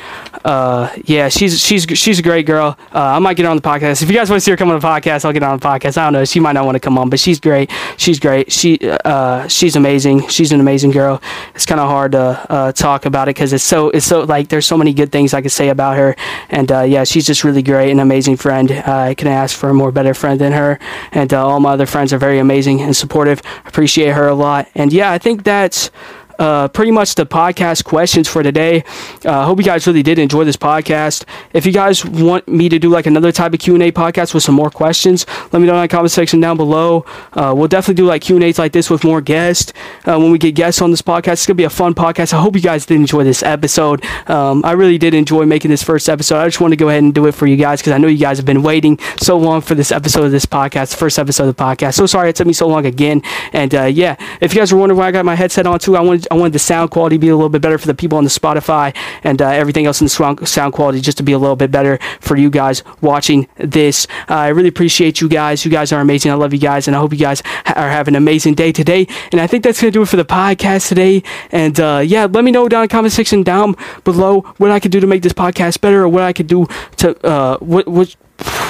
Uh, 0.45 0.93
yeah, 1.05 1.29
she's 1.29 1.60
she's 1.60 1.86
she's 1.86 2.19
a 2.19 2.23
great 2.23 2.45
girl. 2.45 2.77
Uh, 2.93 2.99
I 2.99 3.19
might 3.19 3.36
get 3.36 3.43
her 3.43 3.49
on 3.49 3.58
the 3.58 3.63
podcast. 3.63 4.01
If 4.01 4.10
you 4.10 4.15
guys 4.15 4.29
want 4.29 4.39
to 4.39 4.45
see 4.45 4.51
her 4.51 4.58
come 4.58 4.69
on 4.69 4.79
the 4.79 4.86
podcast, 4.86 5.25
I'll 5.25 5.34
get 5.34 5.43
on 5.43 5.58
the 5.58 5.65
podcast. 5.65 5.97
I 5.97 6.05
don't 6.05 6.13
know. 6.13 6.25
She 6.25 6.39
might 6.39 6.53
not 6.53 6.65
want 6.65 6.75
to 6.75 6.79
come 6.79 6.97
on, 6.97 7.10
but 7.10 7.19
she's 7.19 7.39
great. 7.39 7.71
She's 7.97 8.19
great. 8.19 8.51
She 8.51 8.79
uh, 9.05 9.47
she's 9.47 9.75
amazing. 9.75 10.27
She's 10.27 10.51
an 10.51 10.60
amazing 10.60 10.91
girl. 10.91 11.21
It's 11.55 11.65
kind 11.65 11.82
of 11.82 11.89
hard 11.89 12.12
to 12.12 12.19
uh, 12.19 12.71
talk 12.73 13.05
about 13.05 13.27
it 13.27 13.36
because 13.36 13.53
it's 13.53 13.63
so 13.63 13.89
it's 13.89 14.05
so 14.05 14.21
like 14.21 14.49
there's 14.49 14.67
so 14.67 14.77
many 14.77 14.93
good 14.93 15.12
things 15.12 15.34
I 15.34 15.41
could 15.41 15.51
say 15.51 15.69
about 15.69 15.97
her. 15.97 16.15
And 16.49 16.59
uh, 16.72 16.82
yeah, 16.82 17.04
she's 17.04 17.26
just 17.28 17.43
really 17.43 17.62
great 17.62 17.91
and 17.91 18.00
amazing 18.00 18.38
friend. 18.38 18.72
I 18.72 19.13
couldn't 19.13 19.34
ask 19.34 19.56
for 19.56 19.69
a 19.69 19.74
more 19.74 19.91
better 19.91 20.13
friend 20.13 20.39
than 20.39 20.52
her. 20.54 20.80
And 21.12 21.34
uh, 21.34 21.45
all 21.45 21.60
my 21.60 21.72
other 21.72 21.86
friends 21.86 22.12
are 22.13 22.17
very 22.17 22.39
amazing 22.39 22.82
and 22.82 22.95
supportive. 22.95 23.41
Appreciate 23.65 24.13
her 24.13 24.28
a 24.28 24.36
lot. 24.36 24.67
And 24.76 24.91
yeah, 24.91 25.12
I 25.12 25.17
think 25.17 25.43
that's 25.43 25.91
uh, 26.39 26.69
pretty 26.69 26.91
much 26.91 27.15
the 27.15 27.25
podcast 27.25 27.84
questions 27.84 28.28
for 28.28 28.41
today. 28.41 28.84
Uh, 29.25 29.30
I 29.30 29.41
uh, 29.41 29.45
hope 29.45 29.60
you 29.60 29.65
guys 29.65 29.86
really 29.86 30.02
did 30.02 30.17
enjoy 30.17 30.45
this 30.45 30.58
podcast. 30.58 31.25
If 31.54 31.65
you 31.65 31.71
guys 31.71 32.04
want 32.06 32.47
me 32.47 32.69
to 32.69 32.80
do 32.80 32.89
like 32.89 33.06
another 33.06 33.32
type 33.32 33.54
of 33.54 33.60
Q 33.60 33.75
and 33.75 33.84
A 33.84 33.91
podcast 33.91 34.34
with 34.34 34.43
some 34.43 34.56
more 34.56 34.69
questions, 34.69 35.25
let 35.52 35.60
me 35.60 35.67
know 35.67 35.75
in 35.75 35.82
the 35.82 35.88
comment 35.88 36.12
section 36.12 36.39
down 36.39 36.58
below. 36.58 37.06
Uh, 37.34 37.54
we'll 37.56 37.67
definitely 37.67 37.95
do 37.95 38.06
like 38.06 38.21
Q 38.21 38.38
and 38.38 38.43
A's 38.45 38.58
like 38.58 38.71
this 38.71 38.89
with 38.89 39.04
more 39.04 39.21
guests 39.21 39.73
uh, 40.06 40.17
when 40.17 40.32
we 40.32 40.38
get 40.38 40.56
guests 40.56 40.82
on 40.82 40.91
this 40.91 41.02
podcast. 41.02 41.34
It's 41.34 41.45
gonna 41.45 41.56
be 41.56 41.65
a 41.65 41.69
fun 41.69 41.93
podcast. 41.93 42.34
I 42.34 42.41
hope 42.41 42.56
you 42.56 42.62
guys 42.62 42.86
did 42.86 42.95
enjoy 42.95 43.23
this 43.25 43.43
episode. 43.43 44.04
Um, 44.30 44.63
I 44.63 44.71
really 44.71 44.97
did 44.97 45.13
enjoy 45.13 45.45
making 45.45 45.71
this 45.71 45.84
first 45.84 46.08
episode. 46.08 46.39
I 46.39 46.45
just 46.45 46.62
want 46.62 46.71
to 46.71 46.78
go 46.78 46.89
ahead 46.89 47.04
and 47.04 47.13
do 47.13 47.28
it 47.28 47.34
for 47.34 47.47
you 47.47 47.58
guys 47.58 47.82
because 47.82 47.91
I 47.91 47.97
know 47.97 48.08
you 48.08 48.17
guys 48.17 48.38
have 48.38 48.45
been 48.45 48.63
waiting 48.63 48.97
so 49.17 49.38
long 49.38 49.60
for 49.62 49.75
this 49.75 49.91
episode 49.91 50.23
of 50.23 50.32
this 50.32 50.45
podcast, 50.45 50.95
first 50.95 51.19
episode 51.19 51.49
of 51.49 51.56
the 51.56 51.63
podcast. 51.63 51.95
So 51.95 52.06
sorry 52.06 52.30
it 52.30 52.36
took 52.38 52.47
me 52.47 52.54
so 52.54 52.67
long 52.67 52.86
again. 52.86 53.21
And 53.52 53.75
uh, 53.75 53.84
yeah, 53.84 54.15
if 54.39 54.54
you 54.54 54.62
guys 54.62 54.71
were 54.71 54.80
wondering 54.80 54.97
why 54.97 55.08
I 55.08 55.12
got 55.12 55.25
my 55.25 55.36
headset 55.36 55.67
on 55.67 55.80
too, 55.80 55.97
I 55.97 56.02
wanted 56.02 56.29
I 56.32 56.36
wanted 56.36 56.54
the 56.54 56.60
sound 56.60 56.92
quality 56.92 57.15
to 57.15 57.20
be 57.20 57.30
a 57.30 57.36
little 57.36 57.50
bit 57.50 57.62
better 57.62 57.78
for 57.78 57.88
the 57.88 57.94
people 57.94 58.18
on 58.18 58.24
the 58.24 58.30
Spotify 58.30 58.96
and 59.24 59.42
uh, 59.42 59.48
everything 59.50 59.86
else 59.86 60.02
in 60.02 60.06
the 60.06 60.46
sound 60.46 60.74
quality 60.74 61.02
just 61.02 61.18
to 61.18 61.24
be 61.24 61.32
a 61.32 61.38
little 61.39 61.56
bit 61.56 61.72
better 61.72 62.00
for 62.20 62.38
you 62.38 62.50
guys 62.50 62.84
watching 63.02 63.48
this. 63.58 64.08
Uh, 64.30 64.36
I 64.36 64.48
really 64.50 64.70
appreciate 64.70 65.22
you 65.22 65.30
guys. 65.30 65.65
You 65.65 65.72
guys 65.72 65.92
are 65.92 66.02
amazing. 66.02 66.32
I 66.32 66.36
love 66.36 66.54
you 66.54 66.60
guys, 66.60 66.88
and 66.88 66.96
I 66.96 67.00
hope 67.00 67.12
you 67.12 67.20
guys 67.20 67.42
ha- 67.65 67.74
are 67.76 67.89
having 67.89 68.15
an 68.15 68.18
amazing 68.18 68.56
day 68.56 68.72
today. 68.72 69.08
And 69.32 69.42
I 69.42 69.48
think 69.48 69.63
that's 69.63 69.82
gonna 69.82 69.92
do 69.92 70.02
it 70.02 70.08
for 70.08 70.18
the 70.18 70.26
podcast 70.26 70.88
today. 70.88 71.24
And 71.52 71.80
uh, 71.80 72.02
yeah, 72.06 72.26
let 72.26 72.44
me 72.44 72.52
know 72.52 72.68
down 72.70 72.84
in 72.84 72.88
the 72.88 72.92
comment 72.92 73.13
section 73.13 73.44
down 73.44 73.76
below 74.04 74.42
what 74.58 74.72
I 74.72 74.80
could 74.80 74.92
do 74.92 75.00
to 75.00 75.08
make 75.08 75.24
this 75.24 75.34
podcast 75.34 75.82
better, 75.82 76.04
or 76.04 76.10
what 76.10 76.24
I 76.24 76.34
could 76.34 76.48
do 76.48 76.68
to 76.98 77.18
uh, 77.26 77.58
what 77.58 77.88
what 77.88 78.15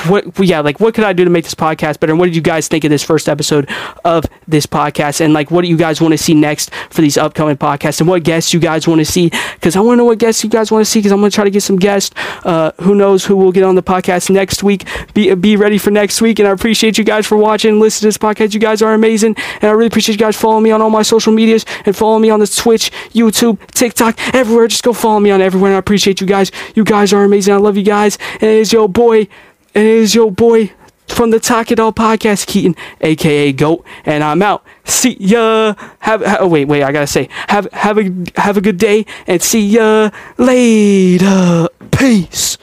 what 0.08 0.40
yeah 0.40 0.60
like 0.60 0.80
what 0.80 0.94
could 0.94 1.04
i 1.04 1.14
do 1.14 1.24
to 1.24 1.30
make 1.30 1.44
this 1.44 1.56
podcast 1.56 2.00
better? 2.00 2.12
And 2.14 2.20
what 2.20 2.28
did 2.28 2.36
you 2.36 2.42
guys 2.42 2.68
think 2.68 2.84
of 2.84 2.90
this 2.90 3.04
first 3.04 3.28
episode 3.28 3.70
of 4.06 4.26
this 4.48 4.66
podcast? 4.66 5.22
And 5.22 5.34
like 5.34 5.52
what 5.52 5.62
do 5.62 5.68
you 5.68 5.78
guys 5.78 6.02
want 6.02 6.12
to 6.14 6.18
see 6.18 6.34
next 6.34 6.74
for 6.90 7.02
these 7.02 7.18
upcoming 7.18 7.58
podcasts? 7.58 8.00
And 8.00 8.10
what 8.10 8.24
guests 8.24 8.54
you 8.54 8.60
guys 8.60 8.88
want 8.88 9.00
to 9.00 9.06
see? 9.06 9.30
Because 9.56 9.76
i 9.76 9.80
want 9.80 9.94
to 9.94 9.98
know 9.98 10.06
what 10.06 10.20
guests 10.20 10.44
you 10.44 10.50
guys 10.50 10.72
want 10.72 10.86
to 10.86 10.90
see 10.90 11.00
because 11.00 11.12
i'm 11.12 11.20
going 11.20 11.32
to 11.32 11.36
try 11.36 11.44
to 11.44 11.50
get 11.50 11.64
some 11.64 11.78
guests. 11.78 12.16
Uh, 12.46 12.72
who 12.82 12.96
knows 12.96 13.26
who 13.26 13.36
will 13.36 13.52
get 13.52 13.64
on 13.64 13.76
the 13.76 13.84
podcast 13.84 14.30
next 14.30 14.64
week. 14.64 14.88
Be 15.14 15.34
be 15.36 15.56
ready 15.56 15.78
for 15.78 15.92
next 15.92 16.22
week 16.22 16.40
and 16.40 16.48
i 16.48 16.52
appreciate 16.52 16.98
you 16.98 17.04
guys 17.04 17.26
for 17.28 17.38
watching 17.38 17.72
and 17.72 17.80
listening 17.80 18.12
to 18.12 18.18
this 18.18 18.18
podcast. 18.18 18.54
You 18.54 18.60
guys 18.60 18.82
are 18.82 18.94
amazing 18.94 19.36
and 19.62 19.64
i 19.64 19.72
really 19.72 19.88
appreciate 19.88 20.16
you 20.16 20.20
guys 20.20 20.36
following 20.36 20.64
me 20.64 20.72
on 20.72 20.82
all 20.82 20.90
my 20.90 21.02
social 21.02 21.34
medias 21.34 21.66
and 21.86 21.96
following 21.96 22.22
me 22.22 22.30
on 22.30 22.40
the 22.40 22.48
twitch 22.48 22.92
youtube 23.14 23.60
tiktok 23.72 24.18
everywhere. 24.34 24.68
Just 24.68 24.84
go 24.84 24.94
follow 24.94 25.20
me 25.20 25.32
on 25.32 25.42
everywhere 25.42 25.72
and 25.72 25.76
i 25.76 25.80
appreciate 25.80 26.22
you 26.22 26.28
guys. 26.28 26.52
You 26.76 26.84
guys 26.84 27.14
are 27.14 27.24
amazing. 27.24 27.54
I 27.54 27.58
love 27.58 27.78
you 27.78 27.84
guys. 27.84 28.18
And 28.36 28.44
it 28.44 28.58
is 28.58 28.74
your 28.74 28.88
boy 28.88 29.28
and 29.76 29.86
it 29.86 29.96
is 29.96 30.16
your 30.16 30.32
boy 30.32 30.72
from 31.08 31.32
the 31.32 31.40
Talk 31.40 31.72
It 31.72 31.80
All 31.80 31.92
podcast, 31.92 32.48
Keaton, 32.48 32.76
aka 33.02 33.52
Goat, 33.52 33.86
and 34.06 34.24
I'm 34.24 34.42
out. 34.42 34.64
See 34.86 35.18
ya. 35.20 35.74
Have, 36.00 36.22
have 36.22 36.38
oh 36.42 36.48
wait, 36.48 36.66
wait, 36.66 36.84
I 36.84 36.92
gotta 36.92 37.08
say, 37.08 37.30
have 37.48 37.68
have 37.74 37.98
a 37.98 38.12
have 38.36 38.58
a 38.58 38.62
good 38.62 38.78
day, 38.78 39.06
and 39.28 39.42
see 39.42 39.66
ya 39.68 40.12
later. 40.38 41.68
Peace. 41.92 42.58